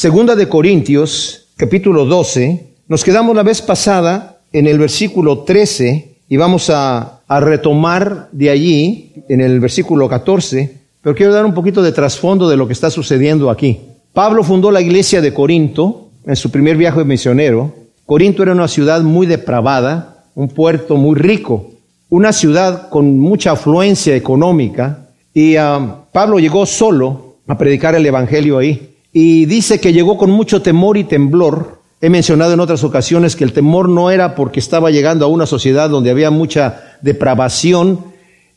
Segunda 0.00 0.34
de 0.34 0.48
Corintios, 0.48 1.48
capítulo 1.58 2.06
12. 2.06 2.68
Nos 2.88 3.04
quedamos 3.04 3.36
la 3.36 3.42
vez 3.42 3.60
pasada 3.60 4.40
en 4.50 4.66
el 4.66 4.78
versículo 4.78 5.40
13 5.40 6.16
y 6.26 6.36
vamos 6.38 6.70
a, 6.70 7.20
retomar 7.28 8.30
de 8.32 8.48
allí 8.48 9.12
en 9.28 9.42
el 9.42 9.60
versículo 9.60 10.08
14, 10.08 10.74
pero 11.02 11.14
quiero 11.14 11.34
dar 11.34 11.44
un 11.44 11.52
poquito 11.52 11.82
de 11.82 11.92
trasfondo 11.92 12.48
de 12.48 12.56
lo 12.56 12.66
que 12.66 12.72
está 12.72 12.88
sucediendo 12.88 13.50
aquí. 13.50 13.78
Pablo 14.14 14.42
fundó 14.42 14.70
la 14.70 14.80
iglesia 14.80 15.20
de 15.20 15.34
Corinto 15.34 16.08
en 16.24 16.34
su 16.34 16.50
primer 16.50 16.78
viaje 16.78 17.04
misionero. 17.04 17.70
Corinto 18.06 18.42
era 18.42 18.52
una 18.52 18.68
ciudad 18.68 19.02
muy 19.02 19.26
depravada, 19.26 20.24
un 20.34 20.48
puerto 20.48 20.96
muy 20.96 21.14
rico, 21.14 21.72
una 22.08 22.32
ciudad 22.32 22.88
con 22.88 23.18
mucha 23.18 23.52
afluencia 23.52 24.16
económica, 24.16 25.10
y 25.34 25.56
ah, 25.56 26.04
Pablo 26.10 26.38
llegó 26.38 26.64
solo 26.64 27.36
a 27.46 27.58
predicar 27.58 27.94
el 27.94 28.06
Evangelio 28.06 28.56
ahí. 28.56 28.89
Y 29.12 29.46
dice 29.46 29.80
que 29.80 29.92
llegó 29.92 30.16
con 30.16 30.30
mucho 30.30 30.62
temor 30.62 30.96
y 30.96 31.04
temblor. 31.04 31.80
He 32.00 32.10
mencionado 32.10 32.54
en 32.54 32.60
otras 32.60 32.84
ocasiones 32.84 33.36
que 33.36 33.44
el 33.44 33.52
temor 33.52 33.88
no 33.88 34.10
era 34.10 34.34
porque 34.34 34.60
estaba 34.60 34.90
llegando 34.90 35.24
a 35.24 35.28
una 35.28 35.46
sociedad 35.46 35.90
donde 35.90 36.10
había 36.10 36.30
mucha 36.30 36.96
depravación. 37.02 38.00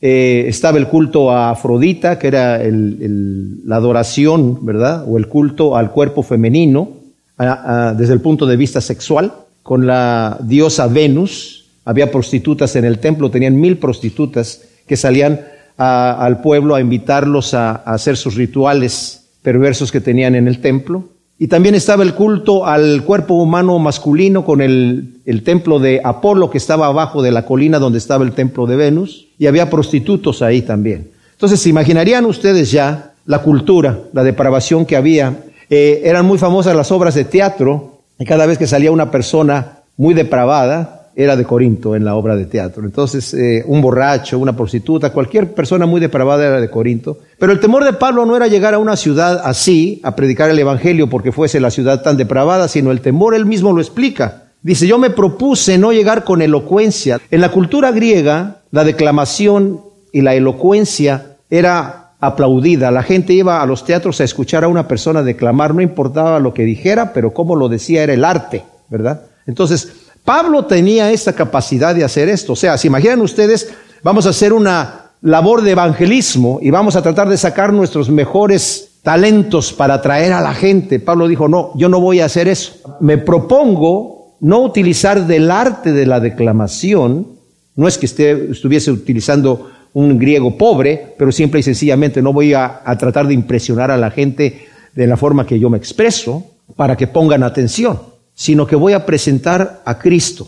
Eh, 0.02 0.46
estaba 0.48 0.78
el 0.78 0.88
culto 0.88 1.32
a 1.32 1.50
Afrodita, 1.50 2.20
que 2.20 2.28
era 2.28 2.62
la 2.64 3.76
adoración, 3.76 4.66
¿verdad? 4.66 5.06
O 5.08 5.18
el 5.18 5.28
culto 5.28 5.76
al 5.76 5.92
cuerpo 5.92 6.24
femenino 6.24 7.04
desde 7.38 8.14
el 8.14 8.22
punto 8.22 8.46
de 8.46 8.56
vista 8.56 8.82
sexual. 8.82 9.34
Con 9.64 9.88
la 9.88 10.38
diosa 10.42 10.88
Venus, 10.88 11.66
había 11.86 12.12
prostitutas 12.12 12.76
en 12.76 12.86
el 12.86 13.00
templo, 13.00 13.32
tenían 13.32 13.60
mil 13.60 13.78
prostitutas 13.78 14.62
que 14.88 14.98
salían 14.98 15.42
al 15.78 16.42
pueblo 16.42 16.76
a 16.76 16.82
invitarlos 16.82 17.54
a, 17.54 17.72
hacer 17.72 18.18
sus 18.18 18.36
rituales 18.36 19.23
perversos 19.44 19.92
que 19.92 20.02
tenían 20.02 20.34
en 20.34 20.48
el 20.48 20.60
templo. 20.60 21.04
Y 21.38 21.48
también 21.48 21.76
estaba 21.76 22.04
el 22.04 22.16
culto 22.16 22.66
al 22.66 23.04
cuerpo 23.04 23.36
humano 23.36 23.78
masculino 23.78 24.46
con 24.46 24.62
el, 24.62 25.18
el, 25.26 25.44
templo 25.44 25.80
de 25.80 26.02
Apolo 26.04 26.50
que 26.50 26.58
estaba 26.58 26.88
abajo 26.88 27.22
de 27.22 27.32
la 27.32 27.46
colina 27.46 27.80
donde 27.80 27.98
estaba 27.98 28.24
el 28.24 28.32
templo 28.32 28.66
de 28.66 28.78
Venus. 28.78 29.28
Y 29.38 29.48
había 29.48 29.70
prostitutos 29.70 30.42
ahí 30.42 30.62
también. 30.62 31.12
Entonces, 31.34 31.60
¿se 31.60 31.70
imaginarían 31.70 32.26
ustedes 32.26 32.72
ya 32.72 33.14
la 33.26 33.40
cultura, 33.40 34.00
la 34.14 34.24
depravación 34.24 34.86
que 34.86 34.96
había? 34.96 35.44
Eh, 35.70 36.02
eran 36.06 36.26
muy 36.26 36.38
famosas 36.38 36.76
las 36.76 36.92
obras 36.92 37.16
de 37.16 37.26
teatro 37.26 38.00
y 38.20 38.26
cada 38.26 38.46
vez 38.46 38.58
que 38.58 38.68
salía 38.68 38.92
una 38.92 39.12
persona 39.12 39.80
muy 39.98 40.14
depravada, 40.14 41.03
era 41.16 41.36
de 41.36 41.44
Corinto 41.44 41.96
en 41.96 42.06
la 42.06 42.16
obra 42.16 42.36
de 42.36 42.46
teatro. 42.46 42.84
Entonces, 42.84 43.34
eh, 43.34 43.64
un 43.68 43.82
borracho, 43.82 44.40
una 44.40 44.56
prostituta, 44.56 45.12
cualquier 45.12 45.54
persona 45.54 45.86
muy 45.86 46.02
depravada 46.02 46.46
era 46.46 46.62
de 46.62 46.70
Corinto. 46.70 47.20
Pero 47.38 47.52
el 47.52 47.60
temor 47.60 47.84
de 47.84 47.94
Pablo 47.94 48.26
no 48.26 48.36
era 48.36 48.48
llegar 48.48 48.74
a 48.74 48.80
una 48.80 48.96
ciudad 48.96 49.42
así, 49.44 50.02
a 50.04 50.16
predicar 50.16 50.50
el 50.50 50.60
Evangelio 50.60 51.10
porque 51.10 51.32
fuese 51.32 51.60
la 51.60 51.72
ciudad 51.72 52.02
tan 52.02 52.18
depravada, 52.18 52.68
sino 52.68 52.92
el 52.92 53.02
temor 53.02 53.36
él 53.36 53.46
mismo 53.46 53.74
lo 53.74 53.82
explica. 53.82 54.44
Dice, 54.62 54.88
yo 54.88 54.98
me 54.98 55.10
propuse 55.10 55.78
no 55.78 55.92
llegar 55.92 56.24
con 56.24 56.42
elocuencia. 56.42 57.20
En 57.30 57.42
la 57.42 57.52
cultura 57.52 57.92
griega, 57.92 58.62
la 58.72 58.84
declamación 58.84 59.82
y 60.12 60.22
la 60.22 60.36
elocuencia 60.36 61.38
era 61.50 62.14
aplaudida. 62.20 62.90
La 62.90 63.04
gente 63.04 63.34
iba 63.34 63.62
a 63.62 63.66
los 63.66 63.84
teatros 63.84 64.22
a 64.22 64.24
escuchar 64.24 64.64
a 64.64 64.70
una 64.70 64.88
persona 64.88 65.22
declamar, 65.22 65.76
no 65.76 65.82
importaba 65.82 66.40
lo 66.40 66.54
que 66.54 66.64
dijera, 66.64 67.12
pero 67.12 67.34
como 67.34 67.56
lo 67.58 67.68
decía 67.68 68.04
era 68.04 68.14
el 68.14 68.24
arte, 68.24 68.64
¿verdad? 68.90 69.24
Entonces, 69.46 70.03
Pablo 70.26 70.66
tenía 70.66 71.12
esta 71.12 71.34
capacidad 71.34 71.94
de 71.94 72.04
hacer 72.04 72.30
esto. 72.30 72.54
O 72.54 72.56
sea, 72.56 72.78
si 72.78 72.88
imaginan 72.88 73.22
ustedes, 73.22 73.74
vamos 74.04 74.26
a 74.26 74.30
hacer 74.30 74.54
una 74.54 75.12
labor 75.22 75.62
de 75.62 75.72
evangelismo 75.72 76.60
y 76.62 76.70
vamos 76.70 76.96
a 76.96 77.02
tratar 77.02 77.30
de 77.30 77.38
sacar 77.38 77.74
nuestros 77.74 78.10
mejores 78.10 79.00
talentos 79.04 79.74
para 79.74 79.96
atraer 79.96 80.32
a 80.32 80.42
la 80.42 80.54
gente. 80.54 81.00
Pablo 81.00 81.28
dijo, 81.28 81.50
no, 81.50 81.72
yo 81.76 81.90
no 81.90 82.00
voy 82.00 82.22
a 82.22 82.26
hacer 82.26 82.48
eso. 82.48 82.98
Me 83.02 83.18
propongo 83.18 84.36
no 84.40 84.62
utilizar 84.62 85.28
del 85.28 85.52
arte 85.52 85.92
de 85.92 86.06
la 86.06 86.20
declamación, 86.20 87.28
no 87.76 87.88
es 87.88 87.98
que 87.98 88.06
esté, 88.06 88.52
estuviese 88.52 88.92
utilizando 88.92 89.72
un 89.94 90.18
griego 90.18 90.58
pobre, 90.58 91.16
pero 91.18 91.32
simple 91.32 91.60
y 91.60 91.64
sencillamente 91.64 92.22
no 92.22 92.34
voy 92.34 92.54
a 92.54 92.82
tratar 92.98 93.28
de 93.28 93.34
impresionar 93.34 93.92
a 93.92 93.98
la 93.98 94.10
gente 94.10 94.68
de 94.96 95.08
la 95.08 95.18
forma 95.18 95.46
que 95.46 95.60
yo 95.60 95.70
me 95.70 95.78
expreso 95.78 96.44
para 96.76 96.96
que 96.96 97.08
pongan 97.08 97.44
atención 97.44 98.13
sino 98.36 98.68
que 98.68 98.76
voy 98.76 98.94
a 98.94 99.06
presentar 99.06 99.82
a 99.86 100.00
Cristo. 100.00 100.48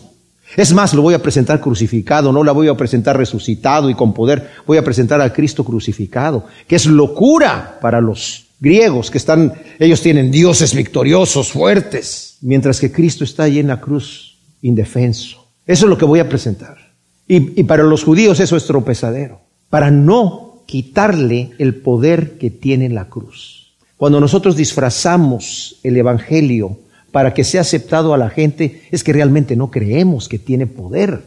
Es 0.56 0.72
más, 0.72 0.94
lo 0.94 1.02
voy 1.02 1.14
a 1.14 1.22
presentar 1.22 1.60
crucificado, 1.60 2.32
no 2.32 2.44
la 2.44 2.52
voy 2.52 2.68
a 2.68 2.76
presentar 2.76 3.16
resucitado 3.16 3.90
y 3.90 3.94
con 3.94 4.14
poder, 4.14 4.50
voy 4.66 4.78
a 4.78 4.84
presentar 4.84 5.20
a 5.20 5.32
Cristo 5.32 5.64
crucificado, 5.64 6.46
que 6.68 6.76
es 6.76 6.86
locura 6.86 7.78
para 7.80 8.00
los 8.00 8.46
griegos 8.60 9.10
que 9.10 9.18
están, 9.18 9.52
ellos 9.78 10.00
tienen 10.00 10.30
dioses 10.30 10.74
victoriosos, 10.74 11.52
fuertes, 11.52 12.38
mientras 12.40 12.80
que 12.80 12.92
Cristo 12.92 13.24
está 13.24 13.44
allí 13.44 13.58
en 13.58 13.68
la 13.68 13.80
cruz, 13.80 14.38
indefenso. 14.62 15.46
Eso 15.66 15.86
es 15.86 15.90
lo 15.90 15.98
que 15.98 16.04
voy 16.04 16.20
a 16.20 16.28
presentar. 16.28 16.76
Y, 17.28 17.60
y 17.60 17.64
para 17.64 17.82
los 17.82 18.04
judíos 18.04 18.40
eso 18.40 18.56
es 18.56 18.66
tropezadero, 18.66 19.40
para 19.68 19.90
no 19.90 20.62
quitarle 20.66 21.50
el 21.58 21.74
poder 21.74 22.38
que 22.38 22.50
tiene 22.50 22.88
la 22.88 23.08
cruz. 23.08 23.74
Cuando 23.96 24.20
nosotros 24.20 24.56
disfrazamos 24.56 25.80
el 25.82 25.96
Evangelio 25.96 26.78
para 27.16 27.32
que 27.32 27.44
sea 27.44 27.62
aceptado 27.62 28.12
a 28.12 28.18
la 28.18 28.28
gente 28.28 28.82
es 28.90 29.02
que 29.02 29.10
realmente 29.10 29.56
no 29.56 29.70
creemos 29.70 30.28
que 30.28 30.38
tiene 30.38 30.66
poder. 30.66 31.22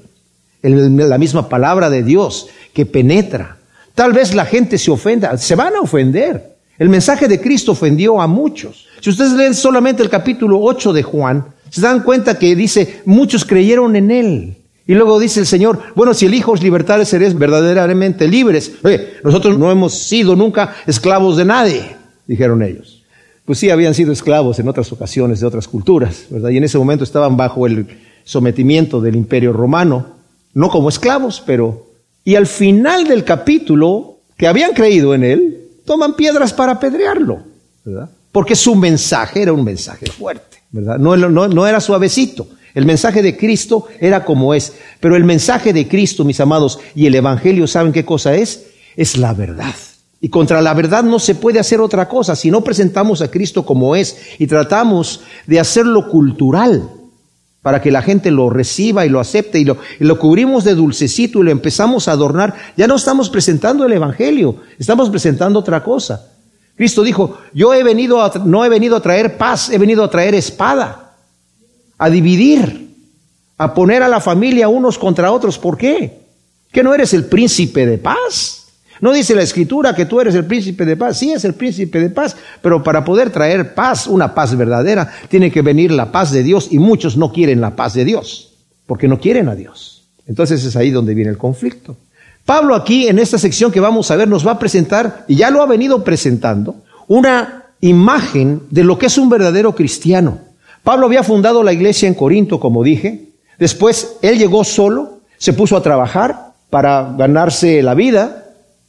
la 0.61 1.17
misma 1.17 1.49
palabra 1.49 1.89
de 1.89 2.03
Dios 2.03 2.45
que 2.73 2.85
penetra. 2.85 3.57
Tal 3.95 4.13
vez 4.13 4.35
la 4.35 4.45
gente 4.45 4.77
se 4.77 4.91
ofenda, 4.91 5.35
se 5.39 5.55
van 5.55 5.75
a 5.75 5.81
ofender. 5.81 6.57
El 6.77 6.89
mensaje 6.89 7.27
de 7.27 7.41
Cristo 7.41 7.71
ofendió 7.71 8.21
a 8.21 8.27
muchos. 8.27 8.85
Si 9.01 9.09
ustedes 9.09 9.33
leen 9.33 9.55
solamente 9.55 10.03
el 10.03 10.11
capítulo 10.11 10.61
8 10.61 10.93
de 10.93 11.01
Juan, 11.01 11.43
se 11.71 11.81
dan 11.81 12.03
cuenta 12.03 12.37
que 12.37 12.55
dice, 12.55 13.01
muchos 13.05 13.43
creyeron 13.43 13.95
en 13.95 14.11
Él. 14.11 14.57
Y 14.85 14.93
luego 14.93 15.19
dice 15.19 15.39
el 15.39 15.47
Señor, 15.47 15.79
bueno, 15.95 16.13
si 16.13 16.27
el 16.27 16.35
Hijo 16.35 16.51
os 16.51 16.61
libertare, 16.61 17.03
seréis 17.03 17.33
verdaderamente 17.33 18.27
libres. 18.27 18.73
Oye, 18.83 19.15
nosotros 19.23 19.57
no 19.57 19.71
hemos 19.71 19.97
sido 19.97 20.35
nunca 20.35 20.75
esclavos 20.85 21.35
de 21.35 21.45
nadie, 21.45 21.95
dijeron 22.27 22.61
ellos 22.61 22.98
pues 23.49 23.57
sí 23.57 23.71
habían 23.71 23.95
sido 23.95 24.11
esclavos 24.11 24.59
en 24.59 24.67
otras 24.67 24.91
ocasiones 24.91 25.39
de 25.39 25.47
otras 25.47 25.67
culturas, 25.67 26.25
¿verdad? 26.29 26.51
Y 26.51 26.57
en 26.57 26.65
ese 26.65 26.77
momento 26.77 27.03
estaban 27.03 27.35
bajo 27.35 27.65
el 27.65 27.87
sometimiento 28.23 29.01
del 29.01 29.15
imperio 29.15 29.53
romano, 29.53 30.05
no 30.53 30.69
como 30.69 30.87
esclavos, 30.87 31.41
pero... 31.43 31.87
Y 32.23 32.35
al 32.35 32.45
final 32.45 33.07
del 33.07 33.23
capítulo, 33.23 34.17
que 34.37 34.45
habían 34.45 34.73
creído 34.73 35.15
en 35.15 35.23
él, 35.23 35.67
toman 35.83 36.15
piedras 36.15 36.53
para 36.53 36.73
apedrearlo, 36.73 37.39
¿verdad? 37.83 38.11
Porque 38.31 38.55
su 38.55 38.75
mensaje 38.75 39.41
era 39.41 39.51
un 39.51 39.63
mensaje 39.63 40.05
fuerte, 40.05 40.57
¿verdad? 40.69 40.99
No, 40.99 41.17
no, 41.17 41.47
no 41.47 41.65
era 41.65 41.81
suavecito. 41.81 42.49
El 42.75 42.85
mensaje 42.85 43.23
de 43.23 43.35
Cristo 43.35 43.87
era 43.99 44.25
como 44.25 44.53
es. 44.53 44.73
Pero 44.99 45.15
el 45.15 45.23
mensaje 45.23 45.73
de 45.73 45.87
Cristo, 45.87 46.23
mis 46.23 46.39
amados, 46.39 46.79
y 46.93 47.07
el 47.07 47.15
Evangelio, 47.15 47.65
¿saben 47.65 47.93
qué 47.93 48.05
cosa 48.05 48.35
es? 48.35 48.67
Es 48.95 49.17
la 49.17 49.33
verdad. 49.33 49.73
Y 50.21 50.29
contra 50.29 50.61
la 50.61 50.73
verdad 50.73 51.03
no 51.03 51.19
se 51.19 51.35
puede 51.35 51.59
hacer 51.59 51.79
otra 51.79 52.09
cosa 52.09 52.35
si 52.35 52.51
no 52.51 52.61
presentamos 52.61 53.21
a 53.21 53.31
Cristo 53.31 53.65
como 53.65 53.95
es 53.95 54.17
y 54.37 54.47
tratamos 54.47 55.21
de 55.47 55.59
hacerlo 55.59 56.09
cultural 56.09 56.89
para 57.61 57.81
que 57.81 57.91
la 57.91 58.01
gente 58.01 58.31
lo 58.31 58.49
reciba 58.49 59.05
y 59.05 59.09
lo 59.09 59.19
acepte 59.19 59.59
y 59.59 59.65
lo, 59.65 59.77
lo 59.99 60.19
cubrimos 60.19 60.63
de 60.63 60.75
dulcecito 60.75 61.39
y 61.39 61.43
lo 61.43 61.51
empezamos 61.51 62.07
a 62.07 62.13
adornar. 62.13 62.53
Ya 62.77 62.87
no 62.87 62.95
estamos 62.95 63.29
presentando 63.29 63.85
el 63.85 63.93
Evangelio, 63.93 64.57
estamos 64.77 65.09
presentando 65.09 65.59
otra 65.59 65.83
cosa. 65.83 66.29
Cristo 66.75 67.03
dijo, 67.03 67.37
yo 67.53 67.73
he 67.73 67.83
venido 67.83 68.21
a, 68.21 68.31
no 68.45 68.63
he 68.63 68.69
venido 68.69 68.95
a 68.95 69.01
traer 69.01 69.37
paz, 69.37 69.69
he 69.69 69.77
venido 69.77 70.03
a 70.03 70.09
traer 70.09 70.33
espada, 70.35 71.17
a 71.97 72.09
dividir, 72.09 72.95
a 73.57 73.73
poner 73.73 74.01
a 74.01 74.07
la 74.07 74.21
familia 74.21 74.69
unos 74.69 74.97
contra 74.97 75.31
otros. 75.33 75.59
¿Por 75.59 75.77
qué? 75.77 76.21
¿Que 76.71 76.81
no 76.81 76.93
eres 76.93 77.13
el 77.13 77.25
príncipe 77.25 77.85
de 77.85 77.97
paz? 77.97 78.58
No 79.01 79.13
dice 79.13 79.35
la 79.35 79.43
escritura 79.43 79.95
que 79.95 80.05
tú 80.05 80.19
eres 80.19 80.35
el 80.35 80.45
príncipe 80.45 80.85
de 80.85 80.97
paz. 80.97 81.17
Sí 81.17 81.31
es 81.31 81.45
el 81.45 81.53
príncipe 81.53 81.99
de 81.99 82.09
paz, 82.09 82.35
pero 82.61 82.83
para 82.83 83.05
poder 83.05 83.29
traer 83.29 83.73
paz, 83.73 84.07
una 84.07 84.33
paz 84.33 84.55
verdadera, 84.55 85.11
tiene 85.29 85.51
que 85.51 85.61
venir 85.61 85.91
la 85.91 86.11
paz 86.11 86.31
de 86.31 86.43
Dios 86.43 86.67
y 86.71 86.79
muchos 86.79 87.17
no 87.17 87.31
quieren 87.31 87.61
la 87.61 87.75
paz 87.75 87.93
de 87.93 88.05
Dios, 88.05 88.53
porque 88.85 89.07
no 89.07 89.19
quieren 89.19 89.47
a 89.47 89.55
Dios. 89.55 90.03
Entonces 90.27 90.63
es 90.63 90.75
ahí 90.75 90.91
donde 90.91 91.13
viene 91.13 91.31
el 91.31 91.37
conflicto. 91.37 91.97
Pablo 92.45 92.75
aquí 92.75 93.07
en 93.07 93.19
esta 93.19 93.37
sección 93.37 93.71
que 93.71 93.79
vamos 93.79 94.09
a 94.11 94.15
ver 94.15 94.27
nos 94.27 94.45
va 94.45 94.53
a 94.53 94.59
presentar, 94.59 95.25
y 95.27 95.35
ya 95.35 95.49
lo 95.49 95.61
ha 95.61 95.65
venido 95.65 96.03
presentando, 96.03 96.83
una 97.07 97.65
imagen 97.81 98.63
de 98.69 98.83
lo 98.83 98.97
que 98.97 99.05
es 99.05 99.17
un 99.17 99.29
verdadero 99.29 99.75
cristiano. 99.75 100.39
Pablo 100.83 101.05
había 101.05 101.23
fundado 101.23 101.63
la 101.63 101.73
iglesia 101.73 102.07
en 102.07 102.15
Corinto, 102.15 102.59
como 102.59 102.83
dije. 102.83 103.29
Después 103.57 104.17
él 104.21 104.37
llegó 104.37 104.63
solo, 104.63 105.19
se 105.37 105.53
puso 105.53 105.75
a 105.77 105.83
trabajar 105.83 106.53
para 106.69 107.13
ganarse 107.17 107.81
la 107.81 107.93
vida, 107.93 108.38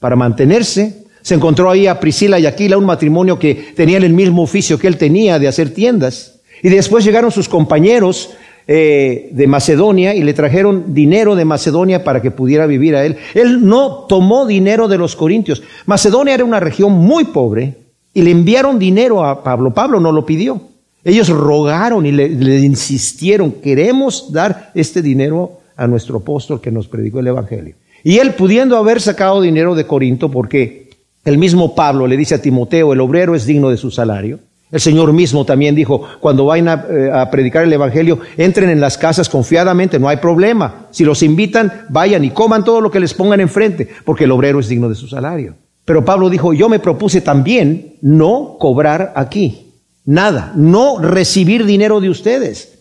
para 0.00 0.17
mantenerse. 0.17 1.05
Se 1.23 1.35
encontró 1.35 1.70
ahí 1.70 1.87
a 1.87 2.00
Priscila 2.00 2.38
y 2.41 2.47
Aquila, 2.47 2.79
un 2.79 2.87
matrimonio 2.87 3.38
que 3.38 3.55
tenían 3.76 4.02
el 4.02 4.14
mismo 4.14 4.43
oficio 4.43 4.79
que 4.79 4.88
él 4.88 4.97
tenía 4.97 5.38
de 5.38 5.47
hacer 5.47 5.73
tiendas. 5.73 6.41
Y 6.62 6.69
después 6.70 7.05
llegaron 7.05 7.31
sus 7.31 7.49
compañeros 7.49 8.31
eh, 8.67 9.31
de 9.32 9.47
Macedonia 9.47 10.14
y 10.14 10.23
le 10.23 10.35
trajeron 10.35 10.94
dinero 10.94 11.35
de 11.35 11.44
Macedonia 11.44 12.05
para 12.05 12.23
que 12.23 12.31
pudiera 12.31 12.67
vivir 12.67 12.97
a 12.97 13.05
él. 13.05 13.17
Él 13.35 13.67
no 13.67 14.06
tomó 14.08 14.47
dinero 14.47 14.88
de 14.88 14.99
los 14.99 15.17
corintios. 15.17 15.62
Macedonia 15.87 16.35
era 16.35 16.44
una 16.44 16.61
región 16.61 16.93
muy 16.93 17.25
pobre 17.25 17.75
y 18.14 18.23
le 18.23 18.31
enviaron 18.31 18.79
dinero 18.79 19.25
a 19.25 19.43
Pablo. 19.43 19.75
Pablo 19.75 20.00
no 20.00 20.12
lo 20.12 20.25
pidió. 20.25 20.61
Ellos 21.02 21.29
rogaron 21.31 22.05
y 22.05 22.12
le, 22.12 22.29
le, 22.29 22.58
insistieron, 22.58 23.52
queremos 23.52 24.32
dar 24.32 24.70
este 24.75 25.00
dinero 25.00 25.61
a 25.75 25.87
nuestro 25.87 26.19
apóstol 26.19 26.61
que 26.61 26.70
nos 26.70 26.88
predicó 26.88 27.20
el 27.20 27.29
Evangelio. 27.29 27.75
Y 28.02 28.19
él 28.19 28.35
pudiendo 28.35 28.76
haber 28.76 29.00
sacado 29.00 29.41
dinero 29.41 29.75
de 29.75 29.87
Corinto, 29.87 30.31
porque 30.31 30.91
el 31.25 31.38
mismo 31.38 31.75
Pablo 31.75 32.06
le 32.06 32.17
dice 32.17 32.35
a 32.35 32.43
Timoteo, 32.43 32.93
el 32.93 33.00
obrero 33.00 33.35
es 33.35 33.47
digno 33.47 33.70
de 33.70 33.76
su 33.76 33.91
salario. 33.91 34.38
El 34.73 34.81
Señor 34.81 35.12
mismo 35.12 35.44
también 35.44 35.75
dijo, 35.75 36.02
cuando 36.20 36.44
vayan 36.44 36.69
a, 36.69 36.87
eh, 36.88 37.11
a, 37.12 37.29
predicar 37.31 37.64
el 37.64 37.73
Evangelio, 37.73 38.20
entren 38.37 38.70
en 38.70 38.81
las 38.81 38.97
casas 38.97 39.29
confiadamente, 39.29 39.99
no 39.99 40.08
hay 40.08 40.19
problema. 40.19 40.87
Si 40.93 41.05
los 41.05 41.23
invitan, 41.23 41.87
vayan 41.88 42.25
y 42.25 42.31
coman 42.31 42.64
todo 42.64 42.81
lo 42.81 42.91
que 42.91 43.00
les 43.00 43.12
pongan 43.12 43.41
enfrente, 43.41 43.88
porque 44.05 44.25
el 44.25 44.31
obrero 44.31 44.61
es 44.61 44.69
digno 44.69 44.88
de 44.88 44.94
su 44.94 45.08
salario. 45.08 45.56
Pero 45.85 46.05
Pablo 46.05 46.31
dijo, 46.31 46.52
yo 46.52 46.69
me 46.69 46.79
propuse 46.79 47.20
también 47.20 47.97
no 48.00 48.56
cobrar 48.61 49.12
aquí, 49.17 49.73
nada, 50.05 50.52
no 50.55 51.00
recibir 51.00 51.64
dinero 51.64 52.00
de 52.00 52.11
ustedes, 52.11 52.80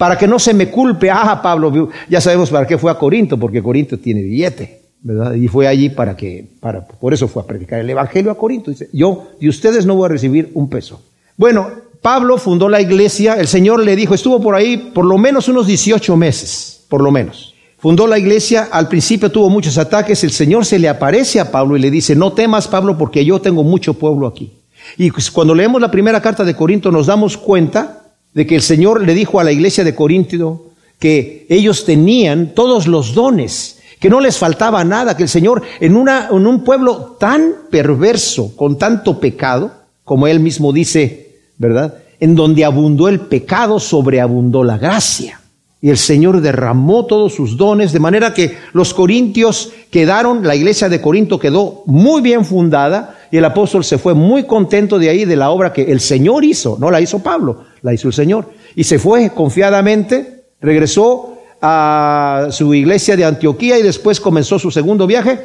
para 0.00 0.16
que 0.16 0.26
no 0.26 0.38
se 0.38 0.54
me 0.54 0.70
culpe, 0.70 1.10
ah, 1.10 1.42
Pablo, 1.42 1.90
ya 2.08 2.22
sabemos 2.22 2.48
para 2.48 2.66
qué 2.66 2.78
fue 2.78 2.90
a 2.90 2.94
Corinto, 2.94 3.36
porque 3.36 3.62
Corinto 3.62 3.98
tiene 3.98 4.22
billete. 4.22 4.80
¿verdad? 5.02 5.34
Y 5.34 5.46
fue 5.46 5.68
allí 5.68 5.90
para 5.90 6.16
que, 6.16 6.46
para, 6.58 6.86
por 6.86 7.12
eso 7.12 7.28
fue 7.28 7.42
a 7.42 7.46
predicar 7.46 7.80
el 7.80 7.90
Evangelio 7.90 8.30
a 8.30 8.38
Corinto. 8.38 8.70
Dice, 8.70 8.88
yo 8.94 9.26
de 9.38 9.50
ustedes 9.50 9.84
no 9.84 9.96
voy 9.96 10.06
a 10.06 10.08
recibir 10.08 10.52
un 10.54 10.70
peso. 10.70 11.02
Bueno, 11.36 11.68
Pablo 12.00 12.38
fundó 12.38 12.70
la 12.70 12.80
iglesia, 12.80 13.34
el 13.34 13.46
Señor 13.46 13.84
le 13.84 13.94
dijo, 13.94 14.14
estuvo 14.14 14.40
por 14.40 14.54
ahí 14.54 14.90
por 14.94 15.04
lo 15.04 15.18
menos 15.18 15.48
unos 15.48 15.66
18 15.66 16.16
meses, 16.16 16.82
por 16.88 17.02
lo 17.02 17.10
menos. 17.10 17.54
Fundó 17.76 18.06
la 18.06 18.18
iglesia, 18.18 18.70
al 18.72 18.88
principio 18.88 19.30
tuvo 19.30 19.50
muchos 19.50 19.76
ataques, 19.76 20.24
el 20.24 20.30
Señor 20.30 20.64
se 20.64 20.78
le 20.78 20.88
aparece 20.88 21.40
a 21.40 21.52
Pablo 21.52 21.76
y 21.76 21.80
le 21.80 21.90
dice, 21.90 22.16
no 22.16 22.32
temas 22.32 22.68
Pablo 22.68 22.96
porque 22.96 23.22
yo 23.22 23.38
tengo 23.38 23.64
mucho 23.64 23.92
pueblo 23.92 24.26
aquí. 24.26 24.50
Y 24.96 25.10
pues 25.10 25.30
cuando 25.30 25.54
leemos 25.54 25.78
la 25.78 25.90
primera 25.90 26.22
carta 26.22 26.42
de 26.42 26.56
Corinto 26.56 26.90
nos 26.90 27.06
damos 27.06 27.36
cuenta 27.36 27.99
de 28.34 28.46
que 28.46 28.56
el 28.56 28.62
Señor 28.62 29.04
le 29.04 29.14
dijo 29.14 29.40
a 29.40 29.44
la 29.44 29.52
iglesia 29.52 29.84
de 29.84 29.94
Corinto 29.94 30.66
que 30.98 31.46
ellos 31.48 31.84
tenían 31.84 32.54
todos 32.54 32.86
los 32.86 33.14
dones, 33.14 33.78
que 33.98 34.10
no 34.10 34.20
les 34.20 34.38
faltaba 34.38 34.84
nada, 34.84 35.16
que 35.16 35.24
el 35.24 35.28
Señor 35.28 35.62
en, 35.80 35.96
una, 35.96 36.28
en 36.30 36.46
un 36.46 36.62
pueblo 36.62 37.16
tan 37.18 37.54
perverso, 37.70 38.54
con 38.56 38.78
tanto 38.78 39.18
pecado, 39.18 39.72
como 40.04 40.26
él 40.26 40.40
mismo 40.40 40.72
dice, 40.72 41.38
¿verdad? 41.58 41.94
En 42.18 42.34
donde 42.34 42.64
abundó 42.64 43.08
el 43.08 43.20
pecado, 43.20 43.80
sobreabundó 43.80 44.62
la 44.62 44.78
gracia. 44.78 45.39
Y 45.82 45.88
el 45.88 45.96
Señor 45.96 46.40
derramó 46.40 47.06
todos 47.06 47.34
sus 47.34 47.56
dones, 47.56 47.92
de 47.92 48.00
manera 48.00 48.34
que 48.34 48.56
los 48.72 48.92
corintios 48.92 49.72
quedaron, 49.90 50.46
la 50.46 50.54
iglesia 50.54 50.88
de 50.88 51.00
Corinto 51.00 51.38
quedó 51.38 51.82
muy 51.86 52.20
bien 52.20 52.44
fundada, 52.44 53.18
y 53.30 53.38
el 53.38 53.44
apóstol 53.44 53.84
se 53.84 53.96
fue 53.96 54.12
muy 54.12 54.44
contento 54.44 54.98
de 54.98 55.08
ahí, 55.08 55.24
de 55.24 55.36
la 55.36 55.50
obra 55.50 55.72
que 55.72 55.82
el 55.82 56.00
Señor 56.00 56.44
hizo, 56.44 56.76
no 56.78 56.90
la 56.90 57.00
hizo 57.00 57.20
Pablo, 57.20 57.64
la 57.82 57.94
hizo 57.94 58.08
el 58.08 58.14
Señor. 58.14 58.50
Y 58.74 58.84
se 58.84 58.98
fue 58.98 59.30
confiadamente, 59.30 60.44
regresó 60.60 61.38
a 61.62 62.48
su 62.50 62.74
iglesia 62.74 63.16
de 63.16 63.24
Antioquía 63.24 63.78
y 63.78 63.82
después 63.82 64.20
comenzó 64.20 64.58
su 64.58 64.70
segundo 64.70 65.06
viaje 65.06 65.40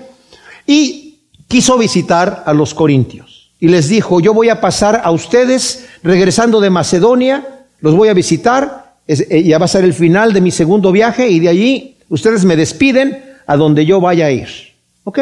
y 0.66 1.20
quiso 1.48 1.78
visitar 1.78 2.44
a 2.46 2.54
los 2.54 2.74
corintios 2.74 3.36
y 3.60 3.68
les 3.68 3.90
dijo, 3.90 4.20
yo 4.20 4.34
voy 4.34 4.50
a 4.50 4.62
pasar 4.62 5.02
a 5.04 5.12
ustedes 5.12 5.88
regresando 6.04 6.60
de 6.60 6.70
Macedonia, 6.70 7.66
los 7.80 7.96
voy 7.96 8.10
a 8.10 8.14
visitar, 8.14 8.85
eh, 9.08 9.44
ya 9.44 9.58
va 9.58 9.66
a 9.66 9.70
ser 9.70 9.84
el 9.84 9.94
final 9.94 10.34
de 10.34 10.42
mi 10.42 10.52
segundo 10.52 10.92
viaje 10.92 11.30
y 11.30 11.40
de 11.40 11.50
allí 11.50 11.98
ustedes 12.10 12.46
me 12.46 12.56
despiden 12.56 13.24
a 13.46 13.56
donde 13.58 13.86
yo 13.86 14.02
vaya 14.02 14.28
a 14.28 14.32
ir. 14.32 14.48
¿Ok? 15.04 15.20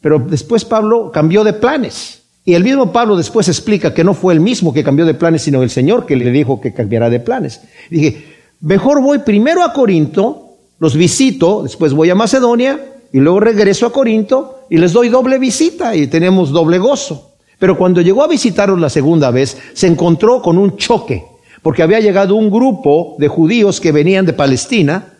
Pero 0.00 0.18
después 0.18 0.64
Pablo 0.64 1.10
cambió 1.12 1.44
de 1.44 1.52
planes. 1.52 2.22
Y 2.44 2.54
el 2.54 2.64
mismo 2.64 2.92
Pablo 2.92 3.16
después 3.16 3.48
explica 3.48 3.94
que 3.94 4.02
no 4.02 4.14
fue 4.14 4.34
el 4.34 4.40
mismo 4.40 4.72
que 4.72 4.82
cambió 4.82 5.06
de 5.06 5.14
planes, 5.14 5.42
sino 5.42 5.62
el 5.62 5.70
Señor 5.70 6.06
que 6.06 6.16
le 6.16 6.30
dijo 6.30 6.60
que 6.60 6.74
cambiara 6.74 7.08
de 7.08 7.20
planes. 7.20 7.60
Dije, 7.88 8.24
mejor 8.60 9.00
voy 9.00 9.18
primero 9.20 9.62
a 9.62 9.72
Corinto, 9.72 10.56
los 10.80 10.96
visito, 10.96 11.62
después 11.62 11.92
voy 11.92 12.10
a 12.10 12.16
Macedonia 12.16 12.80
y 13.12 13.20
luego 13.20 13.38
regreso 13.38 13.86
a 13.86 13.92
Corinto 13.92 14.66
y 14.68 14.78
les 14.78 14.92
doy 14.92 15.08
doble 15.08 15.38
visita 15.38 15.94
y 15.94 16.08
tenemos 16.08 16.50
doble 16.50 16.78
gozo. 16.78 17.30
Pero 17.60 17.78
cuando 17.78 18.00
llegó 18.00 18.24
a 18.24 18.28
visitarlos 18.28 18.80
la 18.80 18.90
segunda 18.90 19.30
vez, 19.30 19.56
se 19.72 19.86
encontró 19.86 20.42
con 20.42 20.58
un 20.58 20.76
choque, 20.76 21.24
porque 21.62 21.82
había 21.82 22.00
llegado 22.00 22.34
un 22.34 22.50
grupo 22.50 23.16
de 23.18 23.28
judíos 23.28 23.80
que 23.80 23.92
venían 23.92 24.26
de 24.26 24.32
Palestina. 24.32 25.14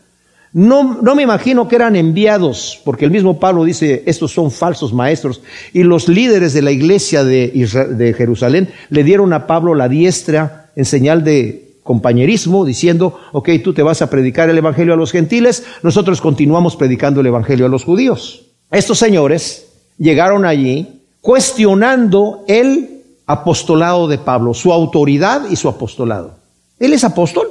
No, 0.53 1.01
no 1.01 1.15
me 1.15 1.23
imagino 1.23 1.67
que 1.67 1.77
eran 1.77 1.97
enviados, 1.97 2.81
porque 2.85 3.07
el 3.07 3.11
mismo 3.11 3.41
Pablo 3.41 3.65
dice, 3.65 4.03
estos 4.07 4.33
son 4.33 4.51
falsos 4.51 4.93
maestros. 4.93 5.41
Y 5.73 5.83
los 5.83 6.09
líderes 6.09 6.53
de 6.53 6.63
la 6.63 6.73
iglesia 6.73 7.25
de, 7.25 7.49
de 7.49 8.13
Jerusalén 8.13 8.69
le 8.91 9.05
dieron 9.05 9.33
a 9.33 9.47
Pablo 9.47 9.75
la 9.75 9.89
diestra 9.89 10.71
en 10.77 10.85
señal 10.85 11.25
de 11.25 11.73
compañerismo, 11.83 12.65
diciendo, 12.65 13.19
ok, 13.33 13.51
tú 13.63 13.73
te 13.73 13.83
vas 13.83 14.03
a 14.03 14.11
predicar 14.11 14.49
el 14.49 14.59
Evangelio 14.59 14.95
a 14.95 14.97
los 14.97 15.11
gentiles, 15.11 15.65
nosotros 15.83 16.21
continuamos 16.21 16.77
predicando 16.77 17.21
el 17.21 17.27
Evangelio 17.27 17.67
a 17.67 17.69
los 17.69 17.85
judíos. 17.85 18.47
Estos 18.71 18.99
señores 18.99 19.67
llegaron 19.99 20.45
allí 20.45 21.03
cuestionando 21.21 22.45
el 22.47 22.92
apostolado 23.27 24.09
de 24.09 24.19
Pablo, 24.19 24.55
su 24.55 24.73
autoridad 24.73 25.49
y 25.51 25.57
su 25.57 25.69
apostolado. 25.69 26.37
¿Él 26.79 26.93
es 26.93 27.05
apóstol? 27.05 27.51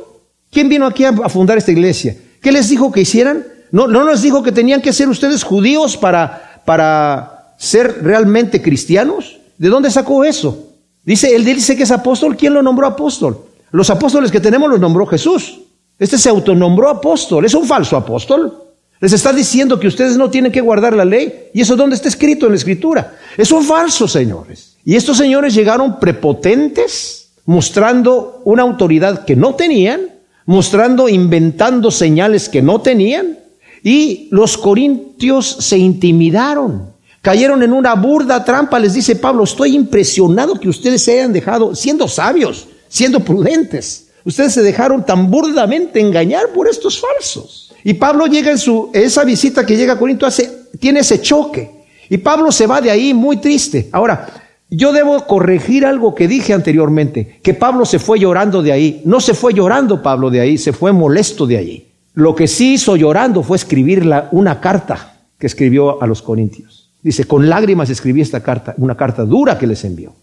¿Quién 0.52 0.70
vino 0.70 0.86
aquí 0.86 1.06
a 1.06 1.14
fundar 1.30 1.58
esta 1.58 1.72
iglesia? 1.72 2.18
¿Qué 2.42 2.52
les 2.52 2.70
dijo 2.70 2.92
que 2.92 3.02
hicieran? 3.02 3.46
No, 3.72 3.88
no 3.88 4.04
les 4.04 4.22
dijo 4.22 4.44
que 4.44 4.52
tenían 4.52 4.82
que 4.82 4.92
ser 4.92 5.08
ustedes 5.08 5.44
judíos 5.44 5.96
para, 5.96 6.62
para 6.66 7.54
ser 7.58 8.04
realmente 8.04 8.62
cristianos. 8.62 9.40
¿De 9.58 9.70
dónde 9.70 9.90
sacó 9.92 10.26
eso? 10.26 10.72
Dice, 11.04 11.34
él 11.36 11.46
dice 11.46 11.78
que 11.78 11.84
es 11.84 11.92
apóstol. 11.92 12.36
¿Quién 12.36 12.54
lo 12.54 12.62
nombró 12.62 12.88
apóstol? 12.88 13.46
Los 13.72 13.90
apóstoles 13.90 14.32
que 14.32 14.40
tenemos 14.40 14.70
los 14.70 14.80
nombró 14.80 15.06
Jesús. 15.06 15.62
Este 15.98 16.18
se 16.18 16.30
autonombró 16.30 16.90
apóstol. 16.90 17.46
Es 17.46 17.54
un 17.54 17.66
falso 17.66 17.96
apóstol. 17.96 18.62
Les 19.00 19.14
está 19.14 19.32
diciendo 19.32 19.80
que 19.80 19.88
ustedes 19.88 20.18
no 20.18 20.30
tienen 20.30 20.52
que 20.52 20.62
guardar 20.62 20.96
la 20.96 21.06
ley. 21.06 21.50
¿Y 21.54 21.62
eso 21.62 21.76
dónde 21.76 21.96
está 21.96 22.10
escrito 22.10 22.48
en 22.48 22.52
la 22.52 22.58
escritura? 22.58 23.18
Es 23.38 23.52
un 23.52 23.64
falso, 23.64 24.08
señores. 24.08 24.71
Y 24.84 24.96
estos 24.96 25.18
señores 25.18 25.54
llegaron 25.54 26.00
prepotentes, 26.00 27.30
mostrando 27.46 28.42
una 28.46 28.64
autoridad 28.64 29.26
que 29.26 29.36
no 29.36 29.56
tenían, 29.56 30.02
mostrando, 30.46 31.08
inventando 31.08 31.92
señales 31.92 32.50
que 32.50 32.62
no 32.62 32.82
tenían. 32.82 33.40
Y 33.84 34.28
los 34.32 34.58
corintios 34.58 35.48
se 35.60 35.78
intimidaron. 35.78 36.92
Cayeron 37.22 37.62
en 37.62 37.74
una 37.74 37.94
burda 37.96 38.44
trampa. 38.44 38.80
Les 38.80 38.94
dice 38.94 39.16
Pablo, 39.16 39.44
estoy 39.44 39.76
impresionado 39.76 40.60
que 40.60 40.70
ustedes 40.70 41.04
se 41.04 41.14
hayan 41.14 41.34
dejado, 41.34 41.76
siendo 41.76 42.08
sabios, 42.08 42.68
siendo 42.88 43.20
prudentes. 43.20 44.08
Ustedes 44.24 44.54
se 44.54 44.62
dejaron 44.62 45.06
tan 45.06 45.30
burdamente 45.30 46.00
engañar 46.00 46.50
por 46.54 46.68
estos 46.68 47.00
falsos. 47.00 47.74
Y 47.84 47.94
Pablo 47.96 48.28
llega 48.28 48.52
en 48.52 48.58
su, 48.58 48.90
esa 48.94 49.24
visita 49.24 49.66
que 49.66 49.76
llega 49.76 49.94
a 49.94 50.00
Corinto, 50.00 50.26
hace, 50.26 50.52
tiene 50.80 51.00
ese 51.00 51.22
choque. 51.22 51.72
Y 52.10 52.18
Pablo 52.18 52.52
se 52.52 52.68
va 52.68 52.82
de 52.82 52.92
ahí 52.92 53.14
muy 53.14 53.38
triste. 53.38 53.90
Ahora, 53.92 54.41
yo 54.74 54.94
debo 54.94 55.28
corregir 55.28 55.86
algo 55.86 56.16
que 56.16 56.30
dije 56.30 56.54
anteriormente, 56.54 57.42
que 57.44 57.54
Pablo 57.54 57.86
se 57.86 58.00
fue 58.00 58.20
llorando 58.20 58.64
de 58.64 58.72
ahí. 58.72 59.02
No 59.04 59.20
se 59.20 59.34
fue 59.34 59.54
llorando 59.54 60.02
Pablo 60.02 60.30
de 60.30 60.40
ahí, 60.40 60.58
se 60.58 60.72
fue 60.72 60.94
molesto 60.94 61.46
de 61.46 61.58
allí. 61.58 61.88
Lo 62.14 62.34
que 62.36 62.48
sí 62.48 62.76
hizo 62.76 62.96
llorando 62.96 63.44
fue 63.44 63.58
escribir 63.58 64.10
una 64.32 64.62
carta 64.62 65.18
que 65.38 65.48
escribió 65.48 66.02
a 66.02 66.08
los 66.08 66.22
corintios. 66.22 66.90
Dice, 67.04 67.26
con 67.26 67.50
lágrimas 67.50 67.90
escribí 67.90 68.22
esta 68.22 68.42
carta, 68.42 68.74
una 68.78 68.96
carta 68.96 69.26
dura 69.26 69.58
que 69.58 69.68
les 69.68 69.84
envió. 69.84 70.14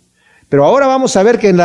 Pero 0.48 0.64
ahora 0.64 0.86
vamos 0.86 1.14
a 1.16 1.22
ver 1.22 1.38
que 1.38 1.50
en, 1.50 1.60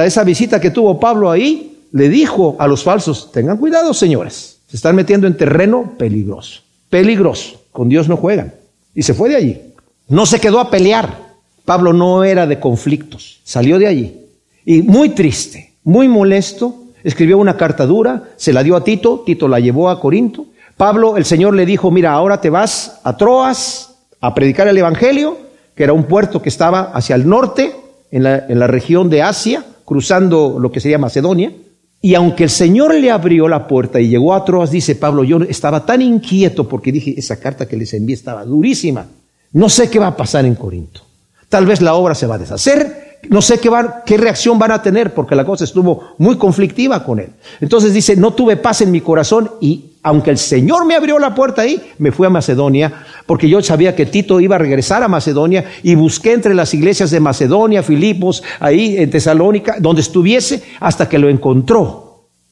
esa 0.00 0.22
visita 0.22 0.60
que 0.60 0.70
tuvo 0.70 1.00
Pablo 1.00 1.30
ahí, 1.30 1.86
le 1.92 2.10
dijo 2.10 2.56
a 2.58 2.66
los 2.66 2.84
falsos, 2.84 3.32
tengan 3.32 3.56
cuidado 3.56 3.94
señores, 3.94 4.58
se 4.66 4.76
están 4.76 4.94
metiendo 4.94 5.26
en 5.26 5.38
terreno 5.38 5.94
peligroso. 5.96 6.60
Peligroso. 6.90 7.62
Con 7.72 7.88
Dios 7.88 8.08
no 8.08 8.18
juegan. 8.18 8.52
Y 8.94 9.02
se 9.02 9.14
fue 9.14 9.30
de 9.30 9.36
allí. 9.36 9.60
No 10.08 10.26
se 10.26 10.38
quedó 10.38 10.60
a 10.60 10.70
pelear. 10.70 11.25
Pablo 11.66 11.92
no 11.92 12.24
era 12.24 12.46
de 12.46 12.58
conflictos. 12.58 13.40
Salió 13.44 13.78
de 13.78 13.88
allí. 13.88 14.20
Y 14.64 14.82
muy 14.82 15.10
triste, 15.10 15.74
muy 15.84 16.08
molesto, 16.08 16.84
escribió 17.04 17.36
una 17.38 17.56
carta 17.56 17.84
dura, 17.84 18.30
se 18.36 18.52
la 18.52 18.62
dio 18.62 18.76
a 18.76 18.84
Tito, 18.84 19.22
Tito 19.26 19.48
la 19.48 19.60
llevó 19.60 19.90
a 19.90 20.00
Corinto. 20.00 20.46
Pablo, 20.76 21.16
el 21.16 21.24
Señor 21.24 21.54
le 21.54 21.66
dijo, 21.66 21.90
mira, 21.90 22.12
ahora 22.12 22.40
te 22.40 22.50
vas 22.50 23.00
a 23.04 23.16
Troas 23.16 23.96
a 24.20 24.34
predicar 24.34 24.68
el 24.68 24.78
Evangelio, 24.78 25.36
que 25.74 25.84
era 25.84 25.92
un 25.92 26.04
puerto 26.04 26.40
que 26.40 26.48
estaba 26.48 26.92
hacia 26.92 27.16
el 27.16 27.28
norte, 27.28 27.74
en 28.10 28.22
la, 28.22 28.46
en 28.48 28.58
la 28.58 28.66
región 28.66 29.10
de 29.10 29.22
Asia, 29.22 29.64
cruzando 29.84 30.58
lo 30.60 30.70
que 30.70 30.80
sería 30.80 30.98
Macedonia. 30.98 31.52
Y 32.00 32.14
aunque 32.14 32.44
el 32.44 32.50
Señor 32.50 32.94
le 32.94 33.10
abrió 33.10 33.48
la 33.48 33.66
puerta 33.66 34.00
y 34.00 34.08
llegó 34.08 34.34
a 34.34 34.44
Troas, 34.44 34.70
dice 34.70 34.94
Pablo, 34.94 35.24
yo 35.24 35.38
estaba 35.42 35.84
tan 35.84 36.02
inquieto 36.02 36.68
porque 36.68 36.92
dije, 36.92 37.14
esa 37.16 37.40
carta 37.40 37.66
que 37.66 37.76
les 37.76 37.92
envié 37.94 38.14
estaba 38.14 38.44
durísima. 38.44 39.06
No 39.52 39.68
sé 39.68 39.90
qué 39.90 39.98
va 39.98 40.08
a 40.08 40.16
pasar 40.16 40.44
en 40.44 40.54
Corinto. 40.54 41.05
Tal 41.48 41.66
vez 41.66 41.80
la 41.80 41.94
obra 41.94 42.14
se 42.14 42.26
va 42.26 42.36
a 42.36 42.38
deshacer. 42.38 43.18
No 43.28 43.42
sé 43.42 43.58
qué, 43.58 43.70
qué 44.04 44.16
reacción 44.16 44.58
van 44.58 44.70
a 44.70 44.82
tener 44.82 45.14
porque 45.14 45.34
la 45.34 45.44
cosa 45.44 45.64
estuvo 45.64 46.14
muy 46.18 46.36
conflictiva 46.36 47.04
con 47.04 47.18
él. 47.18 47.30
Entonces 47.60 47.92
dice, 47.92 48.16
no 48.16 48.32
tuve 48.32 48.56
paz 48.56 48.82
en 48.82 48.90
mi 48.90 49.00
corazón 49.00 49.50
y 49.60 49.96
aunque 50.06 50.30
el 50.30 50.38
Señor 50.38 50.86
me 50.86 50.94
abrió 50.94 51.18
la 51.18 51.34
puerta 51.34 51.62
ahí, 51.62 51.82
me 51.98 52.12
fui 52.12 52.28
a 52.28 52.30
Macedonia, 52.30 52.92
porque 53.26 53.48
yo 53.48 53.60
sabía 53.60 53.96
que 53.96 54.06
Tito 54.06 54.38
iba 54.38 54.54
a 54.54 54.58
regresar 54.60 55.02
a 55.02 55.08
Macedonia 55.08 55.64
y 55.82 55.96
busqué 55.96 56.32
entre 56.32 56.54
las 56.54 56.72
iglesias 56.74 57.10
de 57.10 57.18
Macedonia, 57.18 57.82
Filipos, 57.82 58.44
ahí 58.60 58.96
en 58.98 59.10
Tesalónica, 59.10 59.78
donde 59.80 60.02
estuviese, 60.02 60.62
hasta 60.78 61.08
que 61.08 61.18
lo 61.18 61.28
encontró. 61.28 62.05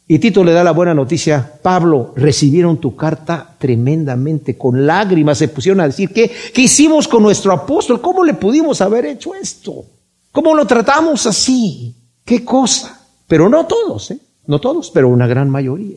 Y 0.07 0.19
Tito 0.19 0.45
le 0.45 0.53
da 0.53 0.63
la 0.63 0.73
buena 0.73 0.93
noticia, 0.93 1.59
Pablo, 1.63 2.13
recibieron 2.15 2.77
tu 2.77 2.95
carta 2.95 3.55
tremendamente, 3.59 4.59
con 4.59 4.87
lágrimas, 4.87 5.39
se 5.39 5.49
pusieron 5.49 5.81
a 5.81 5.87
decir, 5.87 6.11
¿qué, 6.13 6.31
qué 6.53 6.63
hicimos 6.63 7.09
con 7.09 7.23
nuestro 7.23 7.53
apóstol? 7.53 8.03
¿Cómo 8.03 8.23
le 8.23 8.35
pudimos 8.35 8.83
haber 8.83 9.07
hecho 9.07 9.35
esto? 9.35 9.87
¿Cómo 10.31 10.55
lo 10.55 10.67
tratamos 10.67 11.27
así? 11.27 11.95
¿Qué 12.23 12.45
cosa? 12.45 13.01
Pero 13.27 13.49
no 13.49 13.67
todos, 13.67 14.11
¿eh? 14.11 14.19
No 14.47 14.61
todos, 14.61 14.91
pero 14.91 15.09
una 15.09 15.27
gran 15.27 15.49
mayoría. 15.49 15.97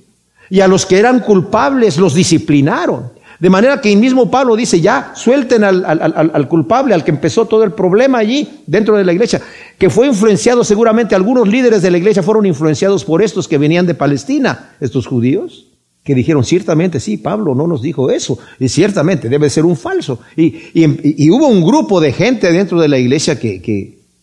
Y 0.49 0.61
a 0.61 0.69
los 0.69 0.85
que 0.85 0.99
eran 0.99 1.19
culpables 1.19 1.97
los 1.97 2.13
disciplinaron. 2.13 3.11
De 3.39 3.49
manera 3.49 3.79
que 3.81 3.91
el 3.91 3.99
mismo 3.99 4.31
Pablo 4.31 4.55
dice, 4.55 4.81
ya, 4.81 5.11
suelten 5.15 5.63
al, 5.63 6.47
culpable, 6.47 6.93
al 6.93 7.03
que 7.03 7.11
empezó 7.11 7.45
todo 7.45 7.63
el 7.63 7.71
problema 7.71 8.17
allí 8.17 8.47
dentro 8.65 8.97
de 8.97 9.05
la 9.05 9.13
iglesia, 9.13 9.41
que 9.77 9.89
fue 9.89 10.07
influenciado 10.07 10.63
seguramente, 10.63 11.13
algunos 11.13 11.47
líderes 11.47 11.81
de 11.83 11.91
la 11.91 11.97
iglesia 11.97 12.23
fueron 12.23 12.45
influenciados 12.47 13.05
por 13.05 13.21
estos 13.21 13.47
que 13.47 13.59
venían 13.59 13.85
de 13.85 13.93
Palestina, 13.93 14.71
estos 14.79 15.05
judíos, 15.05 15.67
que 16.03 16.15
dijeron, 16.15 16.43
ciertamente, 16.43 16.99
sí, 16.99 17.17
Pablo 17.17 17.53
no 17.53 17.67
nos 17.67 17.81
dijo 17.81 18.09
eso, 18.09 18.39
y 18.59 18.69
ciertamente 18.69 19.29
debe 19.29 19.49
ser 19.49 19.65
un 19.65 19.75
falso. 19.75 20.19
Y, 20.35 21.29
hubo 21.29 21.47
un 21.47 21.63
grupo 21.63 21.99
de 22.01 22.13
gente 22.13 22.51
dentro 22.51 22.79
de 22.81 22.87
la 22.87 22.97
iglesia 22.97 23.39
que, 23.39 23.61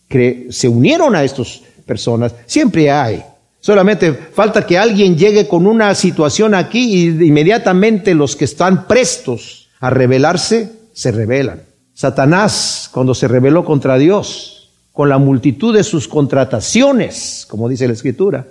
que 0.09 0.47
se 0.49 0.67
unieron 0.67 1.15
a 1.15 1.23
estas 1.23 1.61
personas, 1.85 2.35
siempre 2.47 2.91
hay. 2.91 3.23
Solamente 3.65 4.13
falta 4.13 4.63
que 4.63 4.77
alguien 4.77 5.17
llegue 5.17 5.47
con 5.47 5.65
una 5.65 5.95
situación 5.95 6.53
aquí 6.53 6.81
y 6.81 7.25
inmediatamente 7.25 8.13
los 8.13 8.35
que 8.35 8.45
están 8.45 8.85
prestos 8.85 9.69
a 9.79 9.89
rebelarse 9.89 10.71
se 10.93 11.11
rebelan. 11.11 11.63
Satanás, 11.91 12.91
cuando 12.93 13.15
se 13.15 13.27
rebeló 13.27 13.65
contra 13.65 13.97
Dios, 13.97 14.69
con 14.91 15.09
la 15.09 15.17
multitud 15.17 15.75
de 15.75 15.83
sus 15.83 16.07
contrataciones, 16.07 17.47
como 17.49 17.67
dice 17.67 17.87
la 17.87 17.93
Escritura, 17.93 18.45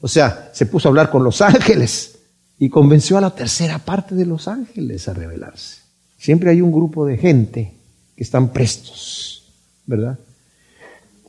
o 0.00 0.08
sea, 0.08 0.48
se 0.54 0.64
puso 0.64 0.88
a 0.88 0.90
hablar 0.90 1.10
con 1.10 1.22
los 1.22 1.42
ángeles 1.42 2.16
y 2.58 2.70
convenció 2.70 3.18
a 3.18 3.20
la 3.20 3.34
tercera 3.34 3.78
parte 3.78 4.14
de 4.14 4.24
los 4.24 4.48
ángeles 4.48 5.06
a 5.06 5.12
rebelarse. 5.12 5.82
Siempre 6.16 6.48
hay 6.48 6.62
un 6.62 6.72
grupo 6.72 7.04
de 7.04 7.18
gente 7.18 7.74
que 8.16 8.24
están 8.24 8.54
prestos, 8.54 9.52
¿verdad? 9.84 10.18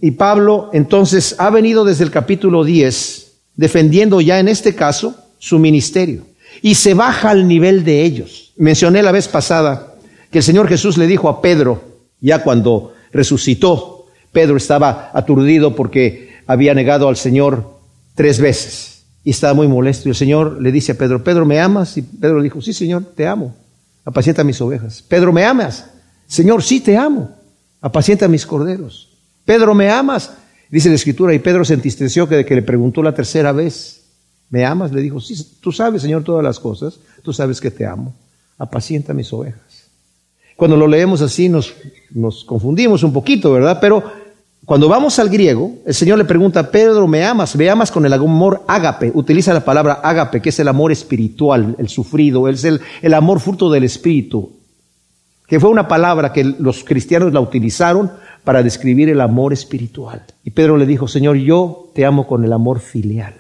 Y 0.02 0.12
Pablo 0.12 0.70
entonces 0.74 1.36
ha 1.40 1.50
venido 1.50 1.84
desde 1.84 2.04
el 2.04 2.12
capítulo 2.12 2.64
10 2.64 3.28
defendiendo 3.56 4.22
ya 4.22 4.40
en 4.40 4.48
este 4.48 4.76
caso 4.76 5.16
su 5.40 5.60
ministerio 5.60 6.24
y 6.62 6.76
se 6.76 6.94
baja 6.94 7.32
al 7.32 7.48
nivel 7.48 7.84
de 7.84 8.04
ellos. 8.04 8.54
Mencioné 8.58 9.04
la 9.04 9.12
vez 9.12 9.28
pasada 9.28 9.96
que 10.32 10.40
el 10.40 10.44
Señor 10.44 10.68
Jesús 10.68 10.98
le 10.98 11.08
dijo 11.08 11.30
a 11.30 11.42
Pedro, 11.42 11.82
ya 12.22 12.44
cuando 12.44 12.94
resucitó, 13.12 14.08
Pedro 14.32 14.58
estaba 14.58 15.12
aturdido 15.14 15.76
porque 15.76 16.30
había 16.46 16.74
negado 16.74 17.10
al 17.10 17.18
Señor 17.18 17.78
tres 18.16 18.40
veces 18.40 19.06
y 19.24 19.32
estaba 19.32 19.54
muy 19.54 19.68
molesto. 19.68 20.08
Y 20.08 20.12
el 20.12 20.16
Señor 20.16 20.62
le 20.62 20.72
dice 20.72 20.94
a 20.94 20.98
Pedro, 20.98 21.24
Pedro, 21.24 21.46
¿me 21.46 21.60
amas? 21.60 21.98
Y 21.98 22.02
Pedro 22.02 22.38
le 22.38 22.44
dijo, 22.44 22.62
sí, 22.62 22.74
Señor, 22.74 23.04
te 23.16 23.28
amo, 23.28 23.56
apacienta 24.06 24.44
mis 24.44 24.60
ovejas. 24.62 25.04
Pedro, 25.08 25.34
¿me 25.34 25.44
amas? 25.44 25.90
Señor, 26.28 26.62
sí, 26.62 26.80
te 26.80 26.98
amo, 26.98 27.32
apacienta 27.82 28.28
mis 28.28 28.46
corderos. 28.46 29.07
Pedro, 29.48 29.74
¿me 29.74 29.90
amas? 29.90 30.34
Dice 30.70 30.90
la 30.90 30.96
escritura, 30.96 31.34
y 31.34 31.40
Pedro 31.40 31.64
se 31.64 31.74
entristeció 31.74 32.28
que 32.28 32.36
de 32.36 32.46
que 32.46 32.54
le 32.54 32.62
preguntó 32.64 33.02
la 33.02 33.16
tercera 33.16 33.54
vez, 33.54 34.04
¿me 34.50 34.66
amas? 34.66 34.92
Le 34.92 35.02
dijo, 35.02 35.22
sí, 35.22 35.42
tú 35.62 35.72
sabes, 35.72 36.02
Señor, 36.02 36.26
todas 36.26 36.44
las 36.44 36.60
cosas, 36.60 37.00
tú 37.22 37.32
sabes 37.32 37.62
que 37.62 37.72
te 37.72 37.86
amo, 37.86 38.14
apacienta 38.58 39.14
mis 39.14 39.32
ovejas. 39.32 39.88
Cuando 40.58 40.76
lo 40.76 40.86
leemos 40.86 41.22
así 41.22 41.48
nos, 41.48 41.74
confundimos 42.46 43.04
un 43.04 43.14
poquito, 43.14 43.54
¿verdad? 43.54 43.78
Pero 43.80 44.04
cuando 44.66 44.90
vamos 44.90 45.18
al 45.18 45.30
griego, 45.30 45.76
el 45.86 45.94
Señor 45.94 46.18
le 46.18 46.26
pregunta, 46.26 46.70
Pedro, 46.70 47.08
¿me 47.08 47.24
amas? 47.24 47.56
¿Me 47.56 47.70
amas 47.70 47.90
con 47.90 48.06
el 48.06 48.12
amor 48.12 48.66
ágape? 48.68 49.14
Utiliza 49.14 49.54
la 49.54 49.64
palabra 49.64 50.02
ágape, 50.04 50.42
que 50.42 50.50
es 50.50 50.60
el 50.60 50.68
amor 50.68 50.92
espiritual, 50.92 51.74
el 51.80 51.88
sufrido, 51.88 52.50
es 52.50 52.66
el, 52.66 52.82
el 53.02 53.14
amor 53.14 53.40
fruto 53.40 53.72
del 53.72 53.86
espíritu, 53.86 54.58
que 55.48 55.58
fue 55.58 55.70
una 55.70 55.88
palabra 55.88 56.34
que 56.34 56.44
los 56.44 56.84
cristianos 56.84 57.32
la 57.32 57.40
utilizaron 57.40 58.12
para 58.48 58.64
describir 58.64 59.10
el 59.10 59.20
amor 59.20 59.52
espiritual. 59.52 60.24
Y 60.42 60.52
Pedro 60.52 60.78
le 60.78 60.86
dijo, 60.86 61.10
Señor, 61.10 61.36
yo 61.36 61.92
te 61.94 62.06
amo 62.06 62.26
con 62.26 62.46
el 62.46 62.54
amor 62.54 62.80
filial. 62.80 63.34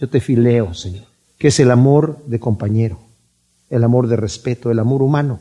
Yo 0.00 0.08
te 0.08 0.18
fileo, 0.18 0.74
Señor, 0.74 1.04
que 1.38 1.46
es 1.46 1.60
el 1.60 1.70
amor 1.70 2.18
de 2.26 2.40
compañero, 2.40 2.98
el 3.70 3.84
amor 3.84 4.08
de 4.08 4.16
respeto, 4.16 4.72
el 4.72 4.80
amor 4.80 5.00
humano. 5.00 5.38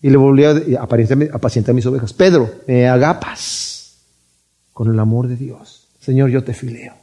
Y 0.00 0.10
le 0.10 0.16
volvió 0.16 0.50
a 0.50 0.82
apacientar 1.30 1.72
mis 1.72 1.86
ovejas. 1.86 2.12
Pedro, 2.12 2.50
me 2.66 2.88
agapas 2.88 3.98
con 4.72 4.90
el 4.90 4.98
amor 4.98 5.28
de 5.28 5.36
Dios. 5.36 5.86
Señor, 6.00 6.28
yo 6.30 6.42
te 6.42 6.52
fileo. 6.52 6.94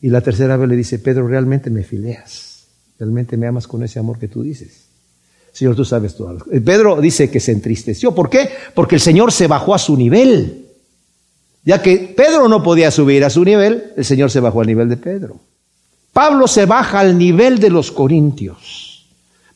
Y 0.00 0.08
la 0.08 0.22
tercera 0.22 0.56
vez 0.56 0.66
le 0.66 0.76
dice, 0.76 0.98
Pedro, 0.98 1.28
realmente 1.28 1.68
me 1.68 1.82
fileas. 1.82 2.68
Realmente 2.98 3.36
me 3.36 3.46
amas 3.46 3.66
con 3.66 3.82
ese 3.82 3.98
amor 3.98 4.18
que 4.18 4.28
tú 4.28 4.42
dices. 4.42 4.86
Señor, 5.52 5.76
tú 5.76 5.84
sabes 5.84 6.14
todo. 6.14 6.38
Pedro 6.64 7.02
dice 7.02 7.30
que 7.30 7.38
se 7.38 7.52
entristeció. 7.52 8.14
¿Por 8.14 8.30
qué? 8.30 8.48
Porque 8.74 8.94
el 8.94 9.02
Señor 9.02 9.30
se 9.30 9.46
bajó 9.46 9.74
a 9.74 9.78
su 9.78 9.94
nivel. 9.94 10.68
Ya 11.64 11.82
que 11.82 12.14
Pedro 12.16 12.48
no 12.48 12.62
podía 12.62 12.90
subir 12.90 13.24
a 13.24 13.30
su 13.30 13.44
nivel, 13.44 13.92
el 13.96 14.04
Señor 14.04 14.30
se 14.30 14.40
bajó 14.40 14.60
al 14.60 14.66
nivel 14.66 14.88
de 14.88 14.96
Pedro. 14.96 15.36
Pablo 16.12 16.48
se 16.48 16.66
baja 16.66 17.00
al 17.00 17.16
nivel 17.16 17.58
de 17.58 17.70
los 17.70 17.92
corintios 17.92 18.90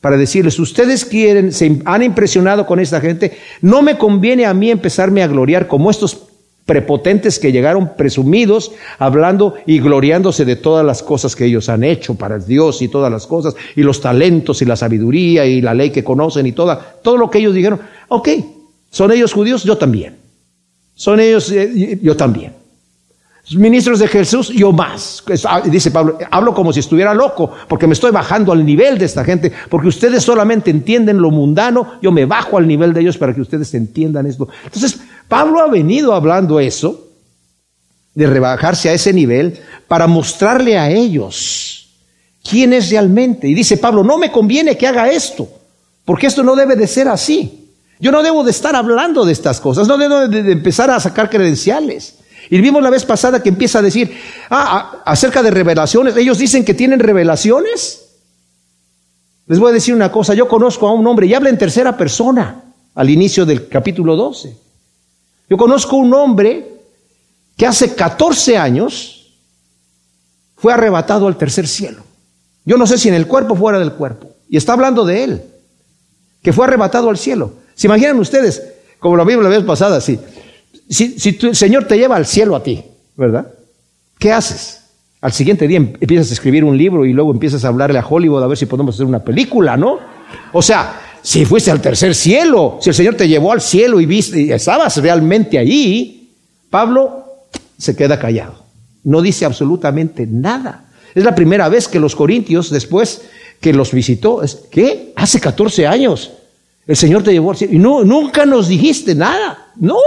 para 0.05 0.17
decirles, 0.17 0.59
ustedes 0.59 1.03
quieren, 1.03 1.51
se 1.51 1.81
han 1.83 2.03
impresionado 2.03 2.67
con 2.67 2.79
esta 2.79 3.01
gente, 3.01 3.39
no 3.61 3.81
me 3.81 3.97
conviene 3.97 4.45
a 4.45 4.53
mí 4.53 4.69
empezarme 4.69 5.23
a 5.23 5.27
gloriar 5.27 5.65
como 5.65 5.89
estos 5.89 6.27
prepotentes 6.63 7.39
que 7.39 7.51
llegaron 7.51 7.95
presumidos, 7.97 8.71
hablando 8.99 9.55
y 9.65 9.79
gloriándose 9.79 10.45
de 10.45 10.57
todas 10.57 10.85
las 10.85 11.01
cosas 11.01 11.35
que 11.35 11.45
ellos 11.45 11.69
han 11.69 11.83
hecho 11.83 12.13
para 12.13 12.37
Dios 12.37 12.83
y 12.83 12.87
todas 12.87 13.11
las 13.11 13.25
cosas, 13.25 13.55
y 13.75 13.81
los 13.81 13.99
talentos 13.99 14.61
y 14.61 14.65
la 14.65 14.75
sabiduría 14.75 15.47
y 15.47 15.59
la 15.59 15.73
ley 15.73 15.89
que 15.89 16.03
conocen 16.03 16.45
y 16.45 16.51
toda, 16.51 16.97
todo 17.01 17.17
lo 17.17 17.31
que 17.31 17.39
ellos 17.39 17.55
dijeron. 17.55 17.81
Ok, 18.07 18.29
¿son 18.91 19.11
ellos 19.11 19.33
judíos? 19.33 19.63
Yo 19.63 19.75
también. 19.75 20.24
Son 20.95 21.19
ellos, 21.19 21.51
eh, 21.51 21.99
yo 22.01 22.15
también. 22.15 22.53
Ministros 23.51 23.99
de 23.99 24.07
Jesús, 24.07 24.49
yo 24.49 24.71
más. 24.71 25.23
Ah, 25.47 25.61
dice 25.61 25.91
Pablo, 25.91 26.17
hablo 26.31 26.53
como 26.55 26.73
si 26.73 26.79
estuviera 26.79 27.13
loco, 27.13 27.51
porque 27.67 27.85
me 27.85 27.93
estoy 27.93 28.09
bajando 28.09 28.51
al 28.51 28.65
nivel 28.65 28.97
de 28.97 29.05
esta 29.05 29.23
gente, 29.23 29.51
porque 29.69 29.87
ustedes 29.87 30.23
solamente 30.23 30.71
entienden 30.71 31.19
lo 31.19 31.29
mundano, 31.29 31.99
yo 32.01 32.11
me 32.11 32.25
bajo 32.25 32.57
al 32.57 32.67
nivel 32.67 32.91
de 32.91 33.01
ellos 33.01 33.19
para 33.19 33.35
que 33.35 33.41
ustedes 33.41 33.71
entiendan 33.75 34.25
esto. 34.25 34.47
Entonces, 34.63 34.99
Pablo 35.27 35.59
ha 35.59 35.67
venido 35.67 36.15
hablando 36.15 36.59
eso, 36.59 37.07
de 38.15 38.25
rebajarse 38.25 38.89
a 38.89 38.93
ese 38.93 39.13
nivel, 39.13 39.59
para 39.87 40.07
mostrarle 40.07 40.79
a 40.79 40.89
ellos 40.89 41.89
quién 42.43 42.73
es 42.73 42.89
realmente. 42.89 43.47
Y 43.47 43.53
dice 43.53 43.77
Pablo, 43.77 44.03
no 44.03 44.17
me 44.17 44.31
conviene 44.31 44.75
que 44.75 44.87
haga 44.87 45.11
esto, 45.11 45.47
porque 46.03 46.27
esto 46.27 46.41
no 46.41 46.55
debe 46.55 46.75
de 46.75 46.87
ser 46.87 47.09
así. 47.09 47.64
Yo 47.99 48.11
no 48.11 48.23
debo 48.23 48.43
de 48.43 48.51
estar 48.51 48.75
hablando 48.75 49.25
de 49.25 49.31
estas 49.31 49.59
cosas, 49.61 49.87
no 49.87 49.97
debo 49.97 50.27
de, 50.27 50.51
empezar 50.51 50.89
a 50.89 50.99
sacar 50.99 51.29
credenciales. 51.29 52.15
Y 52.49 52.59
vimos 52.61 52.83
la 52.83 52.89
vez 52.89 53.05
pasada 53.05 53.41
que 53.41 53.49
empieza 53.49 53.79
a 53.79 53.81
decir, 53.81 54.15
ah, 54.49 55.01
acerca 55.05 55.41
de 55.41 55.51
revelaciones, 55.51 56.15
ellos 56.15 56.37
dicen 56.37 56.63
que 56.63 56.73
tienen 56.73 56.99
revelaciones. 56.99 58.01
Les 59.47 59.59
voy 59.59 59.71
a 59.71 59.73
decir 59.73 59.93
una 59.93 60.11
cosa, 60.11 60.33
yo 60.33 60.47
conozco 60.47 60.87
a 60.87 60.93
un 60.93 61.05
hombre 61.07 61.27
y 61.27 61.33
habla 61.33 61.49
en 61.49 61.57
tercera 61.57 61.97
persona 61.97 62.63
al 62.93 63.09
inicio 63.09 63.45
del 63.45 63.67
capítulo 63.67 64.15
12. 64.15 64.55
Yo 65.49 65.57
conozco 65.57 65.95
a 65.95 65.99
un 65.99 66.13
hombre 66.13 66.67
que 67.57 67.65
hace 67.65 67.95
14 67.95 68.57
años 68.57 69.33
fue 70.55 70.73
arrebatado 70.73 71.27
al 71.27 71.37
tercer 71.37 71.67
cielo. 71.67 72.03
Yo 72.65 72.77
no 72.77 72.87
sé 72.87 72.97
si 72.97 73.07
en 73.07 73.13
el 73.13 73.27
cuerpo 73.27 73.53
o 73.53 73.57
fuera 73.57 73.79
del 73.79 73.93
cuerpo. 73.93 74.31
Y 74.49 74.57
está 74.57 74.73
hablando 74.73 75.05
de 75.05 75.23
él, 75.23 75.43
que 76.41 76.53
fue 76.53 76.65
arrebatado 76.65 77.09
al 77.09 77.17
cielo. 77.17 77.53
¿Se 77.75 77.87
imaginan 77.87 78.19
ustedes, 78.19 78.63
como 78.99 79.17
lo 79.17 79.25
vimos 79.25 79.43
la 79.43 79.49
vez 79.49 79.63
pasada, 79.63 80.01
si, 80.01 80.17
si, 80.89 81.37
el 81.41 81.55
Señor 81.55 81.85
te 81.85 81.97
lleva 81.97 82.15
al 82.15 82.25
cielo 82.25 82.55
a 82.55 82.63
ti, 82.63 82.83
¿verdad? 83.15 83.47
¿Qué 84.17 84.31
haces? 84.31 84.81
Al 85.21 85.33
siguiente 85.33 85.67
día 85.67 85.77
empiezas 85.77 86.29
a 86.29 86.33
escribir 86.33 86.63
un 86.63 86.77
libro 86.77 87.05
y 87.05 87.11
luego 87.11 87.31
empiezas 87.31 87.65
a 87.65 87.67
hablarle 87.67 87.99
a 87.99 88.05
Hollywood 88.05 88.43
a 88.43 88.47
ver 88.47 88.57
si 88.57 88.65
podemos 88.65 88.95
hacer 88.95 89.05
una 89.05 89.23
película, 89.23 89.75
¿no? 89.75 89.99
O 90.53 90.61
sea, 90.61 91.01
si 91.21 91.43
fuiste 91.43 91.71
al 91.71 91.81
tercer 91.81 92.15
cielo, 92.15 92.77
si 92.79 92.89
el 92.89 92.95
Señor 92.95 93.15
te 93.15 93.27
llevó 93.27 93.51
al 93.51 93.61
cielo 93.61 93.99
y 93.99 94.05
viste, 94.05 94.41
y 94.41 94.51
estabas 94.51 94.97
realmente 94.97 95.57
ahí, 95.57 96.31
Pablo 96.69 97.25
se 97.77 97.95
queda 97.95 98.19
callado. 98.19 98.63
No 99.03 99.21
dice 99.21 99.45
absolutamente 99.45 100.27
nada. 100.27 100.85
Es 101.13 101.23
la 101.23 101.35
primera 101.35 101.69
vez 101.69 101.87
que 101.87 101.99
los 101.99 102.15
corintios, 102.15 102.69
después 102.69 103.23
que 103.59 103.73
los 103.73 103.91
visitó, 103.91 104.41
¿qué? 104.69 105.13
Hace 105.15 105.39
14 105.39 105.87
años. 105.87 106.31
El 106.87 106.95
Señor 106.95 107.23
te 107.23 107.31
llevó 107.31 107.51
al 107.51 107.57
cielo 107.57 107.73
y 107.73 107.79
no, 107.79 108.03
nunca 108.03 108.45
nos 108.45 108.67
dijiste 108.67 109.15
nada. 109.15 109.71
No. 109.77 109.97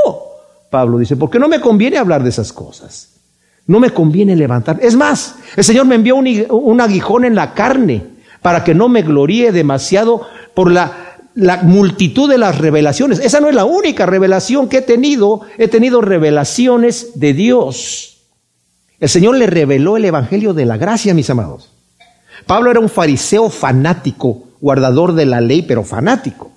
Pablo 0.71 0.99
dice, 0.99 1.17
porque 1.17 1.39
no 1.39 1.49
me 1.49 1.61
conviene 1.61 1.99
hablar 1.99 2.23
de 2.23 2.29
esas 2.29 2.53
cosas. 2.53 3.15
No 3.67 3.81
me 3.81 3.91
conviene 3.91 4.37
levantar. 4.37 4.79
Es 4.83 4.95
más, 4.95 5.37
el 5.57 5.65
Señor 5.65 5.87
me 5.87 5.95
envió 5.95 6.17
un, 6.17 6.81
aguijón 6.81 7.25
en 7.25 7.35
la 7.35 7.53
carne 7.53 8.05
para 8.41 8.65
que 8.65 8.75
no 8.75 8.89
me 8.89 9.03
gloríe 9.03 9.53
demasiado 9.53 10.27
por 10.55 10.71
la, 10.71 11.17
la 11.35 11.63
multitud 11.63 12.31
de 12.31 12.39
las 12.39 12.59
revelaciones. 12.59 13.19
Esa 13.19 13.41
no 13.41 13.49
es 13.49 13.55
la 13.55 13.65
única 13.65 14.07
revelación 14.07 14.69
que 14.69 14.79
he 14.79 14.83
tenido. 14.83 15.43
He 15.59 15.69
tenido 15.69 16.01
revelaciones 16.01 17.19
de 17.19 17.33
Dios. 17.35 18.19
El 19.01 19.09
Señor 19.09 19.37
le 19.37 19.47
reveló 19.47 19.97
el 19.97 20.05
Evangelio 20.05 20.55
de 20.55 20.65
la 20.65 20.77
gracia, 20.77 21.13
mis 21.13 21.29
amados. 21.29 21.71
Pablo 22.47 22.71
era 22.71 22.81
un 22.81 22.89
fariseo 22.89 23.51
fanático, 23.51 24.45
guardador 24.61 25.13
de 25.15 25.27
la 25.27 25.41
ley, 25.41 25.63
pero 25.63 25.85
fanático. 25.85 26.53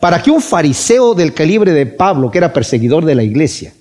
Para 0.00 0.22
que 0.22 0.30
un 0.30 0.40
fariseo 0.40 1.14
del 1.14 1.34
calibre 1.34 1.72
de 1.72 1.86
Pablo, 1.86 2.30
que 2.30 2.38
era 2.38 2.52
perseguidor 2.52 3.04
de 3.04 3.14
la 3.14 3.22
iglesia, 3.22 3.74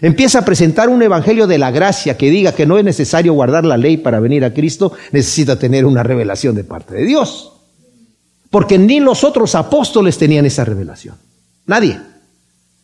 empieza 0.00 0.38
a 0.38 0.44
presentar 0.44 0.88
un 0.88 1.02
evangelio 1.02 1.46
de 1.46 1.58
la 1.58 1.70
gracia 1.70 2.16
que 2.16 2.30
diga 2.30 2.52
que 2.52 2.64
no 2.64 2.78
es 2.78 2.84
necesario 2.84 3.34
guardar 3.34 3.66
la 3.66 3.76
ley 3.76 3.98
para 3.98 4.20
venir 4.20 4.44
a 4.44 4.54
Cristo, 4.54 4.92
necesita 5.12 5.58
tener 5.58 5.84
una 5.84 6.02
revelación 6.02 6.54
de 6.54 6.64
parte 6.64 6.94
de 6.94 7.04
Dios. 7.04 7.52
Porque 8.48 8.78
ni 8.78 9.00
los 9.00 9.22
otros 9.22 9.54
apóstoles 9.54 10.16
tenían 10.18 10.46
esa 10.46 10.64
revelación. 10.64 11.14
Nadie. 11.66 12.00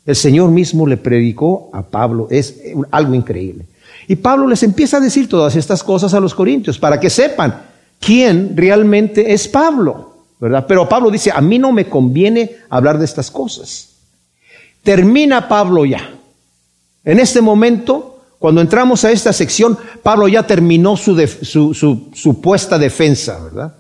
El 0.05 0.15
Señor 0.15 0.51
mismo 0.51 0.87
le 0.87 0.99
predicó 0.99 1.71
a 1.73 1.83
Pablo. 1.83 2.29
Es 2.31 2.61
algo 2.93 3.15
increíble. 3.15 3.67
Y 4.07 4.17
Pablo 4.17 4.47
les 4.47 4.63
empieza 4.63 4.99
a 4.99 5.01
decir 5.01 5.29
todas 5.29 5.57
estas 5.57 5.83
cosas 5.83 6.15
a 6.15 6.21
los 6.21 6.35
corintios 6.35 6.79
para 6.79 7.01
que 7.01 7.11
sepan 7.11 7.63
quién 7.99 8.57
realmente 8.57 9.33
es 9.33 9.49
Pablo. 9.49 10.16
¿Verdad? 10.39 10.67
Pero 10.69 10.89
Pablo 10.89 11.11
dice, 11.11 11.31
a 11.35 11.41
mí 11.41 11.59
no 11.59 11.73
me 11.73 11.89
conviene 11.89 12.57
hablar 12.69 12.99
de 12.99 13.05
estas 13.05 13.31
cosas. 13.31 13.91
Termina 14.83 15.49
Pablo 15.49 15.85
ya. 15.85 16.15
En 17.05 17.21
este 17.21 17.41
momento, 17.41 18.21
cuando 18.39 18.61
entramos 18.61 19.05
a 19.05 19.11
esta 19.11 19.33
sección, 19.33 19.79
Pablo 20.03 20.29
ya 20.29 20.45
terminó 20.45 20.97
su, 20.97 21.17
su, 21.43 22.11
supuesta 22.15 22.79
defensa, 22.79 23.43
¿verdad? 23.43 23.75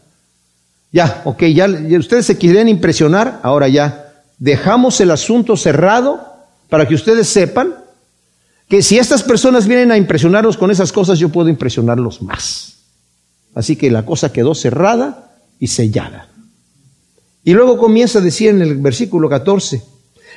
Ya, 0.92 1.22
ok, 1.24 1.42
ya, 1.44 1.68
ustedes 1.98 2.26
se 2.26 2.38
quieren 2.38 2.68
impresionar, 2.68 3.40
ahora 3.42 3.68
ya 3.68 4.14
dejamos 4.38 5.00
el 5.00 5.10
asunto 5.10 5.56
cerrado 5.56 6.20
para 6.68 6.86
que 6.88 6.94
ustedes 6.94 7.28
sepan 7.28 7.74
que 8.68 8.82
si 8.82 8.98
estas 8.98 9.22
personas 9.22 9.66
vienen 9.66 9.92
a 9.92 9.96
impresionarlos 9.96 10.56
con 10.56 10.70
esas 10.70 10.92
cosas, 10.92 11.18
yo 11.18 11.28
puedo 11.28 11.48
impresionarlos 11.48 12.22
más. 12.22 12.78
Así 13.54 13.76
que 13.76 13.90
la 13.90 14.04
cosa 14.04 14.32
quedó 14.32 14.54
cerrada 14.54 15.32
y 15.58 15.68
sellada. 15.68 16.28
Y 17.46 17.52
luego 17.52 17.78
comienza 17.78 18.18
a 18.18 18.22
decir 18.22 18.48
en 18.48 18.60
el 18.60 18.74
versículo 18.78 19.28
14, 19.28 19.80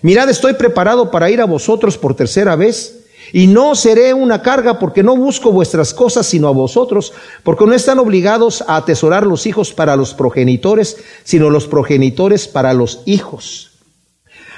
mirad, 0.03 0.29
estoy 0.29 0.53
preparado 0.53 1.09
para 1.09 1.31
ir 1.31 1.41
a 1.41 1.45
vosotros 1.45 1.97
por 1.97 2.13
tercera 2.13 2.55
vez, 2.55 2.99
y 3.33 3.47
no 3.47 3.73
seré 3.73 4.13
una 4.13 4.43
carga 4.43 4.77
porque 4.77 5.01
no 5.01 5.17
busco 5.17 5.51
vuestras 5.51 5.91
cosas 5.91 6.27
sino 6.27 6.47
a 6.47 6.51
vosotros, 6.51 7.11
porque 7.41 7.65
no 7.65 7.73
están 7.73 7.97
obligados 7.97 8.63
a 8.67 8.75
atesorar 8.75 9.25
los 9.25 9.47
hijos 9.47 9.73
para 9.73 9.95
los 9.95 10.13
progenitores, 10.13 10.97
sino 11.23 11.49
los 11.49 11.65
progenitores 11.65 12.47
para 12.47 12.75
los 12.75 13.01
hijos. 13.07 13.71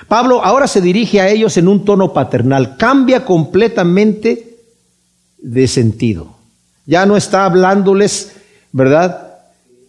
Pablo 0.10 0.44
ahora 0.44 0.68
se 0.68 0.82
dirige 0.82 1.22
a 1.22 1.30
ellos 1.30 1.56
en 1.56 1.70
un 1.70 1.86
tono 1.86 2.12
paternal, 2.12 2.76
cambia 2.76 3.24
completamente 3.24 4.58
de 5.38 5.68
sentido. 5.70 6.36
Ya 6.86 7.06
no 7.06 7.16
está 7.16 7.46
hablándoles, 7.46 8.34
¿verdad? 8.74 9.38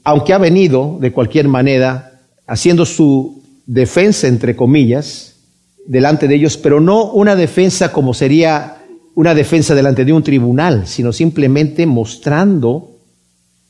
Aunque 0.04 0.32
ha 0.32 0.38
venido 0.38 0.98
de 1.00 1.10
cualquier 1.10 1.48
manera 1.48 2.11
haciendo 2.46 2.84
su 2.84 3.42
defensa, 3.66 4.28
entre 4.28 4.56
comillas, 4.56 5.36
delante 5.86 6.28
de 6.28 6.34
ellos, 6.36 6.56
pero 6.56 6.80
no 6.80 7.12
una 7.12 7.36
defensa 7.36 7.92
como 7.92 8.14
sería 8.14 8.78
una 9.14 9.34
defensa 9.34 9.74
delante 9.74 10.04
de 10.04 10.12
un 10.12 10.22
tribunal, 10.22 10.86
sino 10.86 11.12
simplemente 11.12 11.86
mostrando 11.86 12.96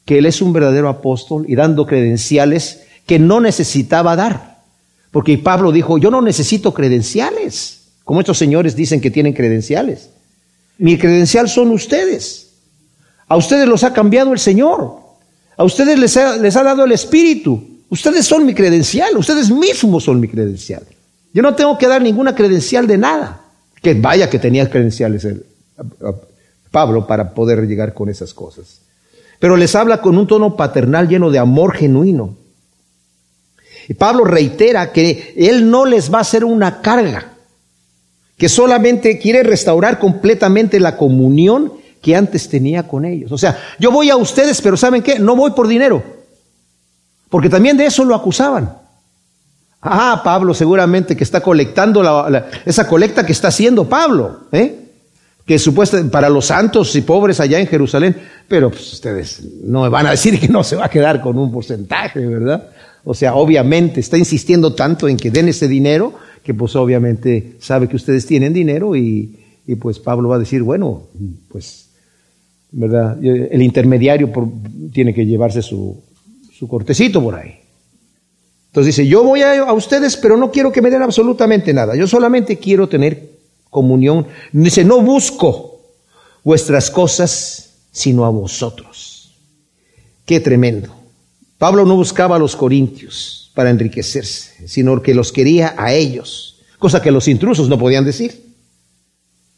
que 0.04 0.18
él 0.18 0.26
es 0.26 0.42
un 0.42 0.52
verdadero 0.52 0.88
apóstol 0.88 1.44
y 1.48 1.54
dando 1.54 1.86
credenciales 1.86 2.82
que 3.06 3.18
no 3.18 3.40
necesitaba 3.40 4.16
dar. 4.16 4.62
Porque 5.10 5.36
Pablo 5.38 5.72
dijo, 5.72 5.98
yo 5.98 6.10
no 6.10 6.22
necesito 6.22 6.72
credenciales, 6.72 7.88
como 8.04 8.20
estos 8.20 8.38
señores 8.38 8.74
dicen 8.74 9.00
que 9.00 9.10
tienen 9.10 9.32
credenciales. 9.32 10.10
Mi 10.78 10.98
credencial 10.98 11.48
son 11.48 11.70
ustedes. 11.70 12.54
A 13.28 13.36
ustedes 13.36 13.68
los 13.68 13.84
ha 13.84 13.92
cambiado 13.92 14.32
el 14.32 14.38
Señor. 14.38 14.96
A 15.56 15.64
ustedes 15.64 15.98
les 15.98 16.16
ha, 16.16 16.62
dado 16.62 16.84
el 16.84 16.92
Espíritu. 16.92 17.71
Ustedes 17.92 18.24
son 18.24 18.46
mi 18.46 18.54
credencial, 18.54 19.18
ustedes 19.18 19.50
mismos 19.50 20.04
son 20.04 20.18
mi 20.18 20.26
credencial. 20.26 20.82
Yo 21.34 21.42
no 21.42 21.54
tengo 21.54 21.76
que 21.76 21.86
dar 21.86 22.00
ninguna 22.00 22.34
credencial 22.34 22.86
de 22.86 22.96
nada. 22.96 23.42
Que 23.82 23.92
vaya 23.92 24.30
que 24.30 24.38
tenía 24.38 24.70
credenciales 24.70 25.26
el, 25.26 25.44
Pablo 26.70 27.06
para 27.06 27.34
poder 27.34 27.66
llegar 27.66 27.92
con 27.92 28.08
esas 28.08 28.32
cosas. 28.32 28.80
Pero 29.38 29.58
les 29.58 29.74
habla 29.74 30.00
con 30.00 30.16
un 30.16 30.26
tono 30.26 30.56
paternal 30.56 31.06
lleno 31.06 31.30
de 31.30 31.38
amor 31.38 31.74
genuino. 31.74 32.34
Y 33.86 33.92
Pablo 33.92 34.24
reitera 34.24 34.90
que 34.90 35.34
él 35.36 35.70
no 35.70 35.84
les 35.84 36.10
va 36.10 36.16
a 36.16 36.22
hacer 36.22 36.46
una 36.46 36.80
carga, 36.80 37.34
que 38.38 38.48
solamente 38.48 39.18
quiere 39.18 39.42
restaurar 39.42 39.98
completamente 39.98 40.80
la 40.80 40.96
comunión 40.96 41.74
que 42.00 42.16
antes 42.16 42.48
tenía 42.48 42.88
con 42.88 43.04
ellos. 43.04 43.32
O 43.32 43.36
sea, 43.36 43.58
yo 43.78 43.90
voy 43.90 44.08
a 44.08 44.16
ustedes, 44.16 44.62
pero 44.62 44.78
¿saben 44.78 45.02
qué? 45.02 45.18
No 45.18 45.36
voy 45.36 45.50
por 45.50 45.68
dinero. 45.68 46.21
Porque 47.32 47.48
también 47.48 47.78
de 47.78 47.86
eso 47.86 48.04
lo 48.04 48.14
acusaban. 48.14 48.70
Ah, 49.80 50.20
Pablo 50.22 50.52
seguramente 50.52 51.16
que 51.16 51.24
está 51.24 51.40
colectando 51.40 52.02
esa 52.66 52.86
colecta 52.86 53.24
que 53.24 53.32
está 53.32 53.48
haciendo 53.48 53.88
Pablo, 53.88 54.40
¿eh? 54.52 54.90
que 55.46 55.58
supuestamente 55.58 56.12
para 56.12 56.28
los 56.28 56.44
santos 56.44 56.94
y 56.94 57.00
pobres 57.00 57.40
allá 57.40 57.58
en 57.58 57.66
Jerusalén, 57.66 58.14
pero 58.46 58.68
pues, 58.68 58.92
ustedes 58.92 59.42
no 59.64 59.80
me 59.80 59.88
van 59.88 60.08
a 60.08 60.10
decir 60.10 60.38
que 60.38 60.46
no 60.46 60.62
se 60.62 60.76
va 60.76 60.84
a 60.84 60.90
quedar 60.90 61.22
con 61.22 61.38
un 61.38 61.50
porcentaje, 61.50 62.20
¿verdad? 62.20 62.68
O 63.02 63.14
sea, 63.14 63.34
obviamente 63.34 64.00
está 64.00 64.18
insistiendo 64.18 64.74
tanto 64.74 65.08
en 65.08 65.16
que 65.16 65.30
den 65.30 65.48
ese 65.48 65.68
dinero, 65.68 66.12
que 66.42 66.52
pues 66.52 66.76
obviamente 66.76 67.56
sabe 67.60 67.88
que 67.88 67.96
ustedes 67.96 68.26
tienen 68.26 68.52
dinero 68.52 68.94
y, 68.94 69.38
y 69.66 69.76
pues 69.76 69.98
Pablo 69.98 70.28
va 70.28 70.36
a 70.36 70.40
decir, 70.40 70.62
bueno, 70.62 71.04
pues, 71.48 71.88
¿verdad? 72.72 73.16
El 73.24 73.62
intermediario 73.62 74.30
tiene 74.92 75.14
que 75.14 75.24
llevarse 75.24 75.62
su, 75.62 75.98
su 76.62 76.68
cortecito 76.68 77.20
por 77.20 77.34
ahí. 77.34 77.58
Entonces 78.68 78.94
dice, 78.94 79.08
yo 79.08 79.24
voy 79.24 79.42
a, 79.42 79.72
ustedes, 79.72 80.16
pero 80.16 80.36
no 80.36 80.52
quiero 80.52 80.70
que 80.70 80.80
me 80.80 80.90
den 80.90 81.02
absolutamente 81.02 81.74
nada. 81.74 81.96
Yo 81.96 82.06
solamente 82.06 82.56
quiero 82.56 82.88
tener 82.88 83.30
comunión. 83.68 84.28
Dice, 84.52 84.84
no 84.84 85.02
busco 85.02 85.80
vuestras 86.44 86.88
cosas, 86.88 87.70
sino 87.90 88.24
a 88.24 88.30
vosotros. 88.30 89.34
Qué 90.24 90.38
tremendo. 90.38 90.94
Pablo 91.58 91.84
no 91.84 91.96
buscaba 91.96 92.36
a 92.36 92.38
los 92.38 92.54
corintios 92.54 93.50
para 93.56 93.70
enriquecerse, 93.70 94.68
sino 94.68 95.02
que 95.02 95.14
los 95.14 95.32
quería 95.32 95.74
a 95.76 95.92
ellos, 95.92 96.60
cosa 96.78 97.02
que 97.02 97.10
los 97.10 97.26
intrusos 97.26 97.68
no 97.68 97.76
podían 97.76 98.04
decir. 98.04 98.54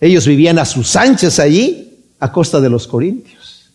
Ellos 0.00 0.26
vivían 0.26 0.58
a 0.58 0.64
sus 0.64 0.96
anchas 0.96 1.38
allí 1.38 2.14
a 2.18 2.32
costa 2.32 2.62
de 2.62 2.70
los 2.70 2.86
corintios. 2.86 3.70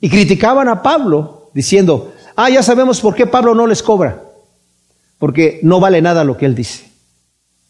Y 0.00 0.08
criticaban 0.08 0.68
a 0.68 0.80
Pablo 0.80 1.50
diciendo, 1.52 2.12
Ah, 2.36 2.50
ya 2.50 2.62
sabemos 2.62 3.00
por 3.00 3.14
qué 3.14 3.26
Pablo 3.26 3.54
no 3.54 3.66
les 3.66 3.82
cobra. 3.82 4.22
Porque 5.18 5.58
no 5.62 5.80
vale 5.80 6.02
nada 6.02 6.22
lo 6.22 6.36
que 6.36 6.46
él 6.46 6.54
dice. 6.54 6.84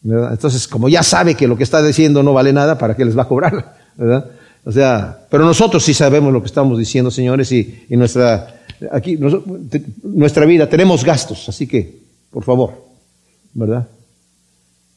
Entonces, 0.03 0.67
como 0.67 0.89
ya 0.89 1.03
sabe 1.03 1.35
que 1.35 1.47
lo 1.47 1.57
que 1.57 1.63
está 1.63 1.81
diciendo 1.81 2.21
no 2.21 2.33
vale 2.33 2.53
nada, 2.53 2.77
¿para 2.77 2.95
qué 2.95 3.05
les 3.05 3.17
va 3.17 3.23
a 3.23 3.27
cobrar? 3.27 3.77
¿verdad? 3.97 4.25
O 4.63 4.71
sea, 4.71 5.25
pero 5.29 5.45
nosotros 5.45 5.83
sí 5.83 5.93
sabemos 5.93 6.31
lo 6.33 6.41
que 6.41 6.47
estamos 6.47 6.77
diciendo, 6.77 7.09
señores, 7.09 7.51
y, 7.51 7.85
nuestra, 7.89 8.61
aquí, 8.91 9.17
nuestra 10.03 10.45
vida, 10.45 10.67
tenemos 10.67 11.05
gastos, 11.05 11.47
así 11.47 11.65
que, 11.67 11.99
por 12.29 12.43
favor, 12.43 12.73
¿verdad? 13.53 13.87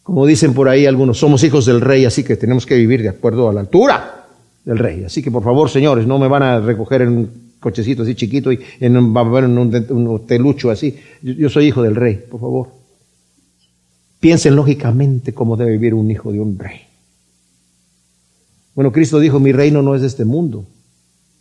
Como 0.02 0.26
dicen 0.26 0.54
por 0.54 0.68
ahí 0.68 0.86
algunos, 0.86 1.18
somos 1.18 1.44
hijos 1.44 1.66
del 1.66 1.80
rey, 1.80 2.04
así 2.04 2.24
que 2.24 2.36
tenemos 2.36 2.66
que 2.66 2.74
vivir 2.74 3.02
de 3.02 3.10
acuerdo 3.10 3.48
a 3.48 3.52
la 3.52 3.60
altura 3.60 4.26
del 4.64 4.78
rey. 4.78 5.04
Así 5.04 5.22
que, 5.22 5.30
por 5.30 5.44
favor, 5.44 5.70
señores, 5.70 6.04
no 6.04 6.18
me 6.18 6.26
van 6.26 6.42
a 6.42 6.58
recoger 6.58 7.02
en 7.02 7.30
cochecito 7.60 8.02
así 8.02 8.14
chiquito 8.14 8.50
y 8.50 8.60
en 8.80 8.96
un, 8.96 9.16
en 9.36 9.58
un, 9.58 10.26
telucho 10.26 10.70
así. 10.70 10.96
Yo, 11.22 11.48
soy 11.48 11.66
hijo 11.66 11.82
del 11.82 11.94
rey, 11.94 12.24
por 12.28 12.40
favor. 12.40 12.68
Piensen 14.18 14.56
lógicamente 14.56 15.32
cómo 15.32 15.56
debe 15.56 15.72
vivir 15.72 15.94
un 15.94 16.10
hijo 16.10 16.32
de 16.32 16.40
un 16.40 16.58
rey. 16.58 16.80
Bueno, 18.74 18.92
Cristo 18.92 19.20
dijo, 19.20 19.38
mi 19.40 19.52
reino 19.52 19.82
no 19.82 19.94
es 19.94 20.00
de 20.00 20.06
este 20.06 20.24
mundo. 20.24 20.66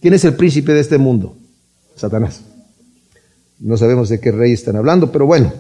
¿Quién 0.02 0.14
es 0.14 0.24
el 0.26 0.36
príncipe 0.36 0.74
de 0.74 0.82
este 0.82 0.98
mundo? 0.98 1.36
Satanás. 1.96 2.44
No 3.60 3.78
sabemos 3.78 4.10
de 4.10 4.20
qué 4.20 4.32
rey 4.32 4.54
están 4.54 4.76
hablando, 4.76 5.12
pero 5.12 5.26
bueno. 5.26 5.54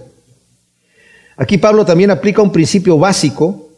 Aquí 1.35 1.57
Pablo 1.57 1.85
también 1.85 2.11
aplica 2.11 2.41
un 2.41 2.51
principio 2.51 2.97
básico 2.97 3.68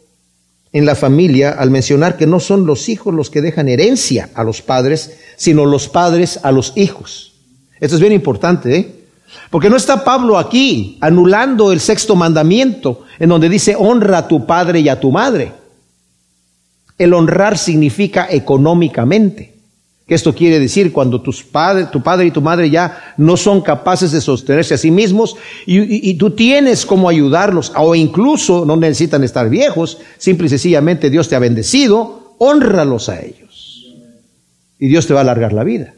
en 0.72 0.86
la 0.86 0.94
familia 0.94 1.50
al 1.50 1.70
mencionar 1.70 2.16
que 2.16 2.26
no 2.26 2.40
son 2.40 2.66
los 2.66 2.88
hijos 2.88 3.14
los 3.14 3.30
que 3.30 3.42
dejan 3.42 3.68
herencia 3.68 4.30
a 4.34 4.42
los 4.42 4.62
padres, 4.62 5.18
sino 5.36 5.66
los 5.66 5.88
padres 5.88 6.40
a 6.42 6.50
los 6.50 6.72
hijos. 6.76 7.34
Esto 7.78 7.96
es 7.96 8.00
bien 8.00 8.12
importante, 8.12 8.76
¿eh? 8.76 9.02
Porque 9.50 9.70
no 9.70 9.76
está 9.76 10.04
Pablo 10.04 10.38
aquí 10.38 10.98
anulando 11.00 11.72
el 11.72 11.80
sexto 11.80 12.16
mandamiento, 12.16 13.04
en 13.18 13.28
donde 13.28 13.48
dice 13.48 13.74
honra 13.78 14.18
a 14.18 14.28
tu 14.28 14.46
padre 14.46 14.80
y 14.80 14.88
a 14.88 15.00
tu 15.00 15.10
madre. 15.10 15.52
El 16.98 17.14
honrar 17.14 17.58
significa 17.58 18.26
económicamente, 18.30 19.51
esto 20.14 20.34
quiere 20.34 20.58
decir 20.58 20.92
cuando 20.92 21.20
tus 21.20 21.42
padre, 21.42 21.86
tu 21.86 22.02
padre 22.02 22.26
y 22.26 22.30
tu 22.30 22.40
madre 22.40 22.70
ya 22.70 23.14
no 23.16 23.36
son 23.36 23.60
capaces 23.60 24.12
de 24.12 24.20
sostenerse 24.20 24.74
a 24.74 24.78
sí 24.78 24.90
mismos 24.90 25.36
y, 25.66 26.10
y 26.10 26.14
tú 26.14 26.30
tienes 26.30 26.86
cómo 26.86 27.08
ayudarlos 27.08 27.72
o 27.76 27.94
incluso 27.94 28.64
no 28.64 28.76
necesitan 28.76 29.24
estar 29.24 29.48
viejos, 29.48 29.98
simple 30.18 30.46
y 30.46 30.50
sencillamente 30.50 31.10
Dios 31.10 31.28
te 31.28 31.36
ha 31.36 31.38
bendecido, 31.38 32.34
honralos 32.38 33.08
a 33.08 33.20
ellos 33.20 33.86
y 34.78 34.88
Dios 34.88 35.06
te 35.06 35.14
va 35.14 35.20
a 35.20 35.22
alargar 35.22 35.52
la 35.52 35.62
vida. 35.62 35.94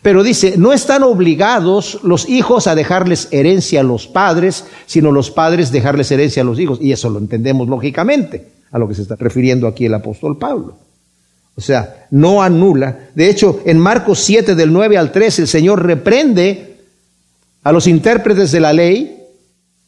Pero 0.00 0.22
dice, 0.22 0.54
no 0.56 0.72
están 0.72 1.02
obligados 1.02 2.00
los 2.02 2.28
hijos 2.28 2.66
a 2.66 2.74
dejarles 2.74 3.28
herencia 3.30 3.80
a 3.80 3.84
los 3.84 4.06
padres, 4.06 4.66
sino 4.86 5.12
los 5.12 5.30
padres 5.30 5.72
dejarles 5.72 6.10
herencia 6.10 6.42
a 6.42 6.44
los 6.44 6.58
hijos. 6.58 6.78
Y 6.80 6.92
eso 6.92 7.08
lo 7.10 7.18
entendemos 7.18 7.68
lógicamente, 7.68 8.48
a 8.70 8.78
lo 8.78 8.88
que 8.88 8.94
se 8.94 9.02
está 9.02 9.16
refiriendo 9.16 9.66
aquí 9.66 9.86
el 9.86 9.94
apóstol 9.94 10.38
Pablo. 10.38 10.76
O 11.56 11.60
sea, 11.60 12.06
no 12.10 12.42
anula. 12.42 13.10
De 13.14 13.30
hecho, 13.30 13.60
en 13.64 13.78
Marcos 13.78 14.20
7 14.20 14.54
del 14.54 14.72
9 14.72 14.98
al 14.98 15.12
13, 15.12 15.42
el 15.42 15.48
Señor 15.48 15.84
reprende 15.84 16.78
a 17.62 17.72
los 17.72 17.86
intérpretes 17.86 18.50
de 18.52 18.60
la 18.60 18.72
ley 18.72 19.22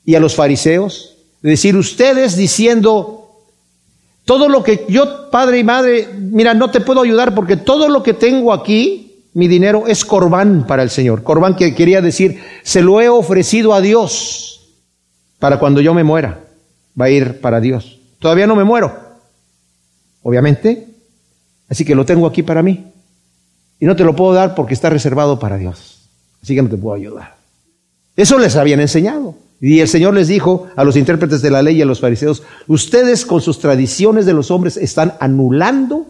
y 0.05 0.15
a 0.15 0.21
los 0.21 0.35
fariseos. 0.35 1.17
Es 1.43 1.51
decir, 1.51 1.77
ustedes 1.77 2.37
diciendo, 2.37 3.43
todo 4.25 4.49
lo 4.49 4.63
que 4.63 4.87
yo, 4.89 5.31
padre 5.31 5.59
y 5.59 5.65
madre, 5.65 6.09
mira, 6.17 6.55
no 6.55 6.71
te 6.71 6.81
puedo 6.81 7.03
ayudar 7.03 7.35
porque 7.35 7.57
todo 7.57 7.89
lo 7.89 8.03
que 8.03 8.15
tengo 8.15 8.53
aquí, 8.53 9.25
mi 9.35 9.49
dinero 9.49 9.87
es 9.87 10.05
corbán 10.05 10.67
para 10.67 10.83
el 10.83 10.91
Señor. 10.91 11.23
Corbán 11.23 11.57
que 11.57 11.75
quería 11.75 12.01
decir, 12.01 12.41
se 12.63 12.81
lo 12.81 13.01
he 13.01 13.09
ofrecido 13.09 13.75
a 13.75 13.81
Dios 13.81 14.71
para 15.39 15.59
cuando 15.59 15.81
yo 15.81 15.95
me 15.95 16.05
muera. 16.05 16.41
Va 16.99 17.07
a 17.07 17.11
ir 17.11 17.41
para 17.41 17.61
Dios. 17.61 17.99
Todavía 18.19 18.47
no 18.47 18.57
me 18.57 18.65
muero, 18.65 18.97
obviamente. 20.23 20.96
Así 21.69 21.85
que 21.85 21.95
lo 21.95 22.05
tengo 22.05 22.27
aquí 22.27 22.43
para 22.43 22.63
mí. 22.63 22.87
Y 23.79 23.87
no 23.87 23.97
te 23.97 24.05
lo 24.05 24.17
puedo 24.17 24.33
dar 24.33 24.55
porque 24.55 24.75
está 24.75 24.91
reservado 24.91 25.39
para 25.39 25.59
Dios. 25.59 26.09
Así 26.43 26.55
que 26.55 26.63
no 26.63 26.69
te 26.69 26.77
puedo 26.77 26.95
ayudar. 26.95 27.37
Eso 28.17 28.39
les 28.39 28.57
habían 28.57 28.81
enseñado. 28.81 29.35
Y 29.61 29.81
el 29.81 29.89
Señor 29.89 30.15
les 30.15 30.29
dijo 30.29 30.69
a 30.77 30.85
los 30.85 30.97
intérpretes 30.97 31.43
de 31.43 31.51
la 31.51 31.63
ley 31.63 31.77
y 31.77 31.83
a 31.83 31.87
los 31.87 32.01
fariseos, 32.01 32.43
ustedes 32.67 33.25
con 33.25 33.41
sus 33.41 33.59
tradiciones 33.59 34.27
de 34.27 34.35
los 34.35 34.51
hombres 34.51 34.77
están 34.77 35.15
anulando 35.19 36.07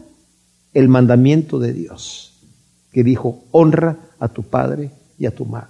el 0.75 0.89
mandamiento 0.89 1.59
de 1.59 1.73
Dios 1.73 2.33
que 2.93 3.05
dijo, 3.05 3.45
honra 3.51 3.97
a 4.19 4.29
tu 4.29 4.43
padre 4.43 4.91
y 5.19 5.27
a 5.27 5.31
tu 5.31 5.45
madre. 5.45 5.69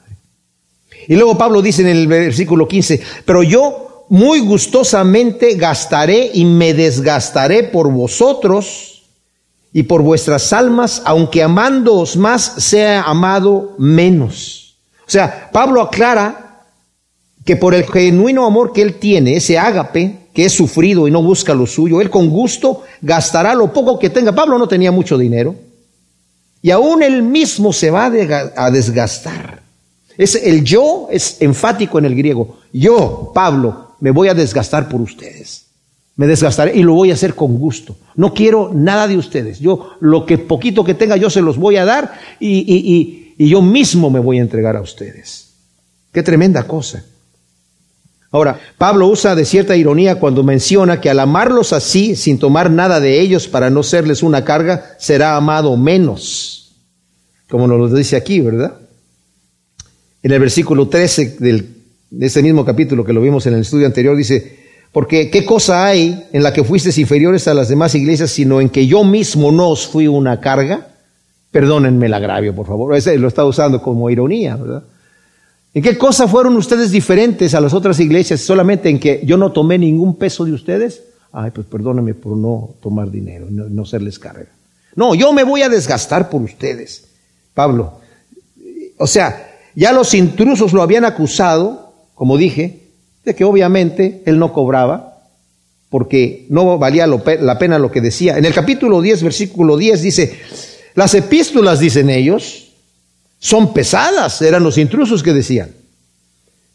Y 1.09 1.17
luego 1.17 1.37
Pablo 1.37 1.61
dice 1.61 1.83
en 1.83 1.89
el 1.89 2.07
versículo 2.07 2.69
15, 2.69 3.01
pero 3.25 3.43
yo 3.43 4.07
muy 4.09 4.41
gustosamente 4.41 5.55
gastaré 5.57 6.31
y 6.33 6.45
me 6.45 6.73
desgastaré 6.73 7.65
por 7.65 7.91
vosotros 7.93 8.96
y 9.77 9.83
por 9.83 10.01
vuestras 10.01 10.55
almas, 10.55 11.03
aunque 11.05 11.43
amándoos 11.43 12.17
más 12.17 12.41
sea 12.65 13.03
amado 13.03 13.75
menos. 13.77 14.79
O 15.07 15.11
sea, 15.11 15.51
Pablo 15.53 15.83
aclara 15.83 16.65
que 17.45 17.57
por 17.57 17.75
el 17.75 17.85
genuino 17.85 18.47
amor 18.47 18.73
que 18.73 18.81
él 18.81 18.95
tiene, 18.95 19.37
ese 19.37 19.59
ágape, 19.59 20.29
que 20.33 20.47
es 20.47 20.55
sufrido 20.55 21.07
y 21.07 21.11
no 21.11 21.23
busca 21.23 21.53
lo 21.53 21.67
suyo, 21.67 22.01
él 22.01 22.09
con 22.09 22.31
gusto 22.31 22.85
gastará 23.03 23.55
lo 23.55 23.71
poco 23.71 23.99
que 23.99 24.09
tenga. 24.09 24.35
Pablo 24.35 24.59
no 24.59 24.67
tenía 24.67 24.91
mucho 24.93 25.19
dinero, 25.19 25.55
y 26.63 26.71
aún 26.71 27.03
él 27.03 27.23
mismo 27.23 27.71
se 27.71 27.91
va 27.91 28.07
a 28.07 28.71
desgastar. 28.71 29.61
Es 30.17 30.37
el 30.37 30.65
yo 30.65 31.09
es 31.11 31.37
enfático 31.43 31.99
en 31.99 32.07
el 32.07 32.17
griego. 32.17 32.61
Yo, 32.73 33.31
Pablo, 33.35 33.91
me 34.01 34.11
voy 34.11 34.29
a 34.29 34.35
desgastar 34.35 34.89
por 34.89 35.03
ustedes. 35.03 35.66
Me 36.17 36.27
desgastaré 36.27 36.77
y 36.77 36.83
lo 36.83 36.95
voy 36.95 37.11
a 37.11 37.15
hacer 37.15 37.35
con 37.35 37.59
gusto. 37.59 37.97
No 38.15 38.33
quiero 38.33 38.73
nada 38.75 39.07
de 39.07 39.19
ustedes. 39.19 39.59
Yo 39.61 39.91
lo 40.01 40.25
que 40.25 40.39
poquito 40.39 40.85
que 40.85 40.95
tenga 40.95 41.17
yo 41.17 41.29
se 41.31 41.43
los 41.43 41.59
voy 41.59 41.77
a 41.77 41.85
dar 41.85 42.19
y, 42.41 43.35
y 43.37 43.49
yo 43.49 43.61
mismo 43.61 44.11
me 44.11 44.21
voy 44.21 44.39
a 44.39 44.43
entregar 44.43 44.77
a 44.77 44.81
ustedes. 44.81 45.55
Qué 46.13 46.23
tremenda 46.23 46.63
cosa. 46.63 47.05
Ahora, 48.31 48.59
Pablo 48.79 49.09
usa 49.09 49.35
de 49.35 49.45
cierta 49.45 49.77
ironía 49.77 50.19
cuando 50.19 50.43
menciona 50.43 51.01
que 51.01 51.11
al 51.11 51.21
amarlos 51.21 51.73
así, 51.73 52.17
sin 52.17 52.39
tomar 52.39 52.71
nada 52.71 52.99
de 53.01 53.21
ellos 53.21 53.47
para 53.47 53.71
no 53.71 53.83
serles 53.83 54.23
una 54.23 54.45
carga, 54.45 54.97
será 54.99 55.37
amado 55.37 55.77
menos 55.77 56.67
como 57.49 57.67
nos 57.67 57.79
lo 57.79 57.97
dice 57.97 58.17
aquí, 58.17 58.41
¿verdad? 58.41 58.81
En 60.23 60.33
el 60.33 60.41
versículo 60.41 60.89
13 60.89 61.37
del, 61.39 61.69
de 62.11 62.27
ese 62.27 62.43
mismo 62.43 62.65
capítulo 62.65 63.05
que 63.05 63.13
lo 63.13 63.21
vimos 63.21 63.47
en 63.47 63.55
el 63.55 63.61
estudio 63.61 63.87
anterior, 63.87 64.17
dice, 64.17 64.66
porque 64.97 65.29
qué 65.29 65.45
cosa 65.45 65.85
hay 65.85 66.27
en 66.33 66.43
la 66.43 66.55
que 66.55 66.65
fuisteis 66.65 66.97
inferiores 66.97 67.47
a 67.49 67.53
las 67.53 67.69
demás 67.69 67.95
iglesias, 67.95 68.31
sino 68.31 68.63
en 68.63 68.71
que 68.71 68.87
yo 68.87 69.05
mismo 69.05 69.53
no 69.53 69.69
os 69.69 69.87
fui 69.87 70.09
una 70.09 70.41
carga. 70.41 70.87
Perdónenme 71.51 72.07
el 72.07 72.15
agravio, 72.15 72.55
por 72.55 72.67
favor. 72.67 72.97
Ese 72.97 73.19
lo 73.19 73.29
está 73.29 73.45
usando 73.45 73.83
como 73.83 74.09
ironía, 74.09 74.57
¿verdad? 74.57 74.85
¿En 75.75 75.83
qué 75.83 75.99
cosa 75.99 76.27
fueron 76.27 76.57
ustedes 76.57 76.93
diferentes 76.93 77.55
a 77.55 77.61
las 77.61 77.75
otras 77.75 78.01
iglesias? 78.01 78.41
Solamente 78.41 78.89
en 78.89 78.99
que 78.99 79.21
yo 79.23 79.37
no 79.37 79.53
tomé 79.53 79.77
ningún 79.77 80.17
peso 80.17 80.47
de 80.47 80.53
ustedes. 80.53 81.03
Ay, 81.31 81.51
pues 81.51 81.67
perdónenme 81.67 82.15
por 82.15 82.35
no 82.35 82.71
tomar 82.81 83.11
dinero, 83.11 83.49
no, 83.51 83.69
no 83.69 83.85
serles 83.85 84.19
carga. 84.19 84.49
No, 84.95 85.15
yo 85.15 85.31
me 85.35 85.45
voy 85.45 85.61
a 85.61 85.69
desgastar 85.69 86.31
por 86.31 86.41
ustedes. 86.41 87.05
Pablo. 87.53 88.01
O 88.97 89.07
sea, 89.07 89.59
ya 89.75 89.93
los 89.93 90.15
intrusos 90.15 90.73
lo 90.73 90.81
habían 90.81 91.05
acusado, 91.05 91.93
como 92.15 92.39
dije, 92.39 92.86
de 93.27 93.35
que 93.35 93.45
obviamente 93.45 94.23
él 94.25 94.39
no 94.39 94.55
cobraba, 94.55 95.19
porque 95.91 96.47
no 96.49 96.79
valía 96.79 97.07
la 97.07 97.59
pena 97.59 97.79
lo 97.79 97.93
que 97.93 98.01
decía. 98.01 98.39
En 98.39 98.47
el 98.47 98.55
capítulo 98.55 99.03
10, 99.03 99.23
versículo 99.23 99.77
10 99.77 100.01
dice, 100.01 100.41
las 100.95 101.15
epístolas, 101.15 101.79
dicen 101.79 102.09
ellos, 102.09 102.73
son 103.39 103.75
pesadas, 103.75 104.41
eran 104.41 104.63
los 104.63 104.79
intrusos 104.79 105.23
que 105.23 105.35
decían. 105.35 105.71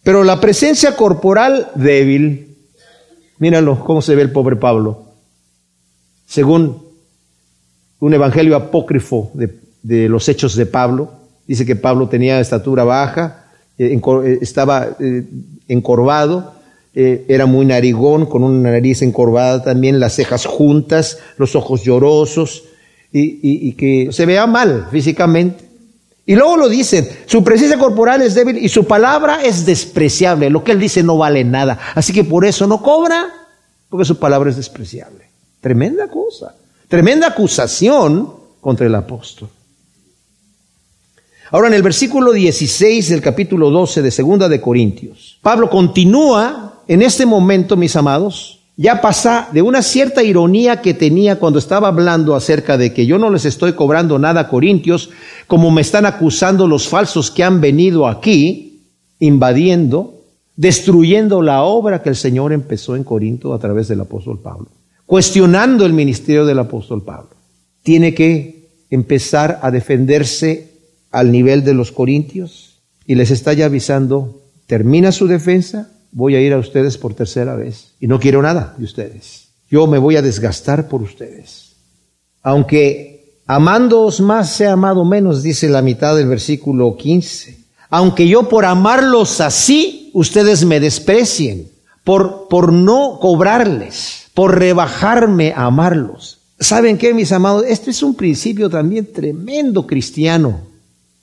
Pero 0.04 0.24
la 0.24 0.40
presencia 0.40 0.96
corporal 0.96 1.72
débil, 1.74 2.56
míralo 3.40 3.84
cómo 3.84 4.04
se 4.04 4.14
ve 4.14 4.22
el 4.22 4.32
pobre 4.32 4.58
Pablo, 4.58 5.06
según 6.28 6.84
un 8.00 8.14
evangelio 8.14 8.56
apócrifo 8.56 9.32
de 9.34 9.62
de 9.84 10.10
los 10.10 10.28
hechos 10.30 10.56
de 10.56 10.66
Pablo. 10.66 11.12
Dice 11.48 11.66
que 11.66 11.76
Pablo 11.76 12.08
tenía 12.08 12.40
estatura 12.40 12.84
baja, 12.84 13.46
eh, 13.78 13.92
estaba 15.72 15.74
eh, 15.74 15.78
encorvado, 15.78 16.54
era 16.94 17.46
muy 17.46 17.66
narigón, 17.66 18.26
con 18.26 18.44
una 18.44 18.72
nariz 18.72 19.02
encorvada 19.02 19.64
también, 19.64 20.00
las 20.00 20.16
cejas 20.16 20.46
juntas, 20.46 21.20
los 21.38 21.56
ojos 21.56 21.84
llorosos, 21.84 22.64
y, 23.14 23.74
que 23.74 24.12
se 24.12 24.26
vea 24.26 24.48
mal 24.48 24.88
físicamente. 24.92 25.66
Y 26.26 26.36
luego 26.36 26.56
lo 26.56 26.70
dicen, 26.70 27.10
su 27.26 27.44
presencia 27.44 27.78
corporal 27.78 28.22
es 28.22 28.36
débil 28.36 28.58
y 28.58 28.70
su 28.70 28.86
palabra 28.86 29.44
es 29.44 29.66
despreciable. 29.66 30.50
Lo 30.50 30.64
que 30.64 30.72
él 30.72 30.80
dice 30.80 31.04
no 31.04 31.18
vale 31.18 31.44
nada. 31.44 31.78
Así 31.96 32.14
que 32.14 32.24
por 32.24 32.46
eso 32.46 32.68
no 32.68 32.82
cobra, 32.82 33.28
porque 33.90 34.06
su 34.06 34.18
palabra 34.18 34.50
es 34.50 34.56
despreciable. 34.56 35.26
Tremenda 35.60 36.08
cosa. 36.08 36.56
Tremenda 36.88 37.28
acusación 37.28 38.34
contra 38.62 38.86
el 38.88 38.96
apóstol. 38.96 39.50
Ahora 41.52 41.68
en 41.68 41.74
el 41.74 41.84
versículo 41.84 42.32
16 42.32 43.10
del 43.10 43.22
capítulo 43.22 43.72
12 43.72 44.02
de 44.02 44.12
Segunda 44.12 44.48
de 44.48 44.62
Corintios, 44.62 45.38
Pablo 45.42 45.70
continúa 45.70 46.82
en 46.88 47.02
este 47.02 47.26
momento, 47.26 47.76
mis 47.76 47.98
amados, 47.98 48.62
ya 48.78 49.02
pasa 49.02 49.50
de 49.52 49.62
una 49.62 49.82
cierta 49.82 50.24
ironía 50.24 50.82
que 50.82 50.94
tenía 50.94 51.40
cuando 51.40 51.60
estaba 51.60 51.90
hablando 51.90 52.36
acerca 52.36 52.78
de 52.78 52.94
que 52.94 53.06
yo 53.06 53.18
no 53.18 53.30
les 53.30 53.44
estoy 53.44 53.74
cobrando 53.74 54.18
nada 54.18 54.42
a 54.42 54.48
Corintios, 54.48 55.10
como 55.46 55.72
me 55.72 55.82
están 55.82 56.06
acusando 56.06 56.68
los 56.68 56.88
falsos 56.88 57.30
que 57.30 57.44
han 57.44 57.60
venido 57.60 58.08
aquí, 58.08 58.86
invadiendo, 59.20 60.22
destruyendo 60.56 61.42
la 61.42 61.64
obra 61.64 62.02
que 62.02 62.10
el 62.10 62.16
Señor 62.16 62.54
empezó 62.54 62.96
en 62.96 63.04
Corinto 63.04 63.54
a 63.54 63.60
través 63.60 63.90
del 63.90 64.00
apóstol 64.00 64.40
Pablo, 64.40 64.70
cuestionando 65.06 65.86
el 65.86 65.92
ministerio 65.92 66.46
del 66.46 66.60
apóstol 66.60 67.04
Pablo. 67.04 67.32
Tiene 67.84 68.14
que 68.14 68.70
empezar 68.90 69.60
a 69.62 69.70
defenderse 69.70 70.71
al 71.12 71.32
nivel 71.32 71.64
de 71.64 71.74
los 71.74 71.92
corintios 71.92 72.80
y 73.06 73.16
les 73.16 73.32
está 73.32 73.54
ya 73.54 73.66
avisando, 73.66 74.42
termina 74.66 75.12
su 75.12 75.28
defensa, 75.28 75.90
voy 76.12 76.36
a 76.36 76.42
ir 76.42 76.54
a 76.54 76.58
ustedes 76.58 76.98
por 76.98 77.14
tercera 77.14 77.56
vez 77.56 77.94
y 78.00 78.08
no 78.08 78.20
quiero 78.20 78.42
nada 78.42 78.76
de 78.78 78.86
ustedes. 78.86 79.50
Yo 79.70 79.88
me 79.88 79.98
voy 79.98 80.16
a 80.16 80.22
desgastar 80.22 80.88
por 80.88 81.02
ustedes. 81.02 81.74
Aunque 82.42 83.42
amándoos 83.48 84.22
más 84.22 84.54
sea 84.54 84.74
amado 84.74 85.06
menos, 85.06 85.44
dice 85.44 85.70
la 85.70 85.82
mitad 85.82 86.16
del 86.16 86.28
versículo 86.28 86.96
15. 86.96 87.58
Aunque 87.90 88.28
yo 88.28 88.48
por 88.48 88.66
amarlos 88.66 89.42
así, 89.42 90.10
ustedes 90.14 90.66
me 90.66 90.80
desprecien, 90.80 91.70
por, 92.04 92.48
por 92.50 92.72
no 92.72 93.20
cobrarles, 93.22 94.28
por 94.34 94.58
rebajarme 94.58 95.54
a 95.54 95.66
amarlos. 95.66 96.40
¿Saben 96.60 96.98
qué, 96.98 97.14
mis 97.14 97.32
amados? 97.32 97.66
Este 97.68 97.92
es 97.92 98.02
un 98.04 98.16
principio 98.16 98.70
también 98.70 99.12
tremendo 99.12 99.86
cristiano 99.86 100.71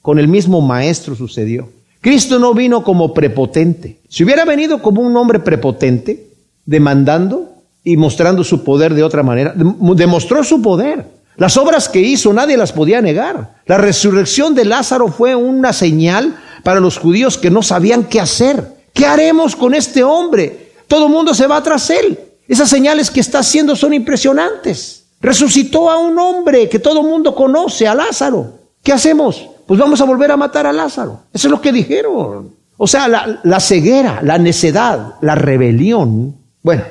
con 0.02 0.18
el 0.18 0.28
mismo 0.28 0.61
maestro 0.61 1.14
sucedió. 1.14 1.68
Cristo 2.00 2.38
no 2.38 2.54
vino 2.54 2.84
como 2.84 3.12
prepotente. 3.12 3.98
Si 4.08 4.24
hubiera 4.24 4.44
venido 4.44 4.80
como 4.80 5.00
un 5.02 5.16
hombre 5.16 5.40
prepotente, 5.40 6.28
demandando 6.64 7.54
y 7.82 7.96
mostrando 7.96 8.44
su 8.44 8.62
poder 8.62 8.94
de 8.94 9.02
otra 9.02 9.22
manera, 9.22 9.54
demostró 9.54 10.44
su 10.44 10.62
poder. 10.62 11.04
Las 11.37 11.56
obras 11.56 11.88
que 11.88 12.00
hizo 12.00 12.32
nadie 12.32 12.56
las 12.56 12.72
podía 12.72 13.00
negar. 13.00 13.56
La 13.66 13.78
resurrección 13.78 14.54
de 14.54 14.64
Lázaro 14.64 15.08
fue 15.08 15.34
una 15.34 15.72
señal 15.72 16.37
para 16.64 16.80
los 16.80 16.98
judíos 16.98 17.38
que 17.38 17.50
no 17.50 17.62
sabían 17.62 18.04
qué 18.04 18.20
hacer. 18.20 18.76
¿Qué 18.92 19.06
haremos 19.06 19.54
con 19.54 19.74
este 19.74 20.02
hombre? 20.02 20.72
Todo 20.88 21.06
el 21.06 21.12
mundo 21.12 21.34
se 21.34 21.46
va 21.46 21.62
tras 21.62 21.90
él. 21.90 22.18
Esas 22.48 22.68
señales 22.68 23.11
que 23.11 23.20
está 23.20 23.40
haciendo 23.40 23.76
son 23.76 23.92
impresionantes. 23.92 25.04
Resucitó 25.20 25.90
a 25.90 25.98
un 25.98 26.18
hombre 26.18 26.68
que 26.68 26.78
todo 26.78 27.02
el 27.02 27.06
mundo 27.06 27.34
conoce, 27.34 27.87
a 27.87 27.94
Lázaro. 27.94 28.54
¿Qué 28.82 28.92
hacemos? 28.92 29.48
Pues 29.68 29.78
vamos 29.78 30.00
a 30.00 30.04
volver 30.04 30.31
a 30.31 30.37
matar 30.38 30.66
a 30.66 30.72
Lázaro. 30.72 31.24
Eso 31.31 31.48
es 31.48 31.50
lo 31.50 31.61
que 31.61 31.72
dijeron. 31.72 32.54
O 32.78 32.87
sea, 32.87 33.07
la, 33.07 33.61
ceguera, 33.61 34.22
la 34.22 34.38
necedad, 34.38 35.16
la 35.20 35.35
rebelión. 35.35 36.37
Bueno, 36.62 36.85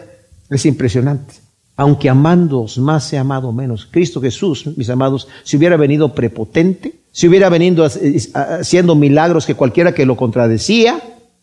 es 0.50 0.66
impresionante 0.66 1.48
aunque 1.80 2.10
amándoos 2.10 2.80
más 2.80 3.04
se 3.04 3.20
ha 3.20 3.22
amado 3.22 3.52
menos. 3.52 3.88
Cristo 3.92 4.20
Jesús, 4.20 4.66
mis 4.78 4.90
amados, 4.90 5.28
si 5.44 5.58
hubiera 5.58 5.78
venido 5.78 6.16
prepotente, 6.16 7.02
si 7.12 7.28
hubiera 7.28 7.50
venido 7.50 7.88
haciendo 8.34 8.96
milagros 8.96 9.46
que 9.46 9.54
cualquiera 9.54 9.94
que 9.94 10.08
lo 10.08 10.18
contradecía, 10.18 11.00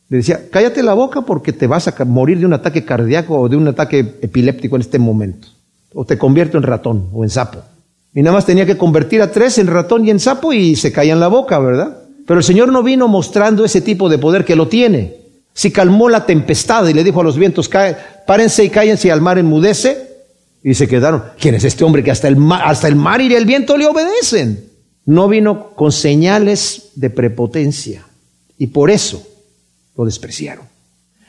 le 0.08 0.16
decía, 0.16 0.50
cállate 0.50 0.82
la 0.82 0.94
boca 0.94 1.20
porque 1.20 1.52
te 1.52 1.68
vas 1.68 1.86
a 1.86 2.04
morir 2.04 2.40
de 2.40 2.46
un 2.46 2.52
ataque 2.52 2.84
cardíaco 2.84 3.38
o 3.38 3.48
de 3.48 3.56
un 3.56 3.68
ataque 3.68 4.18
epiléptico 4.22 4.74
en 4.74 4.82
este 4.82 4.98
momento. 4.98 5.46
O 5.94 6.04
te 6.04 6.18
convierto 6.18 6.58
en 6.58 6.64
ratón 6.64 7.10
o 7.12 7.22
en 7.22 7.30
sapo. 7.30 7.60
Y 8.14 8.22
nada 8.22 8.36
más 8.36 8.46
tenía 8.46 8.64
que 8.64 8.78
convertir 8.78 9.20
a 9.22 9.32
tres 9.32 9.58
en 9.58 9.66
ratón 9.66 10.06
y 10.06 10.10
en 10.10 10.20
sapo 10.20 10.52
y 10.52 10.76
se 10.76 10.92
caían 10.92 11.20
la 11.20 11.28
boca, 11.28 11.58
¿verdad? 11.58 11.98
Pero 12.26 12.38
el 12.38 12.44
Señor 12.44 12.70
no 12.70 12.82
vino 12.82 13.08
mostrando 13.08 13.64
ese 13.64 13.80
tipo 13.80 14.08
de 14.08 14.18
poder 14.18 14.44
que 14.44 14.56
lo 14.56 14.68
tiene. 14.68 15.16
Si 15.52 15.70
calmó 15.70 16.08
la 16.08 16.24
tempestad 16.24 16.86
y 16.86 16.94
le 16.94 17.04
dijo 17.04 17.20
a 17.20 17.24
los 17.24 17.36
vientos, 17.36 17.68
párense 18.26 18.64
y 18.64 18.70
cállense 18.70 19.08
y 19.08 19.10
al 19.10 19.20
mar 19.20 19.38
enmudece, 19.38 20.14
y 20.62 20.74
se 20.74 20.88
quedaron, 20.88 21.22
¿quién 21.38 21.54
es 21.54 21.64
este 21.64 21.84
hombre 21.84 22.02
que 22.02 22.10
hasta 22.10 22.26
el, 22.26 22.36
mar, 22.36 22.62
hasta 22.64 22.88
el 22.88 22.96
mar 22.96 23.20
y 23.20 23.32
el 23.34 23.44
viento 23.44 23.76
le 23.76 23.86
obedecen? 23.86 24.70
No 25.04 25.28
vino 25.28 25.70
con 25.74 25.92
señales 25.92 26.92
de 26.94 27.10
prepotencia 27.10 28.06
y 28.56 28.68
por 28.68 28.90
eso 28.90 29.22
lo 29.96 30.06
despreciaron. 30.06 30.64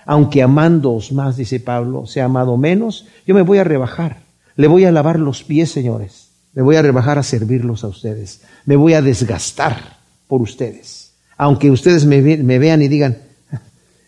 Aunque 0.05 0.41
amándoos 0.41 1.11
más, 1.11 1.35
dice 1.35 1.59
Pablo, 1.59 2.05
se 2.05 2.21
ha 2.21 2.25
amado 2.25 2.55
menos, 2.55 3.07
yo 3.27 3.35
me 3.35 3.41
voy 3.41 3.57
a 3.57 3.65
rebajar. 3.65 4.21
Le 4.55 4.67
voy 4.67 4.85
a 4.85 4.91
lavar 4.91 5.19
los 5.19 5.43
pies, 5.43 5.69
señores. 5.71 6.24
Me 6.55 6.61
voy 6.63 6.77
a 6.77 6.81
rebajar 6.81 7.19
a 7.19 7.23
servirlos 7.23 7.83
a 7.83 7.87
ustedes. 7.87 8.41
Me 8.65 8.77
voy 8.77 8.93
a 8.93 9.01
desgastar 9.01 9.97
por 10.27 10.41
ustedes. 10.41 11.11
Aunque 11.37 11.69
ustedes 11.69 12.05
me, 12.05 12.21
vean 12.21 12.81
y 12.81 12.87
digan, 12.87 13.17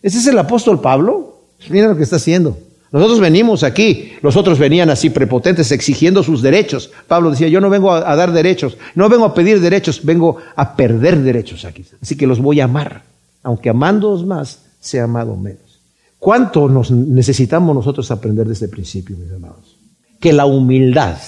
¿ese 0.02 0.18
es 0.18 0.26
el 0.26 0.38
apóstol 0.38 0.80
Pablo? 0.80 1.42
Mira 1.68 1.88
lo 1.88 1.96
que 1.96 2.02
está 2.02 2.16
haciendo. 2.16 2.58
Nosotros 2.90 3.20
venimos 3.20 3.64
aquí, 3.64 4.12
los 4.22 4.34
otros 4.36 4.58
venían 4.58 4.88
así 4.88 5.10
prepotentes 5.10 5.70
exigiendo 5.72 6.22
sus 6.22 6.40
derechos. 6.40 6.90
Pablo 7.06 7.30
decía, 7.30 7.48
yo 7.48 7.60
no 7.60 7.68
vengo 7.68 7.92
a, 7.92 8.16
dar 8.16 8.32
derechos, 8.32 8.78
no 8.94 9.10
vengo 9.10 9.26
a 9.26 9.34
pedir 9.34 9.60
derechos, 9.60 10.00
vengo 10.02 10.38
a 10.56 10.74
perder 10.74 11.18
derechos 11.18 11.66
aquí. 11.66 11.84
Así 12.00 12.16
que 12.16 12.26
los 12.26 12.40
voy 12.40 12.60
a 12.60 12.64
amar, 12.64 13.02
aunque 13.42 13.68
amándoos 13.68 14.24
más, 14.24 14.62
sea 14.80 15.04
amado 15.04 15.36
menos. 15.36 15.80
¿Cuánto 16.18 16.66
nos 16.70 16.90
necesitamos 16.90 17.76
nosotros 17.76 18.10
aprender 18.10 18.48
desde 18.48 18.64
el 18.64 18.70
principio, 18.70 19.18
mis 19.18 19.32
amados? 19.32 19.76
Que 20.18 20.32
la 20.32 20.46
humildad 20.46 21.18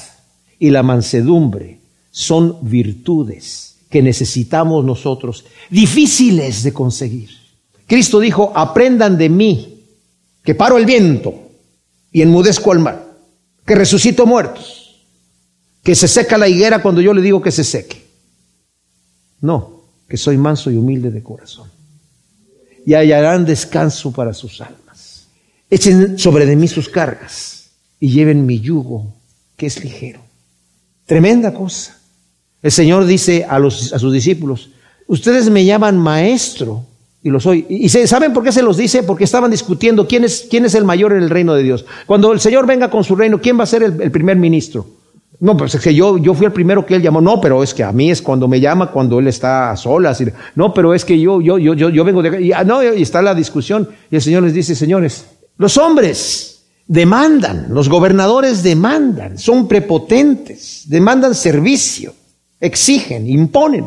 y 0.60 0.70
la 0.70 0.84
mansedumbre 0.84 1.80
son 2.12 2.58
virtudes 2.62 3.78
que 3.88 4.02
necesitamos 4.02 4.84
nosotros, 4.84 5.44
difíciles 5.68 6.62
de 6.62 6.72
conseguir. 6.72 7.30
Cristo 7.86 8.20
dijo, 8.20 8.52
aprendan 8.54 9.18
de 9.18 9.28
mí, 9.28 9.84
que 10.44 10.54
paro 10.54 10.78
el 10.78 10.86
viento 10.86 11.34
y 12.12 12.22
enmudezco 12.22 12.70
al 12.70 12.78
mar, 12.78 13.04
que 13.66 13.74
resucito 13.74 14.26
muertos, 14.26 15.02
que 15.82 15.96
se 15.96 16.06
seca 16.06 16.38
la 16.38 16.46
higuera 16.46 16.82
cuando 16.82 17.00
yo 17.00 17.12
le 17.12 17.22
digo 17.22 17.42
que 17.42 17.50
se 17.50 17.64
seque. 17.64 18.06
No, 19.40 19.82
que 20.08 20.16
soy 20.16 20.36
manso 20.36 20.70
y 20.70 20.76
humilde 20.76 21.10
de 21.10 21.22
corazón. 21.22 21.68
Y 22.86 22.94
hallarán 22.94 23.44
descanso 23.44 24.12
para 24.12 24.34
sus 24.34 24.60
almas. 24.60 25.26
Echen 25.68 26.18
sobre 26.18 26.46
de 26.46 26.54
mí 26.54 26.68
sus 26.68 26.88
cargas 26.88 27.70
y 27.98 28.10
lleven 28.10 28.46
mi 28.46 28.60
yugo, 28.60 29.14
que 29.56 29.66
es 29.66 29.82
ligero. 29.82 30.29
Tremenda 31.10 31.52
cosa. 31.52 31.98
El 32.62 32.70
Señor 32.70 33.04
dice 33.04 33.44
a, 33.44 33.58
los, 33.58 33.92
a 33.92 33.98
sus 33.98 34.12
discípulos, 34.12 34.70
ustedes 35.08 35.50
me 35.50 35.64
llaman 35.64 35.98
maestro 35.98 36.84
y 37.20 37.30
lo 37.30 37.40
soy. 37.40 37.66
¿Y 37.68 37.88
saben 37.88 38.32
por 38.32 38.44
qué 38.44 38.52
se 38.52 38.62
los 38.62 38.76
dice? 38.76 39.02
Porque 39.02 39.24
estaban 39.24 39.50
discutiendo 39.50 40.06
quién 40.06 40.22
es, 40.22 40.46
quién 40.48 40.66
es 40.66 40.76
el 40.76 40.84
mayor 40.84 41.12
en 41.14 41.24
el 41.24 41.28
reino 41.28 41.52
de 41.52 41.64
Dios. 41.64 41.84
Cuando 42.06 42.32
el 42.32 42.38
Señor 42.38 42.64
venga 42.64 42.90
con 42.90 43.02
su 43.02 43.16
reino, 43.16 43.40
¿quién 43.40 43.58
va 43.58 43.64
a 43.64 43.66
ser 43.66 43.82
el, 43.82 44.10
primer 44.12 44.36
ministro? 44.36 44.86
No, 45.40 45.56
pues 45.56 45.74
es 45.74 45.80
que 45.80 45.92
yo, 45.92 46.16
yo 46.16 46.32
fui 46.32 46.46
el 46.46 46.52
primero 46.52 46.86
que 46.86 46.94
él 46.94 47.02
llamó. 47.02 47.20
No, 47.20 47.40
pero 47.40 47.60
es 47.64 47.74
que 47.74 47.82
a 47.82 47.90
mí 47.90 48.08
es 48.08 48.22
cuando 48.22 48.46
me 48.46 48.60
llama, 48.60 48.92
cuando 48.92 49.18
él 49.18 49.26
está 49.26 49.72
a 49.72 49.76
solas. 49.76 50.22
No, 50.54 50.72
pero 50.72 50.94
es 50.94 51.04
que 51.04 51.18
yo, 51.18 51.40
yo, 51.40 51.58
yo, 51.58 51.74
yo, 51.74 51.88
yo 51.88 52.04
vengo 52.04 52.22
de... 52.22 52.40
Y, 52.40 52.52
ah, 52.52 52.62
no, 52.62 52.84
y 52.84 53.02
está 53.02 53.20
la 53.20 53.34
discusión. 53.34 53.88
Y 54.12 54.14
el 54.14 54.22
Señor 54.22 54.44
les 54.44 54.54
dice, 54.54 54.76
señores, 54.76 55.26
los 55.56 55.76
hombres 55.76 56.59
demandan, 56.90 57.66
los 57.70 57.88
gobernadores 57.88 58.64
demandan, 58.64 59.38
son 59.38 59.68
prepotentes, 59.68 60.82
demandan 60.86 61.36
servicio, 61.36 62.12
exigen, 62.58 63.30
imponen. 63.30 63.86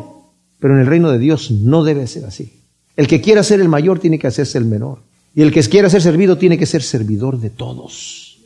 Pero 0.58 0.72
en 0.72 0.80
el 0.80 0.86
reino 0.86 1.10
de 1.10 1.18
Dios 1.18 1.50
no 1.50 1.84
debe 1.84 2.06
ser 2.06 2.24
así. 2.24 2.60
El 2.96 3.06
que 3.06 3.20
quiera 3.20 3.42
ser 3.42 3.60
el 3.60 3.68
mayor 3.68 3.98
tiene 3.98 4.18
que 4.18 4.26
hacerse 4.26 4.56
el 4.56 4.64
menor. 4.64 5.00
Y 5.34 5.42
el 5.42 5.52
que 5.52 5.62
quiera 5.64 5.90
ser 5.90 6.00
servido 6.00 6.38
tiene 6.38 6.56
que 6.56 6.64
ser 6.64 6.82
servidor 6.82 7.38
de 7.38 7.50
todos. 7.50 8.38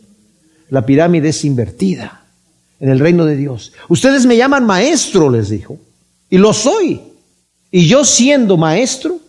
La 0.70 0.84
pirámide 0.84 1.28
es 1.28 1.44
invertida 1.44 2.24
en 2.80 2.88
el 2.88 2.98
reino 2.98 3.26
de 3.26 3.36
Dios. 3.36 3.72
Ustedes 3.88 4.26
me 4.26 4.36
llaman 4.36 4.66
maestro, 4.66 5.30
les 5.30 5.50
dijo, 5.50 5.78
y 6.28 6.36
lo 6.36 6.52
soy. 6.52 7.00
Y 7.70 7.86
yo 7.86 8.04
siendo 8.04 8.56
maestro, 8.56 9.20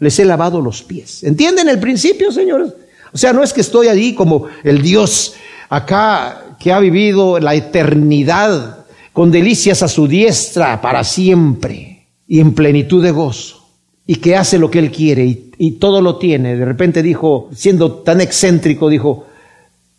les 0.00 0.18
he 0.18 0.26
lavado 0.26 0.60
los 0.60 0.82
pies. 0.82 1.24
¿Entienden 1.24 1.70
el 1.70 1.80
principio, 1.80 2.30
señores? 2.30 2.74
O 3.16 3.18
sea, 3.18 3.32
no 3.32 3.42
es 3.42 3.54
que 3.54 3.62
estoy 3.62 3.88
allí 3.88 4.12
como 4.12 4.44
el 4.62 4.82
Dios 4.82 5.36
acá 5.70 6.54
que 6.60 6.70
ha 6.70 6.78
vivido 6.80 7.40
la 7.40 7.54
eternidad 7.54 8.84
con 9.14 9.30
delicias 9.30 9.82
a 9.82 9.88
su 9.88 10.06
diestra 10.06 10.82
para 10.82 11.02
siempre 11.02 12.08
y 12.28 12.40
en 12.40 12.52
plenitud 12.52 13.02
de 13.02 13.12
gozo 13.12 13.70
y 14.06 14.16
que 14.16 14.36
hace 14.36 14.58
lo 14.58 14.70
que 14.70 14.80
él 14.80 14.90
quiere 14.90 15.24
y, 15.56 15.70
todo 15.80 16.02
lo 16.02 16.18
tiene. 16.18 16.56
De 16.56 16.66
repente 16.66 17.02
dijo, 17.02 17.48
siendo 17.54 17.90
tan 18.02 18.20
excéntrico, 18.20 18.90
dijo, 18.90 19.24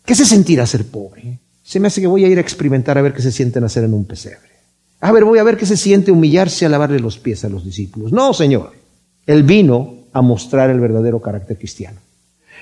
¿qué 0.04 0.14
se 0.14 0.24
sentirá 0.24 0.64
ser 0.64 0.86
pobre? 0.86 1.40
Se 1.64 1.80
me 1.80 1.88
hace 1.88 2.00
que 2.00 2.06
voy 2.06 2.24
a 2.24 2.28
ir 2.28 2.38
a 2.38 2.42
experimentar 2.42 2.98
a 2.98 3.02
ver 3.02 3.14
qué 3.14 3.22
se 3.22 3.32
siente 3.32 3.60
nacer 3.60 3.82
en 3.82 3.94
un 3.94 4.04
pesebre. 4.04 4.48
A 5.00 5.10
ver, 5.10 5.24
voy 5.24 5.40
a 5.40 5.42
ver 5.42 5.56
qué 5.56 5.66
se 5.66 5.76
siente 5.76 6.12
humillarse 6.12 6.66
a 6.66 6.68
lavarle 6.68 7.00
los 7.00 7.18
pies 7.18 7.44
a 7.44 7.48
los 7.48 7.64
discípulos. 7.64 8.12
No, 8.12 8.32
Señor. 8.32 8.74
Él 9.26 9.42
vino 9.42 10.04
a 10.12 10.22
mostrar 10.22 10.70
el 10.70 10.78
verdadero 10.78 11.20
carácter 11.20 11.58
cristiano. 11.58 11.98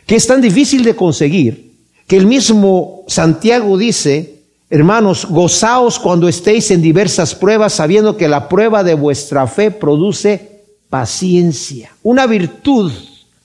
Que 0.05 0.17
es 0.17 0.27
tan 0.27 0.41
difícil 0.41 0.85
de 0.85 0.95
conseguir 0.95 1.73
que 2.07 2.17
el 2.17 2.27
mismo 2.27 3.05
Santiago 3.09 3.77
dice, 3.79 4.43
hermanos, 4.71 5.27
gozaos 5.29 5.99
cuando 5.99 6.29
estéis 6.29 6.71
en 6.71 6.83
diversas 6.83 7.35
pruebas, 7.35 7.75
sabiendo 7.75 8.17
que 8.17 8.29
la 8.29 8.49
prueba 8.49 8.85
de 8.85 8.95
vuestra 8.95 9.47
fe 9.47 9.71
produce 9.71 10.65
paciencia, 10.89 11.91
una 12.03 12.27
virtud 12.27 12.93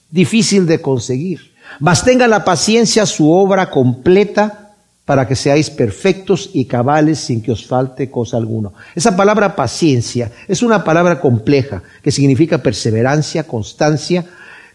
difícil 0.09 0.67
de 0.67 0.81
conseguir. 0.81 1.51
Mas 1.79 2.03
tenga 2.03 2.27
la 2.27 2.43
paciencia 2.43 3.05
su 3.05 3.31
obra 3.31 3.69
completa 3.69 4.75
para 5.05 5.27
que 5.27 5.35
seáis 5.35 5.69
perfectos 5.69 6.49
y 6.53 6.65
cabales 6.65 7.19
sin 7.19 7.41
que 7.41 7.51
os 7.51 7.65
falte 7.65 8.11
cosa 8.11 8.37
alguna. 8.37 8.69
Esa 8.95 9.15
palabra 9.15 9.55
paciencia 9.55 10.31
es 10.47 10.61
una 10.61 10.83
palabra 10.83 11.19
compleja 11.19 11.81
que 12.03 12.11
significa 12.11 12.59
perseverancia, 12.59 13.47
constancia, 13.47 14.25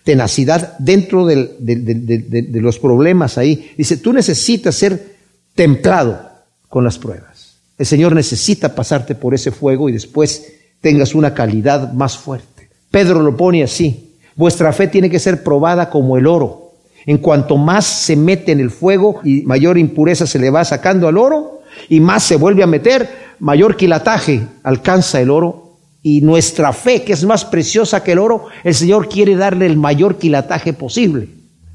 tenacidad 0.06 0.78
dentro 0.78 1.26
de, 1.26 1.56
de 1.58 2.60
los 2.60 2.78
problemas 2.78 3.38
ahí. 3.38 3.72
Dice, 3.76 3.96
tú 3.96 4.12
necesitas 4.12 4.76
ser 4.76 5.16
templado 5.56 6.30
con 6.68 6.84
las 6.84 6.96
pruebas. 6.96 7.56
El 7.76 7.86
Señor 7.86 8.14
necesita 8.14 8.72
pasarte 8.72 9.16
por 9.16 9.34
ese 9.34 9.50
fuego 9.50 9.88
y 9.88 9.92
después 9.92 10.52
tengas 10.80 11.16
una 11.16 11.34
calidad 11.34 11.92
más 11.92 12.16
fuerte. 12.16 12.68
Pedro 12.88 13.20
lo 13.20 13.36
pone 13.36 13.64
así. 13.64 14.14
Vuestra 14.36 14.72
fe 14.72 14.86
tiene 14.86 15.10
que 15.10 15.18
ser 15.18 15.42
probada 15.42 15.90
como 15.90 16.16
el 16.16 16.28
oro. 16.28 16.70
En 17.04 17.18
cuanto 17.18 17.56
más 17.56 17.84
se 17.84 18.14
mete 18.14 18.52
en 18.52 18.60
el 18.60 18.70
fuego 18.70 19.18
y 19.24 19.42
mayor 19.42 19.76
impureza 19.76 20.24
se 20.24 20.38
le 20.38 20.50
va 20.50 20.64
sacando 20.64 21.08
al 21.08 21.18
oro 21.18 21.62
y 21.88 21.98
más 21.98 22.22
se 22.22 22.36
vuelve 22.36 22.62
a 22.62 22.68
meter, 22.68 23.08
mayor 23.40 23.76
quilataje 23.76 24.46
alcanza 24.62 25.20
el 25.20 25.30
oro. 25.30 25.65
Y 26.08 26.20
nuestra 26.20 26.72
fe, 26.72 27.02
que 27.02 27.14
es 27.14 27.24
más 27.24 27.44
preciosa 27.44 28.04
que 28.04 28.12
el 28.12 28.20
oro, 28.20 28.46
el 28.62 28.76
Señor 28.76 29.08
quiere 29.08 29.34
darle 29.34 29.66
el 29.66 29.76
mayor 29.76 30.18
quilataje 30.18 30.72
posible. 30.72 31.28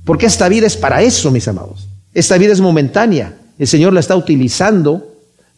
Porque 0.05 0.25
esta 0.25 0.47
vida 0.47 0.67
es 0.67 0.77
para 0.77 1.01
eso, 1.01 1.31
mis 1.31 1.49
amados. 1.49 1.89
Esta 2.13 2.37
vida 2.37 2.53
es 2.53 2.61
momentánea. 2.61 3.33
El 3.59 3.67
Señor 3.67 3.91
la 3.91 3.99
está 3.99 4.15
utilizando 4.15 5.05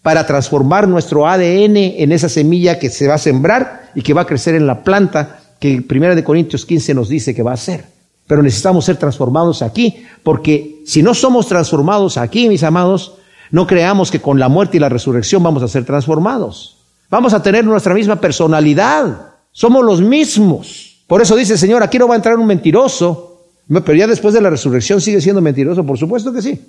para 0.02 0.26
transformar 0.26 0.88
nuestro 0.88 1.28
ADN 1.28 1.78
en 1.78 2.12
esa 2.12 2.30
semilla 2.30 2.80
que 2.80 2.90
se 2.90 3.08
va 3.08 3.14
a 3.14 3.20
sembrar 3.20 3.92
y 3.94 4.02
que 4.02 4.16
va 4.16 4.22
a 4.22 4.26
crecer 4.26 4.56
en 4.56 4.66
la 4.66 4.84
planta 4.84 5.42
que 5.60 5.84
Primera 5.84 6.16
de 6.16 6.24
Corintios 6.24 6.66
15 6.66 6.96
nos 6.96 7.10
dice 7.10 7.36
que 7.36 7.44
va 7.44 7.54
a 7.54 7.58
ser. 7.58 7.86
Pero 8.26 8.42
necesitamos 8.42 8.86
ser 8.86 8.98
transformados 8.98 9.62
aquí, 9.62 10.04
porque 10.24 10.82
si 10.88 11.04
no 11.04 11.14
somos 11.14 11.48
transformados 11.48 12.18
aquí, 12.18 12.50
mis 12.50 12.64
amados, 12.64 13.20
no 13.52 13.68
creamos 13.68 14.10
que 14.10 14.20
con 14.20 14.40
la 14.40 14.50
muerte 14.50 14.78
y 14.78 14.80
la 14.80 14.90
resurrección 14.90 15.44
vamos 15.44 15.62
a 15.62 15.68
ser 15.68 15.86
transformados. 15.86 16.80
Vamos 17.14 17.36
a 17.36 17.44
tener 17.44 17.64
nuestra 17.64 17.94
misma 17.94 18.16
personalidad. 18.16 19.36
Somos 19.52 19.86
los 19.86 20.02
mismos. 20.02 21.04
Por 21.06 21.22
eso 21.22 21.36
dice 21.36 21.60
Señor, 21.60 21.84
aquí 21.84 22.00
no 22.00 22.08
va 22.08 22.16
a 22.16 22.18
entrar 22.18 22.40
un 22.40 22.48
mentiroso, 22.48 23.46
pero 23.68 23.94
ya 23.94 24.08
después 24.08 24.34
de 24.34 24.42
la 24.42 24.50
resurrección 24.50 25.00
sigue 25.00 25.22
siendo 25.22 25.40
mentiroso, 25.40 25.86
por 25.86 26.00
supuesto 26.00 26.34
que 26.34 26.42
sí. 26.42 26.60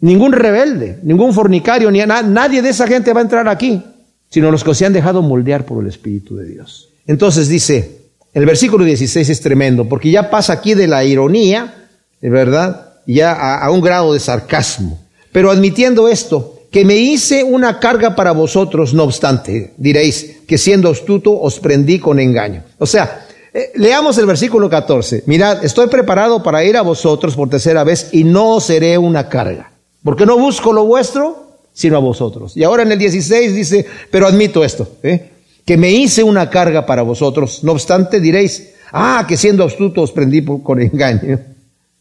Ningún 0.00 0.32
rebelde, 0.32 0.98
ningún 1.04 1.32
fornicario, 1.32 1.90
ni 1.90 2.00
nadie 2.00 2.60
de 2.60 2.68
esa 2.68 2.86
gente 2.86 3.14
va 3.14 3.20
a 3.20 3.22
entrar 3.22 3.48
aquí, 3.48 3.82
sino 4.28 4.50
los 4.50 4.62
que 4.62 4.74
se 4.74 4.84
han 4.84 4.92
dejado 4.92 5.22
moldear 5.22 5.64
por 5.64 5.82
el 5.82 5.88
Espíritu 5.88 6.36
de 6.36 6.44
Dios. 6.44 6.90
Entonces 7.06 7.48
dice, 7.48 8.02
el 8.34 8.44
versículo 8.44 8.84
16 8.84 9.26
es 9.26 9.40
tremendo, 9.40 9.88
porque 9.88 10.10
ya 10.10 10.28
pasa 10.28 10.52
aquí 10.52 10.74
de 10.74 10.86
la 10.86 11.02
ironía, 11.02 11.88
verdad, 12.20 12.92
ya 13.06 13.56
a 13.56 13.70
un 13.70 13.80
grado 13.80 14.12
de 14.12 14.20
sarcasmo. 14.20 15.00
Pero 15.32 15.50
admitiendo 15.50 16.08
esto, 16.08 16.57
que 16.70 16.84
me 16.84 16.96
hice 16.96 17.44
una 17.44 17.80
carga 17.80 18.14
para 18.14 18.32
vosotros, 18.32 18.92
no 18.94 19.04
obstante, 19.04 19.74
diréis, 19.76 20.40
que 20.46 20.58
siendo 20.58 20.90
astuto 20.90 21.38
os 21.40 21.58
prendí 21.60 21.98
con 21.98 22.20
engaño. 22.20 22.62
O 22.78 22.86
sea, 22.86 23.26
eh, 23.54 23.72
leamos 23.76 24.18
el 24.18 24.26
versículo 24.26 24.68
14. 24.68 25.24
Mirad, 25.26 25.64
estoy 25.64 25.88
preparado 25.88 26.42
para 26.42 26.64
ir 26.64 26.76
a 26.76 26.82
vosotros 26.82 27.34
por 27.34 27.48
tercera 27.48 27.84
vez 27.84 28.10
y 28.12 28.24
no 28.24 28.56
os 28.56 28.64
seré 28.64 28.98
una 28.98 29.28
carga. 29.28 29.72
Porque 30.04 30.26
no 30.26 30.38
busco 30.38 30.72
lo 30.72 30.84
vuestro, 30.84 31.48
sino 31.72 31.96
a 31.96 32.00
vosotros. 32.00 32.56
Y 32.56 32.64
ahora 32.64 32.82
en 32.82 32.92
el 32.92 32.98
16 32.98 33.54
dice, 33.54 33.86
pero 34.10 34.26
admito 34.26 34.64
esto, 34.64 34.88
¿eh? 35.02 35.30
que 35.64 35.76
me 35.76 35.90
hice 35.90 36.22
una 36.22 36.50
carga 36.50 36.86
para 36.86 37.02
vosotros. 37.02 37.64
No 37.64 37.72
obstante, 37.72 38.20
diréis, 38.20 38.70
ah, 38.92 39.24
que 39.26 39.36
siendo 39.36 39.64
astuto 39.64 40.02
os 40.02 40.12
prendí 40.12 40.44
con 40.44 40.80
engaño. 40.80 41.38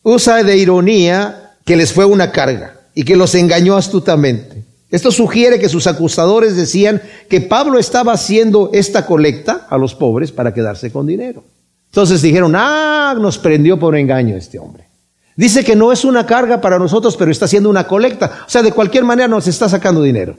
Usa 0.03 0.43
de 0.43 0.58
ironía 0.58 1.53
que 1.65 1.75
les 1.75 1.91
fue 1.91 2.06
una 2.06 2.32
carga 2.32 2.80
y 2.93 3.03
que 3.03 3.15
los 3.15 3.36
engañó 3.36 3.75
astutamente. 3.77 4.57
Esto 4.89 5.12
sugiere 5.12 5.60
que 5.60 5.69
sus 5.69 5.86
acusadores 5.86 6.56
decían 6.56 7.02
que 7.30 7.41
Pablo 7.41 7.78
estaba 7.78 8.13
haciendo 8.13 8.69
esta 8.73 9.06
colecta 9.06 9.67
a 9.69 9.78
los 9.78 9.95
pobres 9.95 10.32
para 10.32 10.54
quedarse 10.54 10.91
con 10.91 11.06
dinero. 11.06 11.43
Entonces 11.91 12.21
dijeron, 12.21 12.54
ah, 12.56 13.15
nos 13.19 13.38
prendió 13.38 13.78
por 13.78 13.97
engaño 13.97 14.36
este 14.38 14.60
hombre. 14.60 14.86
Dice 15.36 15.63
que 15.63 15.76
no 15.76 15.91
es 15.91 16.06
una 16.06 16.26
carga 16.26 16.62
para 16.62 16.80
nosotros, 16.80 17.15
pero 17.17 17.32
está 17.32 17.45
haciendo 17.45 17.69
una 17.69 17.86
colecta. 17.86 18.43
O 18.47 18.50
sea, 18.50 18.63
de 18.63 18.71
cualquier 18.71 19.04
manera 19.04 19.28
nos 19.28 19.47
está 19.47 19.69
sacando 19.69 20.02
dinero. 20.02 20.36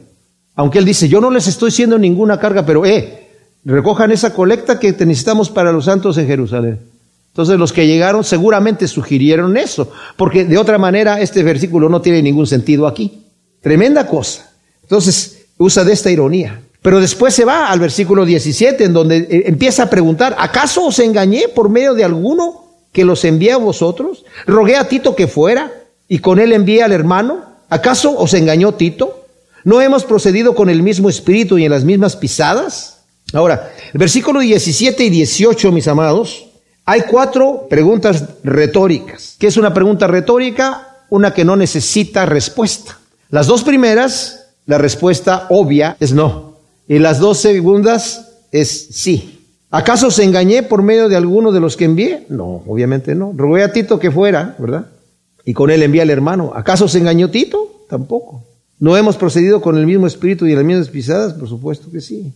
Aunque 0.55 0.79
él 0.79 0.85
dice, 0.85 1.09
yo 1.09 1.21
no 1.21 1.31
les 1.31 1.47
estoy 1.47 1.69
haciendo 1.69 1.99
ninguna 1.99 2.41
carga, 2.41 2.67
pero 2.67 2.85
eh, 2.85 3.29
recojan 3.65 4.11
esa 4.11 4.33
colecta 4.35 4.81
que 4.81 4.93
necesitamos 4.93 5.51
para 5.51 5.73
los 5.73 5.85
santos 5.85 6.19
en 6.19 6.27
Jerusalén. 6.27 6.81
Entonces 7.29 7.59
los 7.59 7.73
que 7.73 7.87
llegaron 7.87 8.25
seguramente 8.25 8.89
sugirieron 8.89 9.57
eso, 9.57 9.93
porque 10.17 10.45
de 10.45 10.59
otra 10.59 10.79
manera 10.79 11.21
este 11.21 11.45
versículo 11.45 11.89
no 11.89 12.01
tiene 12.01 12.21
ningún 12.21 12.49
sentido 12.49 12.89
aquí. 12.89 13.28
Tremenda 13.61 14.07
cosa. 14.07 14.51
Entonces 14.83 15.47
usa 15.59 15.85
de 15.85 15.93
esta 15.93 16.11
ironía. 16.11 16.61
Pero 16.83 17.01
después 17.01 17.35
se 17.35 17.45
va 17.45 17.69
al 17.69 17.81
versículo 17.81 18.25
17 18.25 18.85
en 18.85 18.93
donde 18.93 19.17
eh, 19.19 19.43
empieza 19.47 19.85
a 19.85 19.91
preguntar, 19.91 20.37
¿acaso 20.39 20.87
os 20.87 20.99
engañé 21.01 21.49
por 21.49 21.69
medio 21.69 21.95
de 21.95 22.05
alguno 22.05 22.65
que 22.93 23.05
los 23.05 23.25
envié 23.25 23.53
a 23.53 23.59
vosotros? 23.59 24.25
¿Rogué 24.47 24.77
a 24.77 24.89
Tito 24.89 25.15
que 25.17 25.27
fuera 25.27 25.73
y 26.09 26.21
con 26.21 26.39
él 26.39 26.53
envié 26.53 26.83
al 26.83 26.93
hermano? 26.93 27.45
¿Acaso 27.69 28.17
os 28.17 28.33
engañó 28.35 28.75
Tito? 28.75 29.27
¿No 29.65 29.83
hemos 29.83 30.05
procedido 30.05 30.55
con 30.55 30.71
el 30.71 30.83
mismo 30.83 31.11
espíritu 31.11 31.59
y 31.59 31.65
en 31.65 31.73
las 31.73 31.85
mismas 31.85 32.17
pisadas? 32.17 33.01
Ahora, 33.35 33.73
el 33.93 33.99
versículo 33.99 34.41
17 34.41 35.05
y 35.05 35.11
18, 35.11 35.71
mis 35.73 35.89
amados, 35.89 36.47
hay 36.87 37.03
cuatro 37.03 37.67
preguntas 37.69 38.25
retóricas. 38.43 39.37
¿Qué 39.39 39.49
es 39.49 39.59
una 39.59 39.75
pregunta 39.75 40.07
retórica? 40.07 41.05
Una 41.11 41.35
que 41.35 41.45
no 41.45 41.57
necesita 41.57 42.25
respuesta. 42.25 42.98
Las 43.31 43.47
dos 43.47 43.63
primeras, 43.63 44.51
la 44.67 44.79
respuesta 44.79 45.47
obvia 45.51 45.97
es 46.01 46.13
no. 46.13 46.57
Y 46.89 46.99
las 46.99 47.19
dos 47.19 47.39
segundas 47.39 48.29
es 48.53 48.89
sí. 48.93 49.47
¿Acaso 49.71 50.11
se 50.11 50.25
engañé 50.25 50.63
por 50.63 50.83
medio 50.83 51.09
de 51.09 51.17
alguno 51.17 51.53
de 51.53 51.61
los 51.61 51.77
que 51.77 51.85
envié? 51.85 52.25
No, 52.31 52.63
obviamente 52.67 53.15
no. 53.15 53.33
Rogué 53.37 53.63
a 53.63 53.73
Tito 53.73 53.99
que 53.99 54.11
fuera, 54.11 54.57
¿verdad? 54.59 54.87
Y 55.45 55.53
con 55.53 55.71
él 55.71 55.83
envía 55.83 56.03
al 56.03 56.11
hermano. 56.11 56.53
¿Acaso 56.55 56.89
se 56.89 56.99
engañó 56.99 57.31
Tito? 57.31 57.85
Tampoco. 57.89 58.45
¿No 58.79 58.97
hemos 58.97 59.17
procedido 59.17 59.61
con 59.61 59.77
el 59.77 59.87
mismo 59.87 60.07
espíritu 60.07 60.47
y 60.47 60.55
las 60.55 60.65
mismas 60.65 60.89
pisadas? 60.89 61.35
Por 61.35 61.49
supuesto 61.49 61.91
que 61.91 62.01
sí. 62.01 62.33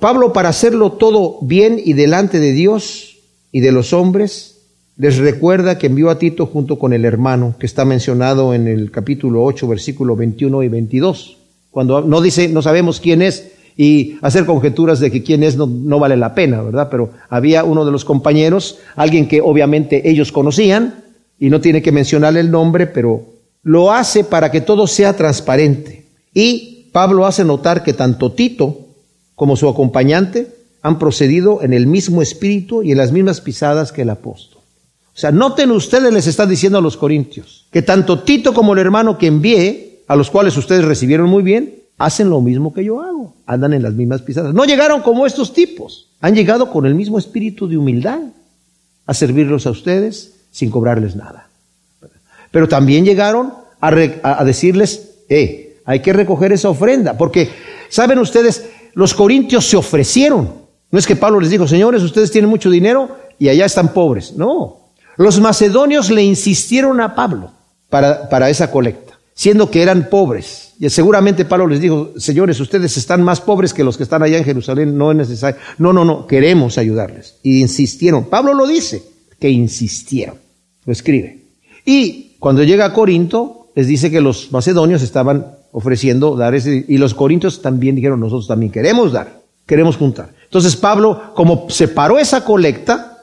Pablo, 0.00 0.32
para 0.32 0.48
hacerlo 0.48 0.92
todo 0.92 1.38
bien 1.42 1.80
y 1.82 1.92
delante 1.92 2.40
de 2.40 2.52
Dios, 2.52 3.14
y 3.54 3.60
de 3.60 3.70
los 3.70 3.92
hombres, 3.92 4.53
les 4.96 5.18
recuerda 5.18 5.78
que 5.78 5.88
envió 5.88 6.10
a 6.10 6.18
Tito 6.18 6.46
junto 6.46 6.78
con 6.78 6.92
el 6.92 7.04
hermano, 7.04 7.56
que 7.58 7.66
está 7.66 7.84
mencionado 7.84 8.54
en 8.54 8.68
el 8.68 8.90
capítulo 8.90 9.42
8, 9.42 9.66
versículo 9.66 10.14
21 10.14 10.62
y 10.62 10.68
22. 10.68 11.36
Cuando 11.70 12.00
no 12.02 12.20
dice, 12.20 12.48
no 12.48 12.62
sabemos 12.62 13.00
quién 13.00 13.20
es, 13.20 13.52
y 13.76 14.18
hacer 14.22 14.46
conjeturas 14.46 15.00
de 15.00 15.10
que 15.10 15.24
quién 15.24 15.42
es 15.42 15.56
no, 15.56 15.66
no, 15.66 15.98
vale 15.98 16.16
la 16.16 16.34
pena, 16.34 16.62
¿verdad? 16.62 16.88
Pero 16.90 17.10
había 17.28 17.64
uno 17.64 17.84
de 17.84 17.90
los 17.90 18.04
compañeros, 18.04 18.78
alguien 18.94 19.26
que 19.26 19.40
obviamente 19.40 20.08
ellos 20.08 20.30
conocían, 20.30 21.02
y 21.40 21.50
no 21.50 21.60
tiene 21.60 21.82
que 21.82 21.90
mencionar 21.90 22.36
el 22.36 22.52
nombre, 22.52 22.86
pero 22.86 23.26
lo 23.64 23.90
hace 23.92 24.22
para 24.22 24.52
que 24.52 24.60
todo 24.60 24.86
sea 24.86 25.16
transparente. 25.16 26.06
Y 26.32 26.90
Pablo 26.92 27.26
hace 27.26 27.44
notar 27.44 27.82
que 27.82 27.92
tanto 27.92 28.30
Tito 28.30 28.78
como 29.34 29.56
su 29.56 29.68
acompañante 29.68 30.46
han 30.82 31.00
procedido 31.00 31.62
en 31.62 31.72
el 31.72 31.88
mismo 31.88 32.22
espíritu 32.22 32.84
y 32.84 32.92
en 32.92 32.98
las 32.98 33.10
mismas 33.10 33.40
pisadas 33.40 33.90
que 33.90 34.02
el 34.02 34.10
apóstol. 34.10 34.53
O 35.14 35.18
sea, 35.18 35.30
noten 35.30 35.70
ustedes, 35.70 36.12
les 36.12 36.26
está 36.26 36.46
diciendo 36.46 36.78
a 36.78 36.82
los 36.82 36.96
corintios, 36.96 37.66
que 37.70 37.82
tanto 37.82 38.22
Tito 38.22 38.52
como 38.52 38.72
el 38.72 38.80
hermano 38.80 39.16
que 39.16 39.28
envié, 39.28 40.02
a 40.08 40.16
los 40.16 40.30
cuales 40.30 40.56
ustedes 40.56 40.84
recibieron 40.84 41.28
muy 41.28 41.42
bien, 41.42 41.82
hacen 41.98 42.28
lo 42.28 42.40
mismo 42.40 42.74
que 42.74 42.84
yo 42.84 43.00
hago, 43.00 43.34
andan 43.46 43.72
en 43.72 43.82
las 43.82 43.94
mismas 43.94 44.22
pisadas. 44.22 44.52
No 44.54 44.64
llegaron 44.64 45.02
como 45.02 45.26
estos 45.26 45.52
tipos, 45.52 46.08
han 46.20 46.34
llegado 46.34 46.70
con 46.70 46.84
el 46.86 46.94
mismo 46.94 47.18
espíritu 47.18 47.68
de 47.68 47.76
humildad 47.76 48.20
a 49.06 49.14
servirlos 49.14 49.66
a 49.66 49.70
ustedes 49.70 50.34
sin 50.50 50.70
cobrarles 50.70 51.14
nada. 51.14 51.48
Pero 52.50 52.68
también 52.68 53.04
llegaron 53.04 53.54
a, 53.80 54.44
decirles, 54.44 55.16
eh, 55.28 55.80
hay 55.84 56.00
que 56.00 56.12
recoger 56.12 56.52
esa 56.52 56.70
ofrenda, 56.70 57.16
porque, 57.16 57.50
¿saben 57.88 58.18
ustedes? 58.18 58.68
Los 58.94 59.14
corintios 59.14 59.66
se 59.66 59.76
ofrecieron 59.76 60.64
no 60.94 61.00
es 61.00 61.08
que 61.08 61.16
Pablo 61.16 61.40
les 61.40 61.50
dijo, 61.50 61.66
señores, 61.66 62.04
ustedes 62.04 62.30
tienen 62.30 62.48
mucho 62.48 62.70
dinero 62.70 63.16
y 63.36 63.48
allá 63.48 63.64
están 63.66 63.92
pobres. 63.92 64.34
No. 64.36 64.83
Los 65.16 65.40
macedonios 65.40 66.10
le 66.10 66.22
insistieron 66.22 67.00
a 67.00 67.14
Pablo 67.14 67.52
para, 67.88 68.28
para 68.28 68.50
esa 68.50 68.70
colecta, 68.70 69.18
siendo 69.34 69.70
que 69.70 69.82
eran 69.82 70.08
pobres. 70.10 70.72
Y 70.80 70.90
seguramente 70.90 71.44
Pablo 71.44 71.66
les 71.66 71.80
dijo, 71.80 72.12
señores, 72.16 72.58
ustedes 72.60 72.96
están 72.96 73.22
más 73.22 73.40
pobres 73.40 73.72
que 73.72 73.84
los 73.84 73.96
que 73.96 74.02
están 74.02 74.22
allá 74.22 74.38
en 74.38 74.44
Jerusalén, 74.44 74.98
no 74.98 75.10
es 75.10 75.16
necesario. 75.16 75.60
No, 75.78 75.92
no, 75.92 76.04
no, 76.04 76.26
queremos 76.26 76.78
ayudarles. 76.78 77.36
Y 77.42 77.60
insistieron. 77.60 78.24
Pablo 78.24 78.54
lo 78.54 78.66
dice, 78.66 79.02
que 79.38 79.50
insistieron. 79.50 80.36
Lo 80.84 80.92
escribe. 80.92 81.44
Y 81.84 82.36
cuando 82.38 82.62
llega 82.62 82.86
a 82.86 82.92
Corinto, 82.92 83.68
les 83.74 83.86
dice 83.86 84.10
que 84.10 84.20
los 84.20 84.52
macedonios 84.52 85.02
estaban 85.02 85.46
ofreciendo 85.72 86.36
dar 86.36 86.54
ese, 86.54 86.84
y 86.86 86.98
los 86.98 87.14
corintios 87.14 87.60
también 87.60 87.96
dijeron, 87.96 88.20
nosotros 88.20 88.46
también 88.46 88.70
queremos 88.70 89.12
dar, 89.12 89.40
queremos 89.66 89.96
juntar. 89.96 90.30
Entonces 90.44 90.76
Pablo, 90.76 91.34
como 91.34 91.68
separó 91.68 92.18
esa 92.18 92.44
colecta, 92.44 93.13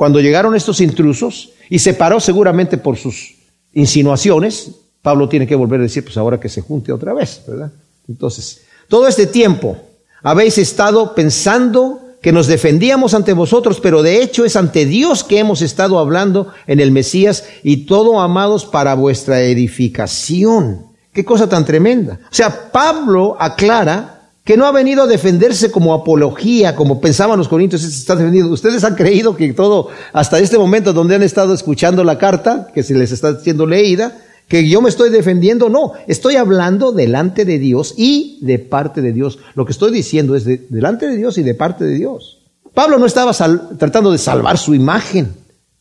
cuando 0.00 0.18
llegaron 0.18 0.56
estos 0.56 0.80
intrusos, 0.80 1.50
y 1.68 1.78
se 1.78 1.92
paró 1.92 2.20
seguramente 2.20 2.78
por 2.78 2.96
sus 2.96 3.34
insinuaciones, 3.74 4.70
Pablo 5.02 5.28
tiene 5.28 5.46
que 5.46 5.54
volver 5.54 5.78
a 5.78 5.82
decir, 5.82 6.02
pues 6.02 6.16
ahora 6.16 6.40
que 6.40 6.48
se 6.48 6.62
junte 6.62 6.90
otra 6.90 7.12
vez, 7.12 7.42
¿verdad? 7.46 7.70
Entonces, 8.08 8.62
todo 8.88 9.06
este 9.06 9.26
tiempo 9.26 9.76
habéis 10.22 10.56
estado 10.56 11.14
pensando 11.14 12.00
que 12.22 12.32
nos 12.32 12.46
defendíamos 12.46 13.12
ante 13.12 13.34
vosotros, 13.34 13.78
pero 13.78 14.02
de 14.02 14.22
hecho 14.22 14.46
es 14.46 14.56
ante 14.56 14.86
Dios 14.86 15.22
que 15.22 15.38
hemos 15.38 15.60
estado 15.60 15.98
hablando 15.98 16.48
en 16.66 16.80
el 16.80 16.92
Mesías 16.92 17.44
y 17.62 17.84
todo 17.84 18.20
amados 18.20 18.64
para 18.64 18.94
vuestra 18.94 19.42
edificación. 19.42 20.86
Qué 21.12 21.26
cosa 21.26 21.46
tan 21.46 21.66
tremenda. 21.66 22.20
O 22.22 22.34
sea, 22.34 22.72
Pablo 22.72 23.36
aclara 23.38 24.19
que 24.50 24.56
no 24.56 24.66
ha 24.66 24.72
venido 24.72 25.04
a 25.04 25.06
defenderse 25.06 25.70
como 25.70 25.94
apología, 25.94 26.74
como 26.74 27.00
pensaban 27.00 27.38
los 27.38 27.46
corintios, 27.46 27.84
está 27.84 28.16
defendido. 28.16 28.48
Ustedes 28.48 28.82
han 28.82 28.96
creído 28.96 29.36
que 29.36 29.52
todo, 29.52 29.90
hasta 30.12 30.40
este 30.40 30.58
momento 30.58 30.92
donde 30.92 31.14
han 31.14 31.22
estado 31.22 31.54
escuchando 31.54 32.02
la 32.02 32.18
carta, 32.18 32.66
que 32.74 32.82
se 32.82 32.94
les 32.94 33.12
está 33.12 33.38
siendo 33.38 33.64
leída, 33.64 34.18
que 34.48 34.68
yo 34.68 34.82
me 34.82 34.88
estoy 34.88 35.10
defendiendo, 35.10 35.68
no, 35.68 35.92
estoy 36.08 36.34
hablando 36.34 36.90
delante 36.90 37.44
de 37.44 37.60
Dios 37.60 37.94
y 37.96 38.40
de 38.40 38.58
parte 38.58 39.02
de 39.02 39.12
Dios. 39.12 39.38
Lo 39.54 39.64
que 39.66 39.70
estoy 39.70 39.92
diciendo 39.92 40.34
es 40.34 40.44
de, 40.44 40.66
delante 40.68 41.06
de 41.06 41.16
Dios 41.16 41.38
y 41.38 41.44
de 41.44 41.54
parte 41.54 41.84
de 41.84 41.94
Dios. 41.94 42.40
Pablo 42.74 42.98
no 42.98 43.06
estaba 43.06 43.32
tratando 43.78 44.10
de 44.10 44.18
salvar 44.18 44.58
su 44.58 44.74
imagen, 44.74 45.28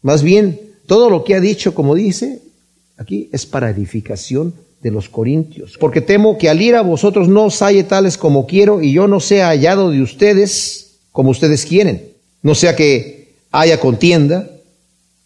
más 0.04 0.22
bien 0.22 0.62
todo 0.86 1.10
lo 1.10 1.24
que 1.24 1.34
ha 1.34 1.40
dicho, 1.40 1.74
como 1.74 1.96
dice 1.96 2.44
aquí, 2.98 3.32
es 3.32 3.48
para 3.48 3.72
edificación 3.72 4.54
de 4.82 4.92
los 4.92 5.10
corintios, 5.10 5.78
porque 5.78 6.02
temo 6.02 6.38
que 6.38 6.50
al 6.50 6.62
ir 6.62 6.76
a 6.76 6.82
vosotros 6.82 7.28
no 7.28 7.46
os 7.46 7.62
halle 7.62 7.84
tales 7.84 8.18
como 8.18 8.48
quiero 8.48 8.82
y 8.82 8.94
yo 8.94 9.08
no 9.08 9.20
sea 9.20 9.48
hallado 9.48 9.92
de 9.92 10.02
ustedes 10.02 11.00
como 11.12 11.32
ustedes 11.32 11.66
quieren, 11.66 12.14
no 12.42 12.56
sea 12.56 12.76
que 12.76 13.36
haya 13.52 13.80
contienda, 13.80 14.50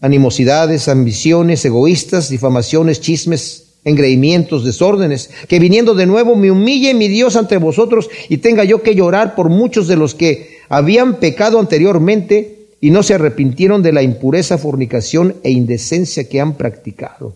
animosidades, 0.02 0.88
ambiciones, 0.88 1.64
egoístas, 1.66 2.30
difamaciones, 2.30 3.00
chismes, 3.00 3.74
engreimientos, 3.86 4.64
desórdenes, 4.64 5.30
que 5.48 5.60
viniendo 5.60 5.94
de 5.94 6.06
nuevo 6.06 6.36
me 6.36 6.52
humille 6.52 6.94
mi 6.94 7.08
Dios 7.08 7.36
ante 7.36 7.58
vosotros 7.58 8.10
y 8.30 8.38
tenga 8.38 8.64
yo 8.64 8.82
que 8.82 8.96
llorar 8.96 9.36
por 9.36 9.50
muchos 9.50 9.88
de 9.88 9.98
los 9.98 10.16
que 10.16 10.58
habían 10.70 11.20
pecado 11.20 11.60
anteriormente 11.60 12.68
y 12.82 12.92
no 12.92 13.04
se 13.04 13.14
arrepintieron 13.14 13.84
de 13.84 13.94
la 13.94 14.02
impureza, 14.02 14.58
fornicación 14.58 15.36
e 15.44 15.52
indecencia 15.52 16.28
que 16.28 16.42
han 16.42 16.56
practicado. 16.56 17.36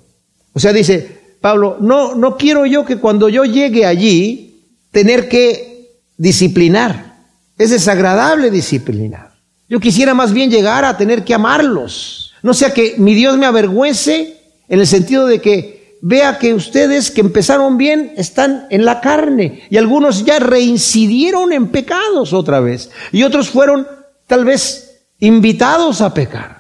O 0.53 0.59
sea, 0.59 0.74
dice 0.74 1.07
Pablo, 1.41 1.77
no, 1.79 2.15
no 2.15 2.38
quiero 2.38 2.65
yo 2.65 2.85
que 2.85 2.97
cuando 2.97 3.29
yo 3.29 3.45
llegue 3.45 3.85
allí 3.85 4.47
tener 4.91 5.29
que 5.29 6.01
disciplinar. 6.17 7.17
Es 7.57 7.69
desagradable 7.71 8.51
disciplinar. 8.51 9.33
Yo 9.69 9.79
quisiera 9.79 10.13
más 10.13 10.31
bien 10.33 10.49
llegar 10.49 10.85
a 10.85 10.97
tener 10.97 11.23
que 11.23 11.33
amarlos. 11.33 12.33
No 12.43 12.53
sea 12.53 12.73
que 12.73 12.95
mi 12.97 13.13
Dios 13.13 13.38
me 13.38 13.45
avergüence 13.45 14.38
en 14.69 14.79
el 14.79 14.88
sentido 14.88 15.27
de 15.27 15.41
que 15.41 15.97
vea 16.01 16.38
que 16.38 16.53
ustedes 16.53 17.11
que 17.11 17.21
empezaron 17.21 17.77
bien 17.77 18.13
están 18.17 18.67
en 18.69 18.85
la 18.85 19.01
carne 19.01 19.63
y 19.69 19.77
algunos 19.77 20.23
ya 20.23 20.39
reincidieron 20.39 21.51
en 21.51 21.69
pecados 21.69 22.33
otra 22.33 22.59
vez 22.59 22.91
y 23.11 23.23
otros 23.23 23.49
fueron 23.49 23.88
tal 24.27 24.45
vez 24.45 25.01
invitados 25.19 26.01
a 26.01 26.13
pecar. 26.13 26.57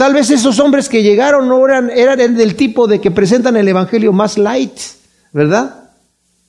Tal 0.00 0.14
vez 0.14 0.30
esos 0.30 0.58
hombres 0.60 0.88
que 0.88 1.02
llegaron 1.02 1.46
no 1.46 1.62
eran, 1.62 1.90
eran 1.90 2.34
del 2.34 2.54
tipo 2.54 2.86
de 2.86 3.02
que 3.02 3.10
presentan 3.10 3.54
el 3.58 3.68
Evangelio 3.68 4.14
más 4.14 4.38
light, 4.38 4.72
¿verdad? 5.30 5.90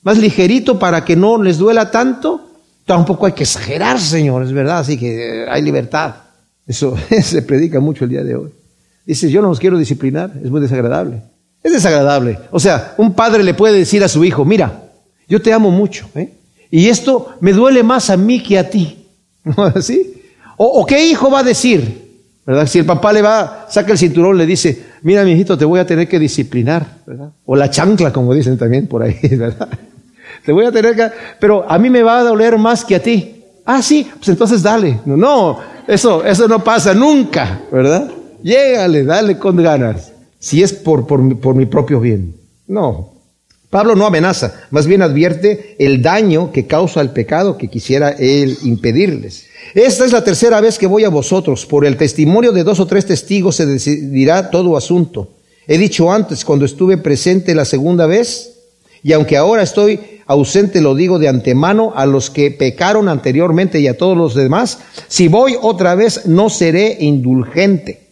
Más 0.00 0.16
ligerito 0.16 0.78
para 0.78 1.04
que 1.04 1.16
no 1.16 1.42
les 1.42 1.58
duela 1.58 1.90
tanto. 1.90 2.48
Tampoco 2.86 3.26
hay 3.26 3.32
que 3.32 3.42
exagerar, 3.42 4.00
señores, 4.00 4.54
¿verdad? 4.54 4.78
Así 4.78 4.96
que 4.96 5.42
eh, 5.42 5.46
hay 5.50 5.60
libertad. 5.60 6.14
Eso 6.66 6.96
se 7.22 7.42
predica 7.42 7.78
mucho 7.78 8.04
el 8.04 8.10
día 8.12 8.24
de 8.24 8.36
hoy. 8.36 8.48
Dice, 9.04 9.30
yo 9.30 9.42
no 9.42 9.48
los 9.48 9.60
quiero 9.60 9.76
disciplinar, 9.76 10.32
es 10.42 10.50
muy 10.50 10.62
desagradable. 10.62 11.22
Es 11.62 11.74
desagradable. 11.74 12.38
O 12.52 12.58
sea, 12.58 12.94
un 12.96 13.12
padre 13.12 13.42
le 13.42 13.52
puede 13.52 13.76
decir 13.76 14.02
a 14.02 14.08
su 14.08 14.24
hijo, 14.24 14.46
mira, 14.46 14.84
yo 15.28 15.42
te 15.42 15.52
amo 15.52 15.70
mucho, 15.70 16.08
¿eh? 16.14 16.32
y 16.70 16.88
esto 16.88 17.34
me 17.40 17.52
duele 17.52 17.82
más 17.82 18.08
a 18.08 18.16
mí 18.16 18.42
que 18.42 18.58
a 18.58 18.70
ti. 18.70 19.08
¿No 19.44 19.64
así? 19.64 20.22
O, 20.56 20.64
o, 20.80 20.86
qué 20.86 21.04
hijo 21.04 21.30
va 21.30 21.40
a 21.40 21.44
decir? 21.44 22.01
¿Verdad? 22.44 22.66
Si 22.66 22.80
el 22.80 22.86
papá 22.86 23.12
le 23.12 23.22
va, 23.22 23.66
saca 23.70 23.92
el 23.92 23.98
cinturón, 23.98 24.36
le 24.36 24.46
dice, 24.46 24.82
mira, 25.02 25.24
mi 25.24 25.32
hijito, 25.32 25.56
te 25.56 25.64
voy 25.64 25.78
a 25.78 25.86
tener 25.86 26.08
que 26.08 26.18
disciplinar, 26.18 26.98
¿verdad? 27.06 27.30
O 27.46 27.54
la 27.54 27.70
chancla, 27.70 28.12
como 28.12 28.34
dicen 28.34 28.58
también 28.58 28.88
por 28.88 29.02
ahí, 29.02 29.16
¿verdad? 29.36 29.68
Te 30.44 30.50
voy 30.50 30.64
a 30.64 30.72
tener 30.72 30.96
que, 30.96 31.08
pero 31.38 31.64
a 31.70 31.78
mí 31.78 31.88
me 31.88 32.02
va 32.02 32.18
a 32.18 32.22
doler 32.22 32.58
más 32.58 32.84
que 32.84 32.96
a 32.96 33.02
ti. 33.02 33.44
Ah, 33.64 33.80
sí, 33.80 34.10
pues 34.16 34.28
entonces 34.28 34.62
dale. 34.62 34.98
No, 35.04 35.16
no, 35.16 35.58
eso, 35.86 36.24
eso 36.24 36.48
no 36.48 36.64
pasa 36.64 36.94
nunca, 36.94 37.60
¿verdad? 37.70 38.10
Llégale, 38.42 39.04
dale 39.04 39.38
con 39.38 39.56
ganas. 39.56 40.12
Si 40.40 40.62
es 40.62 40.72
por, 40.72 41.06
por, 41.06 41.38
por 41.38 41.54
mi 41.54 41.66
propio 41.66 42.00
bien. 42.00 42.34
No. 42.66 43.12
Pablo 43.70 43.94
no 43.94 44.04
amenaza, 44.04 44.52
más 44.70 44.86
bien 44.86 45.00
advierte 45.00 45.76
el 45.78 46.02
daño 46.02 46.52
que 46.52 46.66
causa 46.66 47.00
el 47.00 47.10
pecado 47.10 47.56
que 47.56 47.68
quisiera 47.68 48.10
él 48.10 48.58
impedirles. 48.64 49.46
Esta 49.74 50.04
es 50.04 50.12
la 50.12 50.24
tercera 50.24 50.60
vez 50.60 50.78
que 50.78 50.86
voy 50.86 51.04
a 51.04 51.08
vosotros. 51.08 51.66
Por 51.66 51.84
el 51.84 51.96
testimonio 51.96 52.52
de 52.52 52.64
dos 52.64 52.80
o 52.80 52.86
tres 52.86 53.06
testigos 53.06 53.56
se 53.56 53.66
decidirá 53.66 54.50
todo 54.50 54.76
asunto. 54.76 55.28
He 55.66 55.78
dicho 55.78 56.12
antes, 56.12 56.44
cuando 56.44 56.64
estuve 56.64 56.98
presente 56.98 57.54
la 57.54 57.64
segunda 57.64 58.06
vez, 58.06 58.50
y 59.02 59.12
aunque 59.12 59.36
ahora 59.36 59.62
estoy 59.62 60.00
ausente, 60.26 60.80
lo 60.80 60.94
digo 60.94 61.18
de 61.18 61.28
antemano 61.28 61.92
a 61.94 62.06
los 62.06 62.30
que 62.30 62.50
pecaron 62.50 63.08
anteriormente 63.08 63.80
y 63.80 63.88
a 63.88 63.96
todos 63.96 64.16
los 64.16 64.34
demás, 64.34 64.78
si 65.08 65.28
voy 65.28 65.56
otra 65.60 65.94
vez 65.94 66.26
no 66.26 66.50
seré 66.50 66.96
indulgente 67.00 68.02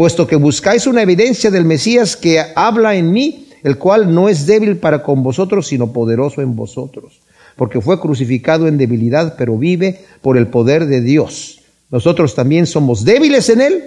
puesto 0.00 0.26
que 0.26 0.36
buscáis 0.36 0.86
una 0.86 1.02
evidencia 1.02 1.50
del 1.50 1.66
Mesías 1.66 2.16
que 2.16 2.42
habla 2.54 2.94
en 2.94 3.12
mí, 3.12 3.48
el 3.62 3.76
cual 3.76 4.14
no 4.14 4.30
es 4.30 4.46
débil 4.46 4.78
para 4.78 5.02
con 5.02 5.22
vosotros, 5.22 5.66
sino 5.66 5.92
poderoso 5.92 6.40
en 6.40 6.56
vosotros, 6.56 7.20
porque 7.60 7.82
fue 7.82 8.00
crucificado 8.00 8.68
en 8.68 8.78
debilidad, 8.78 9.34
pero 9.36 9.58
vive 9.58 10.00
por 10.22 10.38
el 10.38 10.46
poder 10.46 10.86
de 10.86 11.02
Dios. 11.02 11.60
Nosotros 11.90 12.34
también 12.34 12.66
somos 12.66 13.04
débiles 13.04 13.50
en 13.50 13.60
Él, 13.60 13.84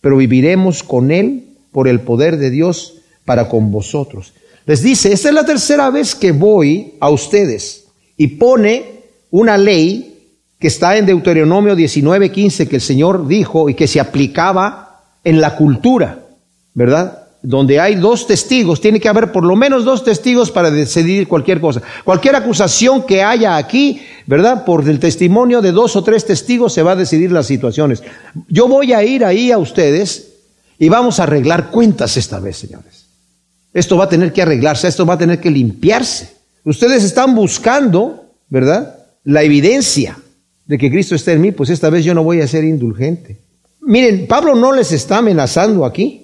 pero 0.00 0.16
viviremos 0.16 0.82
con 0.82 1.10
Él 1.10 1.48
por 1.70 1.86
el 1.86 2.00
poder 2.00 2.38
de 2.38 2.48
Dios 2.48 2.94
para 3.26 3.50
con 3.50 3.70
vosotros. 3.70 4.32
Les 4.64 4.82
dice, 4.82 5.12
esta 5.12 5.28
es 5.28 5.34
la 5.34 5.44
tercera 5.44 5.90
vez 5.90 6.14
que 6.14 6.32
voy 6.32 6.94
a 6.98 7.10
ustedes 7.10 7.88
y 8.16 8.28
pone 8.28 9.02
una 9.30 9.58
ley 9.58 10.30
que 10.58 10.68
está 10.68 10.96
en 10.96 11.04
Deuteronomio 11.04 11.76
19:15 11.76 12.68
que 12.68 12.76
el 12.76 12.82
Señor 12.82 13.28
dijo 13.28 13.68
y 13.68 13.74
que 13.74 13.86
se 13.86 14.00
aplicaba 14.00 15.02
en 15.24 15.42
la 15.42 15.56
cultura, 15.56 16.24
¿verdad? 16.72 17.21
Donde 17.42 17.80
hay 17.80 17.96
dos 17.96 18.26
testigos, 18.28 18.80
tiene 18.80 19.00
que 19.00 19.08
haber 19.08 19.32
por 19.32 19.44
lo 19.44 19.56
menos 19.56 19.84
dos 19.84 20.04
testigos 20.04 20.52
para 20.52 20.70
decidir 20.70 21.26
cualquier 21.26 21.60
cosa. 21.60 21.82
Cualquier 22.04 22.36
acusación 22.36 23.04
que 23.04 23.22
haya 23.22 23.56
aquí, 23.56 24.00
¿verdad? 24.26 24.64
Por 24.64 24.88
el 24.88 25.00
testimonio 25.00 25.60
de 25.60 25.72
dos 25.72 25.96
o 25.96 26.04
tres 26.04 26.24
testigos 26.24 26.72
se 26.72 26.82
va 26.82 26.92
a 26.92 26.96
decidir 26.96 27.32
las 27.32 27.46
situaciones. 27.46 28.02
Yo 28.48 28.68
voy 28.68 28.92
a 28.92 29.02
ir 29.02 29.24
ahí 29.24 29.50
a 29.50 29.58
ustedes 29.58 30.34
y 30.78 30.88
vamos 30.88 31.18
a 31.18 31.24
arreglar 31.24 31.70
cuentas 31.70 32.16
esta 32.16 32.38
vez, 32.38 32.58
señores. 32.58 33.06
Esto 33.74 33.96
va 33.96 34.04
a 34.04 34.08
tener 34.08 34.32
que 34.32 34.42
arreglarse, 34.42 34.86
esto 34.86 35.04
va 35.04 35.14
a 35.14 35.18
tener 35.18 35.40
que 35.40 35.50
limpiarse. 35.50 36.30
Ustedes 36.64 37.02
están 37.02 37.34
buscando, 37.34 38.26
¿verdad? 38.48 38.98
La 39.24 39.42
evidencia 39.42 40.16
de 40.66 40.78
que 40.78 40.90
Cristo 40.90 41.14
está 41.14 41.32
en 41.32 41.40
mí, 41.40 41.52
pues 41.52 41.70
esta 41.70 41.90
vez 41.90 42.04
yo 42.04 42.14
no 42.14 42.22
voy 42.22 42.40
a 42.40 42.46
ser 42.46 42.64
indulgente. 42.64 43.40
Miren, 43.80 44.26
Pablo 44.28 44.54
no 44.54 44.72
les 44.72 44.92
está 44.92 45.18
amenazando 45.18 45.84
aquí. 45.84 46.21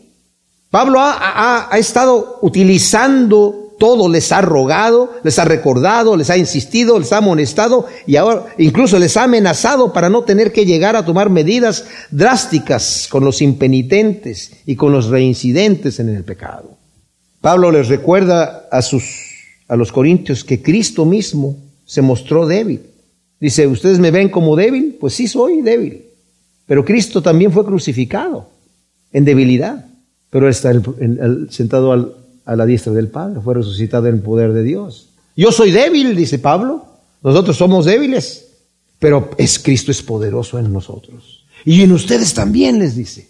Pablo 0.71 0.99
ha, 1.01 1.71
estado 1.79 2.39
utilizando 2.43 3.75
todo, 3.79 4.09
les 4.09 4.33
ha 4.33 4.43
rogado, 4.43 5.15
les 5.23 5.39
ha 5.39 5.45
recordado, 5.45 6.17
les 6.17 6.29
ha 6.31 6.37
insistido, 6.37 6.99
les 6.99 7.13
ha 7.13 7.19
amonestado 7.19 7.87
y 8.07 8.17
ahora 8.17 8.47
incluso 8.59 8.99
les 8.99 9.17
ha 9.17 9.25
amenazado 9.25 9.93
para 9.93 10.11
no 10.11 10.25
tener 10.25 10.53
que 10.53 10.67
llegar 10.67 10.95
a 10.97 11.05
tomar 11.05 11.31
medidas 11.31 11.87
drásticas 12.11 13.09
con 13.09 13.25
los 13.25 13.41
impenitentes 13.41 14.53
y 14.67 14.77
con 14.77 14.93
los 14.93 15.07
reincidentes 15.07 16.01
en 16.01 16.11
el 16.11 16.25
pecado. 16.25 16.77
Pablo 17.41 17.71
les 17.71 17.89
recuerda 17.89 18.69
a 18.71 18.83
sus 18.83 19.29
a 19.69 19.77
los 19.77 19.93
corintios 19.93 20.45
que 20.45 20.63
Cristo 20.63 21.05
mismo 21.05 21.57
se 21.85 22.03
mostró 22.03 22.47
débil. 22.47 22.83
Dice, 23.39 23.67
"¿Ustedes 23.67 23.99
me 23.99 24.11
ven 24.11 24.31
como 24.31 24.57
débil? 24.57 24.97
Pues 24.99 25.15
sí 25.15 25.29
soy 25.29 25.61
débil." 25.61 26.05
Pero 26.67 26.85
Cristo 26.85 27.23
también 27.23 27.53
fue 27.53 27.65
crucificado 27.65 28.49
en 29.13 29.25
debilidad, 29.25 29.85
pero 30.31 30.49
está 30.49 30.73
sentado 31.51 31.93
a 32.45 32.57
la 32.57 32.67
diestra 32.67 32.93
del 32.93 33.09
Padre, 33.09 33.41
fue 33.41 33.55
resucitado 33.55 34.07
en 34.07 34.17
el 34.17 34.21
poder 34.21 34.53
de 34.53 34.63
Dios. 34.63 35.09
Yo 35.37 35.53
soy 35.53 35.71
débil, 35.71 36.17
dice 36.17 36.39
Pablo, 36.39 36.85
nosotros 37.23 37.57
somos 37.57 37.85
débiles, 37.85 38.47
pero 38.99 39.31
es 39.39 39.59
Cristo 39.59 39.91
es 39.91 40.03
poderoso 40.03 40.59
en 40.59 40.73
nosotros. 40.73 41.45
Y 41.65 41.83
en 41.83 41.93
ustedes 41.93 42.35
también, 42.35 42.79
les 42.79 42.95
dice, 42.97 43.29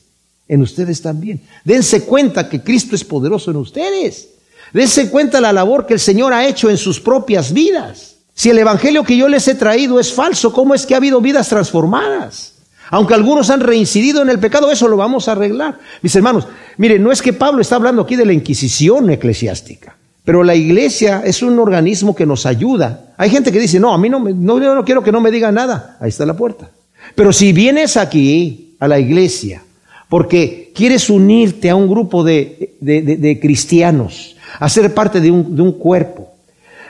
en 0.48 0.62
ustedes 0.62 1.02
también. 1.02 1.42
Dense 1.64 2.04
cuenta 2.04 2.48
que 2.48 2.62
Cristo 2.62 2.94
es 2.94 3.04
poderoso 3.04 3.50
en 3.50 3.58
ustedes. 3.58 4.30
Dense 4.72 5.10
cuenta 5.10 5.40
la 5.40 5.52
labor 5.52 5.86
que 5.86 5.94
el 5.94 6.00
Señor 6.00 6.32
ha 6.32 6.46
hecho 6.46 6.68
en 6.70 6.76
sus 6.76 7.00
propias 7.00 7.52
vidas. 7.52 8.16
Si 8.34 8.50
el 8.50 8.58
Evangelio 8.58 9.04
que 9.04 9.16
yo 9.16 9.28
les 9.28 9.48
he 9.48 9.54
traído 9.54 9.98
es 9.98 10.12
falso, 10.12 10.52
¿cómo 10.52 10.74
es 10.74 10.86
que 10.86 10.94
ha 10.94 10.98
habido 10.98 11.20
vidas 11.20 11.48
transformadas? 11.48 12.54
Aunque 12.90 13.14
algunos 13.14 13.50
han 13.50 13.60
reincidido 13.60 14.22
en 14.22 14.30
el 14.30 14.38
pecado, 14.38 14.70
eso 14.70 14.88
lo 14.88 14.96
vamos 14.96 15.28
a 15.28 15.32
arreglar. 15.32 15.78
Mis 16.02 16.14
hermanos, 16.16 16.46
miren, 16.76 17.02
no 17.02 17.12
es 17.12 17.20
que 17.20 17.32
Pablo 17.32 17.60
está 17.60 17.76
hablando 17.76 18.02
aquí 18.02 18.16
de 18.16 18.26
la 18.26 18.32
Inquisición 18.32 19.10
eclesiástica, 19.10 19.96
pero 20.24 20.42
la 20.42 20.54
iglesia 20.54 21.22
es 21.24 21.42
un 21.42 21.58
organismo 21.58 22.14
que 22.14 22.26
nos 22.26 22.46
ayuda. 22.46 23.14
Hay 23.16 23.30
gente 23.30 23.52
que 23.52 23.60
dice, 23.60 23.78
no, 23.78 23.92
a 23.92 23.98
mí 23.98 24.08
no, 24.08 24.20
no, 24.20 24.60
yo 24.60 24.74
no 24.74 24.84
quiero 24.84 25.02
que 25.02 25.12
no 25.12 25.20
me 25.20 25.30
diga 25.30 25.52
nada. 25.52 25.96
Ahí 26.00 26.08
está 26.08 26.24
la 26.24 26.36
puerta. 26.36 26.70
Pero 27.14 27.32
si 27.32 27.52
vienes 27.52 27.96
aquí, 27.96 28.68
a 28.78 28.88
la 28.88 28.98
iglesia, 28.98 29.62
porque 30.08 30.72
quieres 30.74 31.10
unirte 31.10 31.70
a 31.70 31.76
un 31.76 31.88
grupo 31.88 32.24
de, 32.24 32.76
de, 32.80 33.40
cristianos, 33.40 34.36
a 34.58 34.68
ser 34.68 34.94
parte 34.94 35.20
de 35.20 35.30
un, 35.30 35.54
de 35.54 35.62
un 35.62 35.72
cuerpo, 35.72 36.32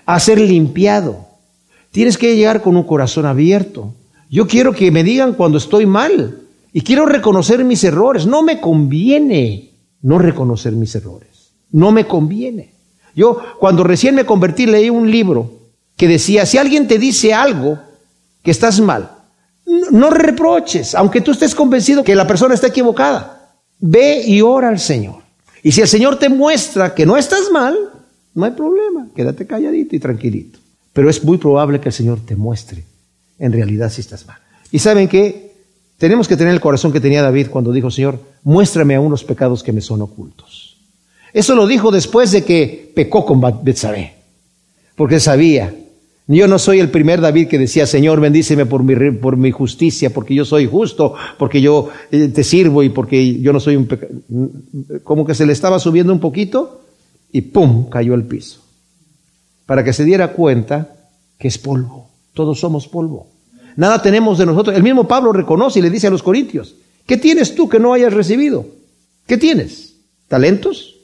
a 0.07 0.21
ser 0.21 0.41
limpiado, 0.41 1.27
tienes 1.91 2.19
que 2.19 2.37
llegar 2.37 2.63
con 2.63 2.77
un 2.77 2.85
corazón 2.85 3.27
abierto, 3.27 3.95
yo 4.31 4.47
quiero 4.47 4.73
que 4.73 4.91
me 4.91 5.05
digan 5.05 5.35
cuando 5.35 5.59
estoy 5.59 5.87
mal 5.87 6.43
y 6.73 6.83
quiero 6.83 7.07
reconocer 7.07 7.65
mis 7.65 7.83
errores. 7.85 8.27
No 8.27 8.43
me 8.43 8.61
conviene 8.61 9.69
no 10.03 10.19
reconocer 10.19 10.73
mis 10.73 10.95
errores. 10.95 11.53
No 11.71 11.93
me 11.93 12.07
conviene. 12.07 12.75
Yo 13.15 13.39
cuando 13.59 13.85
recién 13.85 14.15
me 14.15 14.27
convertí 14.27 14.67
leí 14.67 14.91
un 14.91 15.11
libro 15.11 15.51
que 15.97 16.09
decía, 16.09 16.47
si 16.47 16.59
alguien 16.59 16.87
te 16.87 16.99
dice 16.99 17.35
algo 17.35 17.79
que 18.43 18.51
estás 18.51 18.81
mal, 18.81 19.11
no 19.91 20.11
reproches, 20.11 20.95
aunque 20.95 21.21
tú 21.21 21.33
estés 21.33 21.55
convencido 21.55 22.05
que 22.05 22.15
la 22.15 22.27
persona 22.27 22.55
está 22.55 22.69
equivocada. 22.69 23.57
Ve 23.81 24.23
y 24.25 24.41
ora 24.41 24.69
al 24.69 24.79
Señor. 24.79 25.23
Y 25.63 25.73
si 25.73 25.81
el 25.81 25.89
Señor 25.89 26.19
te 26.19 26.29
muestra 26.29 26.95
que 26.95 27.05
no 27.05 27.17
estás 27.17 27.51
mal, 27.51 27.77
no 28.35 28.45
hay 28.45 28.53
problema, 28.53 29.09
quédate 29.15 29.47
calladito 29.47 29.97
y 29.97 29.99
tranquilito. 29.99 30.59
Pero 30.93 31.11
es 31.11 31.23
muy 31.25 31.39
probable 31.39 31.81
que 31.81 31.89
el 31.89 31.93
Señor 31.93 32.21
te 32.25 32.37
muestre 32.37 32.85
en 33.39 33.53
realidad 33.53 33.91
si 33.91 34.01
estás 34.01 34.27
mal. 34.27 34.39
Y 34.71 34.79
saben 34.79 35.09
que 35.09 35.53
tenemos 35.99 36.29
que 36.29 36.37
tener 36.37 36.53
el 36.53 36.61
corazón 36.61 36.93
que 36.93 37.01
tenía 37.01 37.23
David 37.23 37.49
cuando 37.49 37.73
dijo, 37.73 37.91
Señor, 37.91 38.21
muéstrame 38.45 38.95
aún 38.95 39.11
los 39.11 39.25
pecados 39.25 39.63
que 39.63 39.73
me 39.73 39.81
son 39.81 40.03
ocultos. 40.03 40.77
Eso 41.33 41.55
lo 41.55 41.67
dijo 41.67 41.91
después 41.91 42.31
de 42.33 42.45
que 42.45 42.93
pecó 42.95 43.25
con 43.25 43.41
Betsabé, 43.63 44.15
porque 44.97 45.21
sabía, 45.21 45.75
yo 46.27 46.47
no 46.47 46.59
soy 46.59 46.79
el 46.79 46.91
primer 46.91 47.21
David 47.21 47.49
que 47.49 47.59
decía, 47.59 47.87
Señor, 47.87 48.21
bendíceme 48.21 48.67
por 48.67 48.83
mi, 48.83 49.11
por 49.13 49.37
mi 49.37 49.51
justicia, 49.51 50.11
porque 50.11 50.35
yo 50.35 50.45
soy 50.45 50.67
justo, 50.67 51.15
porque 51.39 51.61
yo 51.61 51.89
eh, 52.11 52.29
te 52.29 52.45
sirvo 52.45 52.83
y 52.83 52.91
porque 52.91 53.41
yo 53.41 53.53
no 53.53 53.61
soy 53.61 53.77
un 53.77 53.87
pecador. 53.87 54.17
Como 55.05 55.25
que 55.27 55.35
se 55.35 55.47
le 55.47 55.53
estaba 55.53 55.79
subiendo 55.79 56.13
un 56.13 56.21
poquito 56.21 56.83
y 57.33 57.41
¡pum! 57.41 57.89
cayó 57.89 58.15
al 58.15 58.25
piso. 58.25 58.61
Para 59.65 59.83
que 59.85 59.93
se 59.93 60.05
diera 60.05 60.33
cuenta 60.33 60.95
que 61.39 61.49
es 61.49 61.57
polvo. 61.59 62.08
Todos 62.39 62.61
somos 62.61 62.87
polvo. 62.87 63.27
Nada 63.75 64.01
tenemos 64.01 64.39
de 64.39 64.47
nosotros. 64.47 64.77
El 64.77 64.85
mismo 64.85 65.09
Pablo 65.09 65.33
reconoce 65.33 65.81
y 65.81 65.83
le 65.83 65.91
dice 65.91 66.07
a 66.07 66.11
los 66.11 66.23
corintios, 66.23 66.77
¿qué 67.05 67.17
tienes 67.17 67.57
tú 67.57 67.69
que 67.69 67.81
no 67.81 67.93
hayas 67.93 68.13
recibido? 68.13 68.65
¿Qué 69.27 69.39
tienes? 69.39 69.97
¿Talentos? 70.29 70.95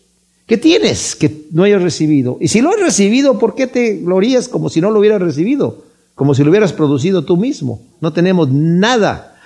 ¿Qué 0.47 0.59
tienes 0.59 1.16
que 1.16 1.47
no 1.51 1.64
hayas 1.64 1.82
recibido? 1.82 2.39
Y 2.41 2.47
si 2.47 2.61
lo 2.61 2.70
has 2.70 2.78
recibido, 2.78 3.37
¿por 3.41 3.57
qué 3.57 3.66
te 3.66 3.97
glorías 3.97 4.47
como 4.47 4.68
si 4.68 4.80
no 4.80 4.93
lo 4.93 5.01
hubieras 5.01 5.20
recibido? 5.20 5.82
Como 6.14 6.37
si 6.37 6.45
lo 6.45 6.51
hubieras 6.51 6.72
producido 6.72 7.24
tú 7.24 7.37
mismo. 7.37 7.82
No 8.01 8.12
tenemos 8.12 8.53
nada. 8.53 9.37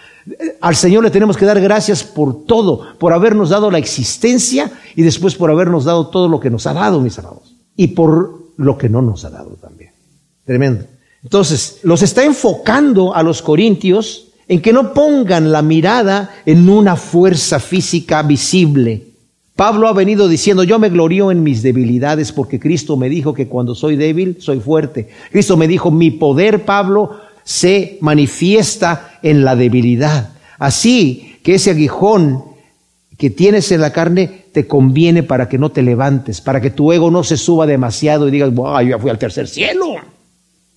Al 0.61 0.77
Señor 0.77 1.05
le 1.05 1.11
tenemos 1.11 1.39
que 1.39 1.47
dar 1.47 1.59
gracias 1.59 2.05
por 2.05 2.45
todo, 2.45 2.99
por 2.99 3.15
habernos 3.15 3.49
dado 3.49 3.71
la 3.71 3.79
existencia 3.79 4.71
y 4.95 5.01
después 5.05 5.37
por 5.37 5.51
habernos 5.51 5.87
dado 5.87 6.09
todo 6.09 6.29
lo 6.29 6.39
que 6.39 6.51
nos 6.51 6.67
ha 6.67 6.75
dado, 6.75 7.01
mis 7.01 7.19
amados. 7.19 7.57
Y 7.77 7.87
por 7.87 8.53
lo 8.59 8.77
que 8.77 8.91
no 8.91 9.01
nos 9.01 9.25
ha 9.25 9.31
dado 9.31 9.57
también. 9.59 9.93
Tremendo. 10.45 10.85
Entonces, 11.23 11.81
los 11.83 12.03
está 12.03 12.25
enfocando 12.25 13.15
a 13.15 13.23
los 13.23 13.43
corintios 13.43 14.29
en 14.47 14.63
que 14.63 14.73
no 14.73 14.93
pongan 14.95 15.53
la 15.53 15.63
mirada 15.63 16.35
en 16.47 16.69
una 16.69 16.97
fuerza 16.97 17.61
física 17.61 18.23
visible. 18.23 19.05
Pablo 19.57 19.89
ha 19.89 19.93
venido 19.93 20.29
diciendo, 20.29 20.63
yo 20.63 20.79
me 20.79 20.89
glorío 20.89 21.33
en 21.33 21.43
mis 21.43 21.63
debilidades 21.63 22.31
porque 22.31 22.61
Cristo 22.61 22.97
me 22.97 23.09
dijo 23.09 23.35
que 23.35 23.49
cuando 23.49 23.75
soy 23.75 23.97
débil, 23.97 24.37
soy 24.39 24.61
fuerte. 24.61 25.09
Cristo 25.33 25.57
me 25.57 25.67
dijo, 25.67 25.91
mi 25.91 26.13
poder, 26.13 26.65
Pablo, 26.65 27.19
se 27.43 27.99
manifiesta 28.01 29.19
en 29.23 29.45
la 29.45 29.57
debilidad. 29.57 30.35
Así 30.59 31.39
que 31.43 31.57
ese 31.57 31.73
aguijón 31.73 32.45
que 33.17 33.31
tienes 33.31 33.73
en 33.73 33.81
la 33.81 33.93
carne 33.93 34.45
te 34.53 34.69
conviene 34.69 35.25
para 35.25 35.49
que 35.49 35.59
no 35.59 35.71
te 35.71 35.83
levantes, 35.83 36.41
para 36.41 36.61
que 36.61 36.71
tu 36.71 36.93
ego 36.93 37.11
no 37.11 37.25
se 37.25 37.37
suba 37.37 37.67
demasiado 37.67 38.29
y 38.29 38.31
digas, 38.31 38.55
wow, 38.55 38.81
yo 38.83 38.91
ya 38.91 38.99
fui 38.99 39.11
al 39.11 39.19
tercer 39.19 39.49
cielo. 39.49 39.97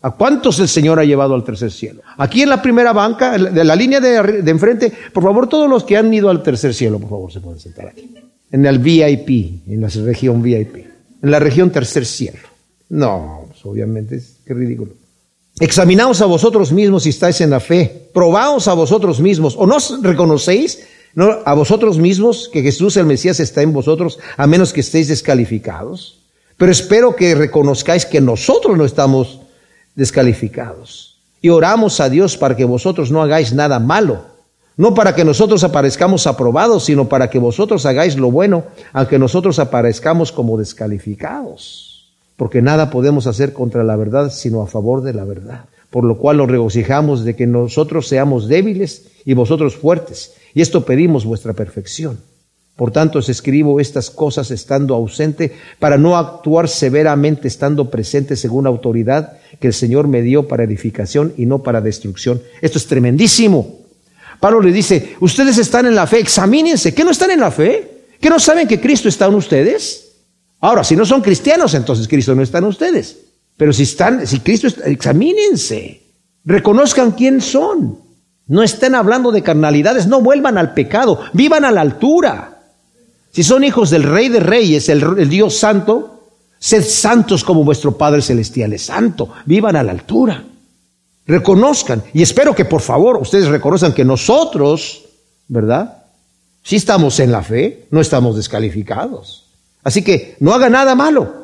¿A 0.04 0.12
cuántos 0.12 0.60
el 0.60 0.68
Señor 0.68 1.00
ha 1.00 1.06
llevado 1.06 1.36
al 1.36 1.44
tercer 1.44 1.72
cielo? 1.72 2.02
Aquí 2.18 2.42
en 2.42 2.50
la 2.50 2.62
primera 2.62 2.92
banca, 2.92 3.38
de 3.38 3.64
la 3.64 3.76
línea 3.76 4.00
de, 4.00 4.42
de, 4.42 4.52
enfrente, 4.52 4.92
por 5.14 5.24
favor, 5.24 5.48
todos 5.48 5.70
los 5.70 5.84
que 5.84 5.96
han 5.96 6.12
ido 6.12 6.30
al 6.30 6.42
tercer 6.42 6.74
cielo, 6.74 7.00
por 7.00 7.10
favor, 7.10 7.32
se 7.32 7.40
pueden 7.40 7.60
sentar 7.60 7.88
aquí. 7.88 8.12
En 8.52 8.66
el 8.66 8.80
VIP, 8.80 9.68
en 9.68 9.82
la 9.82 9.88
región 9.88 10.42
VIP. 10.42 10.76
En 11.22 11.30
la 11.30 11.40
región 11.40 11.70
tercer 11.70 12.06
cielo. 12.06 12.40
No, 12.90 13.46
pues, 13.48 13.64
obviamente, 13.66 14.16
es 14.16 14.38
que 14.46 14.56
ridículo. 14.56 14.94
Examinaos 15.60 16.22
a 16.22 16.26
vosotros 16.26 16.72
mismos 16.72 17.04
si 17.04 17.10
estáis 17.10 17.40
en 17.42 17.52
la 17.52 17.60
fe. 17.60 18.10
Probaos 18.14 18.68
a 18.68 18.74
vosotros 18.74 19.20
mismos. 19.20 19.56
¿O 19.58 19.68
no 19.68 19.78
reconocéis 20.02 20.80
no, 21.14 21.40
a 21.46 21.54
vosotros 21.54 22.00
mismos 22.00 22.50
que 22.52 22.64
Jesús 22.64 22.98
el 22.98 23.06
Mesías 23.06 23.40
está 23.40 23.62
en 23.62 23.72
vosotros, 23.72 24.18
a 24.38 24.48
menos 24.48 24.74
que 24.74 24.82
estéis 24.82 25.10
descalificados? 25.10 26.24
Pero 26.58 26.72
espero 26.72 27.16
que 27.16 27.36
reconozcáis 27.36 28.06
que 28.06 28.22
nosotros 28.22 28.78
no 28.78 28.86
estamos 28.86 29.41
descalificados. 29.96 31.20
Y 31.42 31.50
oramos 31.50 32.00
a 32.00 32.10
Dios 32.10 32.38
para 32.38 32.56
que 32.56 32.66
vosotros 32.66 33.12
no 33.12 33.22
hagáis 33.22 33.54
nada 33.54 33.80
malo, 33.80 34.26
no 34.78 34.94
para 34.94 35.16
que 35.16 35.26
nosotros 35.26 35.64
aparezcamos 35.64 36.28
aprobados, 36.28 36.86
sino 36.86 37.10
para 37.10 37.30
que 37.30 37.40
vosotros 37.40 37.86
hagáis 37.86 38.18
lo 38.18 38.32
bueno, 38.32 38.64
aunque 38.94 39.20
nosotros 39.20 39.60
aparezcamos 39.60 40.32
como 40.32 40.58
descalificados. 40.58 42.12
Porque 42.38 42.62
nada 42.62 42.90
podemos 42.90 43.28
hacer 43.28 43.54
contra 43.54 43.84
la 43.84 43.96
verdad, 43.96 44.32
sino 44.32 44.62
a 44.62 44.68
favor 44.68 45.02
de 45.02 45.14
la 45.14 45.26
verdad. 45.26 45.66
Por 45.90 46.06
lo 46.06 46.18
cual 46.18 46.38
nos 46.38 46.50
regocijamos 46.50 47.24
de 47.24 47.36
que 47.36 47.46
nosotros 47.46 48.08
seamos 48.08 48.48
débiles 48.48 49.08
y 49.26 49.34
vosotros 49.34 49.76
fuertes. 49.76 50.36
Y 50.54 50.62
esto 50.62 50.86
pedimos 50.86 51.26
vuestra 51.26 51.54
perfección 51.54 52.18
por 52.76 52.92
tanto, 52.92 53.20
os 53.20 53.30
escribo 53.30 53.80
estas 53.80 54.10
cosas 54.10 54.50
estando 54.50 54.96
ausente, 54.96 55.54
para 55.78 55.98
no 55.98 56.18
actuar 56.18 56.68
severamente 56.68 57.48
estando 57.48 57.90
presente 57.90 58.36
según 58.36 58.64
la 58.64 58.70
autoridad 58.70 59.38
que 59.60 59.68
el 59.68 59.74
Señor 59.74 60.08
me 60.08 60.22
dio 60.22 60.48
para 60.48 60.64
edificación 60.64 61.34
y 61.38 61.46
no 61.46 61.62
para 61.62 61.82
destrucción. 61.82 62.42
Esto 62.62 62.78
es 62.78 62.88
tremendísimo. 62.88 63.82
Pablo 64.40 64.62
le 64.62 64.72
dice, 64.72 65.16
ustedes 65.20 65.60
están 65.60 65.86
en 65.86 65.94
la 65.94 66.08
fe, 66.08 66.20
examínense. 66.20 66.94
¿Qué 66.96 67.04
no 67.04 67.12
están 67.12 67.30
en 67.30 67.42
la 67.42 67.52
fe? 67.52 68.06
¿Qué 68.20 68.30
no 68.30 68.40
saben 68.40 68.68
que 68.68 68.80
Cristo 68.80 69.10
está 69.10 69.28
en 69.28 69.36
ustedes? 69.36 70.14
Ahora, 70.62 70.84
si 70.84 70.96
no 70.96 71.06
son 71.06 71.22
cristianos, 71.22 71.74
entonces 71.74 72.08
Cristo 72.08 72.34
no 72.34 72.42
está 72.42 72.58
en 72.58 72.66
ustedes. 72.66 73.18
Pero 73.58 73.74
si 73.74 73.84
están, 73.84 74.26
si 74.26 74.40
Cristo 74.40 74.68
está, 74.68 74.86
examínense. 74.86 76.02
Reconozcan 76.46 77.12
quién 77.12 77.42
son. 77.42 78.00
No 78.48 78.64
estén 78.64 78.96
hablando 78.96 79.32
de 79.32 79.44
carnalidades, 79.44 80.08
no 80.08 80.22
vuelvan 80.22 80.58
al 80.58 80.74
pecado, 80.74 81.20
vivan 81.34 81.66
a 81.66 81.72
la 81.72 81.82
altura. 81.82 82.61
Si 83.32 83.44
son 83.44 83.64
hijos 83.64 83.90
del 83.90 84.04
Rey 84.04 84.30
de 84.30 84.40
Reyes, 84.40 84.90
el, 84.90 85.30
Dios 85.30 85.58
Santo, 85.58 86.22
sed 86.60 86.84
santos 86.84 87.44
como 87.44 87.64
vuestro 87.64 87.98
Padre 87.98 88.22
Celestial 88.22 88.74
es 88.74 88.84
santo. 88.84 89.30
Vivan 89.46 89.76
a 89.76 89.84
la 89.84 89.92
altura. 89.92 90.44
Reconozcan. 91.26 92.04
Y 92.14 92.22
espero 92.22 92.54
que 92.54 92.66
por 92.66 92.82
favor 92.82 93.18
ustedes 93.18 93.48
reconozcan 93.48 93.94
que 93.94 94.04
nosotros, 94.04 95.04
¿verdad? 95.48 96.04
Si 96.64 96.76
estamos 96.76 97.20
en 97.20 97.32
la 97.32 97.42
fe, 97.42 97.88
no 97.92 98.02
estamos 98.02 98.36
descalificados. 98.36 99.46
Así 99.84 100.04
que 100.04 100.36
no 100.40 100.54
haga 100.54 100.70
nada 100.70 100.94
malo. 100.94 101.42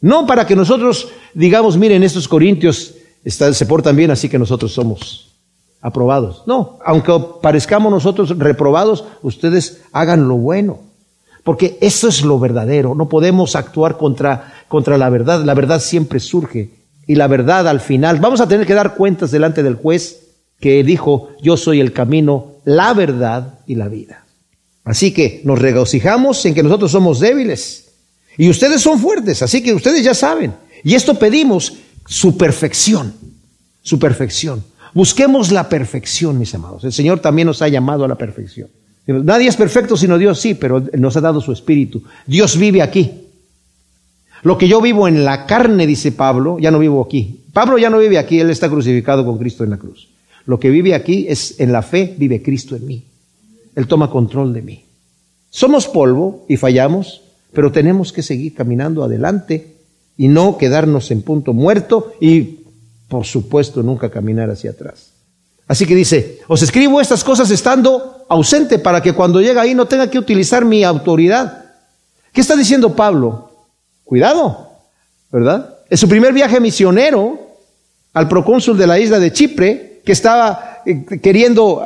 No 0.00 0.26
para 0.26 0.46
que 0.46 0.56
nosotros 0.56 1.08
digamos, 1.34 1.76
miren, 1.76 2.02
estos 2.02 2.26
corintios 2.26 2.94
se 3.24 3.66
portan 3.66 3.96
bien, 3.96 4.10
así 4.10 4.28
que 4.28 4.38
nosotros 4.38 4.72
somos 4.72 5.36
aprobados. 5.80 6.42
No, 6.46 6.78
aunque 6.84 7.12
parezcamos 7.40 7.92
nosotros 7.92 8.36
reprobados, 8.38 9.04
ustedes 9.22 9.82
hagan 9.92 10.26
lo 10.28 10.36
bueno. 10.36 10.80
Porque 11.44 11.78
eso 11.80 12.08
es 12.08 12.22
lo 12.22 12.38
verdadero. 12.38 12.94
No 12.94 13.08
podemos 13.08 13.56
actuar 13.56 13.96
contra, 13.96 14.64
contra 14.68 14.98
la 14.98 15.08
verdad. 15.10 15.44
La 15.44 15.54
verdad 15.54 15.80
siempre 15.80 16.20
surge. 16.20 16.70
Y 17.06 17.14
la 17.14 17.26
verdad 17.26 17.66
al 17.68 17.80
final, 17.80 18.20
vamos 18.20 18.40
a 18.40 18.48
tener 18.48 18.66
que 18.66 18.74
dar 18.74 18.94
cuentas 18.94 19.30
delante 19.30 19.62
del 19.62 19.76
juez 19.76 20.28
que 20.60 20.82
dijo, 20.84 21.30
yo 21.40 21.56
soy 21.56 21.80
el 21.80 21.92
camino, 21.92 22.56
la 22.64 22.92
verdad 22.92 23.60
y 23.66 23.76
la 23.76 23.88
vida. 23.88 24.24
Así 24.84 25.12
que 25.12 25.40
nos 25.44 25.58
regocijamos 25.58 26.44
en 26.44 26.54
que 26.54 26.62
nosotros 26.62 26.90
somos 26.90 27.20
débiles. 27.20 27.88
Y 28.36 28.48
ustedes 28.48 28.80
son 28.80 28.98
fuertes, 28.98 29.42
así 29.42 29.62
que 29.62 29.72
ustedes 29.72 30.04
ya 30.04 30.14
saben. 30.14 30.54
Y 30.84 30.94
esto 30.94 31.18
pedimos 31.18 31.74
su 32.06 32.36
perfección, 32.36 33.14
su 33.82 33.98
perfección. 33.98 34.64
Busquemos 34.94 35.50
la 35.50 35.68
perfección, 35.68 36.38
mis 36.38 36.54
amados. 36.54 36.84
El 36.84 36.92
Señor 36.92 37.20
también 37.20 37.46
nos 37.46 37.62
ha 37.62 37.68
llamado 37.68 38.04
a 38.04 38.08
la 38.08 38.16
perfección. 38.16 38.68
Nadie 39.08 39.48
es 39.48 39.56
perfecto 39.56 39.96
sino 39.96 40.18
Dios, 40.18 40.38
sí, 40.38 40.54
pero 40.54 40.84
nos 40.98 41.16
ha 41.16 41.20
dado 41.22 41.40
su 41.40 41.52
espíritu. 41.52 42.02
Dios 42.26 42.58
vive 42.58 42.82
aquí. 42.82 43.10
Lo 44.42 44.58
que 44.58 44.68
yo 44.68 44.80
vivo 44.80 45.08
en 45.08 45.24
la 45.24 45.46
carne, 45.46 45.86
dice 45.86 46.12
Pablo, 46.12 46.58
ya 46.58 46.70
no 46.70 46.78
vivo 46.78 47.02
aquí. 47.02 47.40
Pablo 47.52 47.78
ya 47.78 47.90
no 47.90 47.98
vive 47.98 48.18
aquí, 48.18 48.38
él 48.38 48.50
está 48.50 48.68
crucificado 48.68 49.24
con 49.24 49.38
Cristo 49.38 49.64
en 49.64 49.70
la 49.70 49.78
cruz. 49.78 50.08
Lo 50.44 50.60
que 50.60 50.70
vive 50.70 50.94
aquí 50.94 51.26
es 51.28 51.58
en 51.58 51.72
la 51.72 51.82
fe, 51.82 52.14
vive 52.16 52.42
Cristo 52.42 52.76
en 52.76 52.86
mí. 52.86 53.04
Él 53.74 53.86
toma 53.86 54.10
control 54.10 54.52
de 54.52 54.62
mí. 54.62 54.84
Somos 55.50 55.88
polvo 55.88 56.44
y 56.48 56.56
fallamos, 56.56 57.22
pero 57.52 57.72
tenemos 57.72 58.12
que 58.12 58.22
seguir 58.22 58.54
caminando 58.54 59.02
adelante 59.02 59.76
y 60.16 60.28
no 60.28 60.58
quedarnos 60.58 61.10
en 61.10 61.22
punto 61.22 61.52
muerto 61.52 62.12
y, 62.20 62.60
por 63.08 63.24
supuesto, 63.24 63.82
nunca 63.82 64.10
caminar 64.10 64.50
hacia 64.50 64.72
atrás. 64.72 65.12
Así 65.68 65.84
que 65.84 65.94
dice, 65.94 66.40
os 66.48 66.62
escribo 66.62 66.98
estas 66.98 67.22
cosas 67.22 67.50
estando 67.50 68.24
ausente 68.30 68.78
para 68.78 69.02
que 69.02 69.12
cuando 69.12 69.40
llegue 69.40 69.60
ahí 69.60 69.74
no 69.74 69.84
tenga 69.84 70.10
que 70.10 70.18
utilizar 70.18 70.64
mi 70.64 70.82
autoridad. 70.82 71.66
¿Qué 72.32 72.40
está 72.40 72.56
diciendo 72.56 72.96
Pablo? 72.96 73.50
Cuidado, 74.02 74.70
¿verdad? 75.30 75.74
En 75.90 75.98
su 75.98 76.08
primer 76.08 76.32
viaje 76.32 76.58
misionero 76.58 77.38
al 78.14 78.28
procónsul 78.28 78.78
de 78.78 78.86
la 78.86 78.98
isla 78.98 79.18
de 79.18 79.30
Chipre, 79.30 80.00
que 80.06 80.12
estaba 80.12 80.80
eh, 80.86 81.04
queriendo 81.22 81.82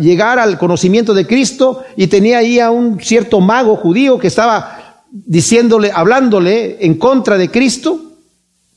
llegar 0.00 0.38
al 0.38 0.58
conocimiento 0.58 1.12
de 1.12 1.26
Cristo 1.26 1.84
y 1.96 2.06
tenía 2.06 2.38
ahí 2.38 2.60
a 2.60 2.70
un 2.70 2.98
cierto 2.98 3.40
mago 3.40 3.76
judío 3.76 4.18
que 4.18 4.28
estaba 4.28 5.02
diciéndole, 5.10 5.92
hablándole 5.94 6.78
en 6.80 6.94
contra 6.94 7.36
de 7.36 7.50
Cristo, 7.50 8.00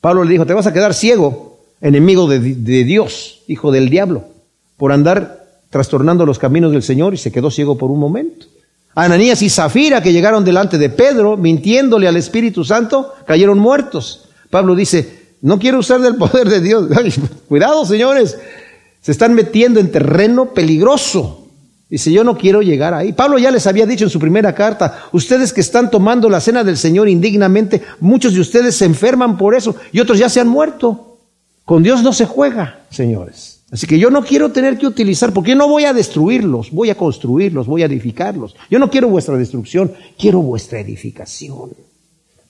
Pablo 0.02 0.26
le 0.26 0.32
dijo, 0.32 0.46
te 0.46 0.54
vas 0.54 0.68
a 0.68 0.74
quedar 0.74 0.94
ciego 0.94 1.45
enemigo 1.82 2.28
de, 2.28 2.40
Dios, 2.84 3.42
hijo 3.48 3.72
del 3.72 3.90
diablo, 3.90 4.26
por 4.78 4.92
andar 4.92 5.46
trastornando 5.70 6.26
los 6.26 6.40
caminos 6.40 6.72
del 6.72 6.84
Señor 6.84 7.14
y 7.14 7.18
se 7.18 7.32
quedó 7.32 7.52
ciego 7.52 7.78
por 7.78 7.92
un 7.92 8.00
momento. 8.00 8.48
Ananías 8.96 9.42
y 9.42 9.50
Zafira, 9.50 10.02
que 10.02 10.14
llegaron 10.14 10.46
delante 10.46 10.78
de 10.78 10.90
Pedro, 10.90 11.36
mintiéndole 11.36 12.08
al 12.08 12.16
Espíritu 12.16 12.64
Santo, 12.64 13.14
cayeron 13.28 13.60
muertos. 13.60 14.30
Pablo 14.50 14.74
dice, 14.74 15.26
no 15.42 15.60
quiero 15.60 15.80
usar 15.80 16.02
del 16.02 16.16
poder 16.16 16.48
de 16.48 16.62
Dios. 16.62 16.88
cuidado, 17.50 17.86
señores, 17.86 18.38
se 19.02 19.12
están 19.12 19.34
metiendo 19.34 19.80
en 19.80 19.92
terreno 19.92 20.54
peligroso. 20.54 21.46
Dice, 21.90 22.12
yo 22.12 22.24
no 22.24 22.38
quiero 22.38 22.62
llegar 22.62 22.94
ahí. 22.94 23.14
Pablo 23.14 23.38
ya 23.38 23.52
les 23.52 23.68
había 23.68 23.86
dicho 23.86 24.06
en 24.06 24.10
su 24.10 24.20
primera 24.20 24.56
carta, 24.56 25.04
ustedes 25.12 25.54
que 25.54 25.62
están 25.62 25.92
tomando 25.92 26.30
la 26.30 26.42
cena 26.42 26.64
del 26.64 26.78
Señor 26.78 27.08
indignamente, 27.08 27.84
muchos 28.00 28.34
de 28.34 28.40
ustedes 28.40 28.76
se 28.76 28.86
enferman 28.86 29.38
por 29.38 29.56
eso 29.56 29.76
y 29.92 30.00
otros 30.00 30.18
ya 30.18 30.30
se 30.30 30.40
han 30.40 30.48
muerto. 30.48 31.15
Con 31.66 31.82
Dios 31.82 32.04
no 32.04 32.14
se 32.14 32.26
juega, 32.26 32.86
señores. 32.92 33.56
Así 33.72 33.88
que 33.88 33.98
yo 33.98 34.12
no 34.12 34.24
quiero 34.24 34.52
tener 34.52 34.78
que 34.78 34.86
utilizar, 34.86 35.34
porque 35.34 35.52
yo 35.52 35.56
no 35.58 35.68
voy 35.68 35.86
a 35.86 35.94
destruirlos, 35.94 36.72
voy 36.72 36.92
a 36.92 36.96
construirlos, 36.96 37.66
voy 37.66 37.82
a 37.82 37.88
edificarlos. 37.88 38.56
Yo 38.70 38.78
no 38.78 38.90
quiero 38.90 39.10
vuestra 39.10 39.36
destrucción, 39.36 39.92
quiero 40.18 40.40
vuestra 40.40 40.80
edificación. 40.80 41.72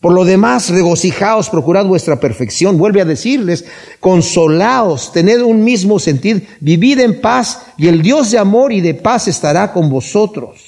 Por 0.02 0.14
lo 0.14 0.26
demás, 0.26 0.70
regocijaos, 0.70 1.50
procurad 1.50 1.86
vuestra 1.86 2.20
perfección. 2.20 2.78
Vuelve 2.78 3.02
a 3.02 3.06
decirles, 3.06 3.66
consolaos, 4.00 5.12
tened 5.14 5.42
un 5.42 5.64
mismo 5.64 5.98
sentir, 5.98 6.48
vivid 6.60 7.00
en 7.00 7.22
paz 7.22 7.62
y 7.78 7.88
el 7.88 8.02
Dios 8.02 8.30
de 8.30 8.38
amor 8.38 8.74
y 8.74 8.82
de 8.82 8.94
paz 8.94 9.28
estará 9.28 9.72
con 9.72 9.90
vosotros. 9.90 10.65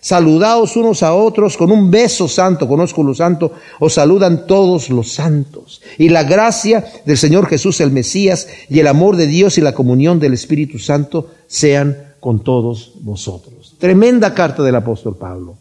Saludaos 0.00 0.76
unos 0.76 1.02
a 1.02 1.12
otros 1.12 1.58
con 1.58 1.70
un 1.70 1.90
beso 1.90 2.26
santo, 2.26 2.66
conozco 2.66 3.02
lo 3.02 3.14
santo, 3.14 3.52
os 3.80 3.92
saludan 3.92 4.46
todos 4.46 4.88
los 4.88 5.12
santos. 5.12 5.82
Y 5.98 6.08
la 6.08 6.24
gracia 6.24 6.84
del 7.04 7.18
Señor 7.18 7.46
Jesús 7.46 7.80
el 7.80 7.90
Mesías 7.90 8.48
y 8.70 8.78
el 8.78 8.86
amor 8.86 9.16
de 9.16 9.26
Dios 9.26 9.58
y 9.58 9.60
la 9.60 9.74
comunión 9.74 10.18
del 10.18 10.32
Espíritu 10.32 10.78
Santo 10.78 11.28
sean 11.46 12.14
con 12.18 12.42
todos 12.42 12.92
vosotros. 13.02 13.74
Tremenda 13.78 14.32
carta 14.32 14.62
del 14.62 14.76
apóstol 14.76 15.16
Pablo. 15.16 15.56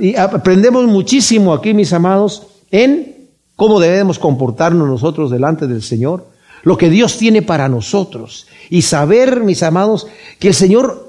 Y 0.00 0.16
aprendemos 0.16 0.86
muchísimo 0.86 1.54
aquí, 1.54 1.72
mis 1.72 1.92
amados, 1.92 2.46
en 2.70 3.28
cómo 3.54 3.78
debemos 3.78 4.18
comportarnos 4.18 4.88
nosotros 4.88 5.30
delante 5.30 5.68
del 5.68 5.82
Señor, 5.82 6.26
lo 6.64 6.76
que 6.76 6.90
Dios 6.90 7.16
tiene 7.16 7.42
para 7.42 7.68
nosotros. 7.68 8.46
Y 8.70 8.82
saber, 8.82 9.42
mis 9.44 9.62
amados, 9.62 10.08
que 10.40 10.48
el 10.48 10.54
Señor 10.54 11.08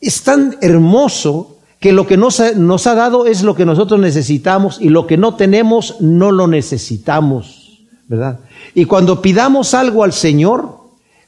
es 0.00 0.22
tan 0.22 0.56
hermoso 0.60 1.51
que 1.82 1.90
lo 1.92 2.06
que 2.06 2.16
nos 2.16 2.38
ha, 2.38 2.52
nos 2.52 2.86
ha 2.86 2.94
dado 2.94 3.26
es 3.26 3.42
lo 3.42 3.56
que 3.56 3.66
nosotros 3.66 3.98
necesitamos 3.98 4.78
y 4.80 4.88
lo 4.88 5.08
que 5.08 5.16
no 5.16 5.34
tenemos 5.34 5.96
no 6.00 6.30
lo 6.30 6.46
necesitamos, 6.46 7.82
¿verdad? 8.06 8.38
Y 8.72 8.84
cuando 8.84 9.20
pidamos 9.20 9.74
algo 9.74 10.04
al 10.04 10.12
Señor, 10.12 10.78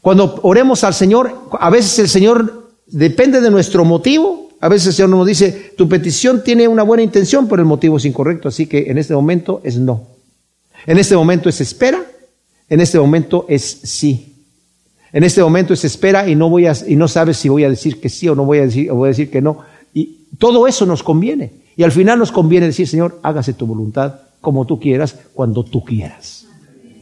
cuando 0.00 0.38
oremos 0.42 0.84
al 0.84 0.94
Señor, 0.94 1.48
a 1.58 1.70
veces 1.70 1.98
el 1.98 2.08
Señor 2.08 2.70
depende 2.86 3.40
de 3.40 3.50
nuestro 3.50 3.84
motivo, 3.84 4.50
a 4.60 4.68
veces 4.68 4.86
el 4.86 4.92
Señor 4.94 5.10
nos 5.10 5.26
dice, 5.26 5.72
tu 5.76 5.88
petición 5.88 6.44
tiene 6.44 6.68
una 6.68 6.84
buena 6.84 7.02
intención, 7.02 7.48
pero 7.48 7.60
el 7.60 7.66
motivo 7.66 7.96
es 7.96 8.04
incorrecto, 8.04 8.46
así 8.46 8.66
que 8.66 8.92
en 8.92 8.96
este 8.96 9.12
momento 9.12 9.60
es 9.64 9.76
no. 9.76 10.02
En 10.86 10.98
este 10.98 11.16
momento 11.16 11.48
es 11.48 11.60
espera, 11.60 12.00
en 12.68 12.80
este 12.80 13.00
momento 13.00 13.44
es 13.48 13.64
sí. 13.82 14.36
En 15.12 15.24
este 15.24 15.42
momento 15.42 15.74
es 15.74 15.84
espera 15.84 16.28
y 16.28 16.36
no 16.36 16.48
voy 16.48 16.66
a, 16.66 16.74
y 16.86 16.94
no 16.94 17.08
sabes 17.08 17.38
si 17.38 17.48
voy 17.48 17.64
a 17.64 17.70
decir 17.70 18.00
que 18.00 18.08
sí 18.08 18.28
o 18.28 18.36
no 18.36 18.44
voy 18.44 18.58
a 18.58 18.66
decir, 18.66 18.88
o 18.92 18.94
voy 18.94 19.08
a 19.08 19.10
decir 19.10 19.32
que 19.32 19.42
no. 19.42 19.73
Todo 20.38 20.66
eso 20.66 20.86
nos 20.86 21.02
conviene. 21.02 21.64
Y 21.76 21.82
al 21.82 21.92
final 21.92 22.18
nos 22.18 22.32
conviene 22.32 22.66
decir, 22.66 22.88
Señor, 22.88 23.18
hágase 23.22 23.52
tu 23.52 23.66
voluntad 23.66 24.20
como 24.40 24.66
tú 24.66 24.78
quieras, 24.78 25.16
cuando 25.32 25.64
tú 25.64 25.84
quieras. 25.84 26.46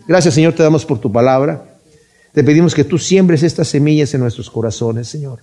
Gracias, 0.06 0.34
Señor, 0.34 0.54
te 0.54 0.62
damos 0.62 0.84
por 0.84 0.98
tu 0.98 1.10
palabra. 1.10 1.76
Te 2.32 2.42
pedimos 2.42 2.74
que 2.74 2.84
tú 2.84 2.98
siembres 2.98 3.42
estas 3.42 3.68
semillas 3.68 4.14
en 4.14 4.20
nuestros 4.20 4.48
corazones, 4.50 5.08
Señor. 5.08 5.40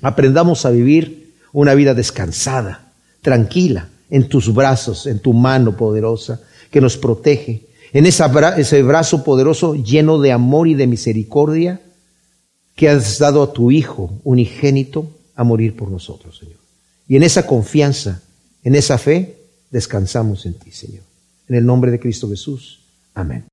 Aprendamos 0.00 0.64
a 0.64 0.70
vivir 0.70 1.34
una 1.52 1.74
vida 1.74 1.94
descansada, 1.94 2.92
tranquila, 3.20 3.88
en 4.10 4.28
tus 4.28 4.52
brazos, 4.52 5.06
en 5.06 5.20
tu 5.20 5.32
mano 5.32 5.76
poderosa 5.76 6.40
que 6.70 6.80
nos 6.80 6.96
protege, 6.96 7.66
en 7.92 8.06
ese 8.06 8.82
brazo 8.82 9.22
poderoso 9.22 9.74
lleno 9.74 10.18
de 10.18 10.32
amor 10.32 10.66
y 10.66 10.74
de 10.74 10.86
misericordia 10.86 11.80
que 12.74 12.88
has 12.88 13.18
dado 13.18 13.42
a 13.42 13.52
tu 13.52 13.70
Hijo 13.70 14.10
unigénito 14.24 15.10
a 15.34 15.44
morir 15.44 15.76
por 15.76 15.90
nosotros, 15.90 16.38
Señor. 16.38 16.61
Y 17.08 17.16
en 17.16 17.22
esa 17.22 17.46
confianza, 17.46 18.22
en 18.62 18.74
esa 18.74 18.98
fe, 18.98 19.36
descansamos 19.70 20.46
en 20.46 20.54
ti, 20.54 20.70
Señor. 20.70 21.02
En 21.48 21.56
el 21.56 21.66
nombre 21.66 21.90
de 21.90 21.98
Cristo 21.98 22.28
Jesús. 22.28 22.80
Amén. 23.14 23.40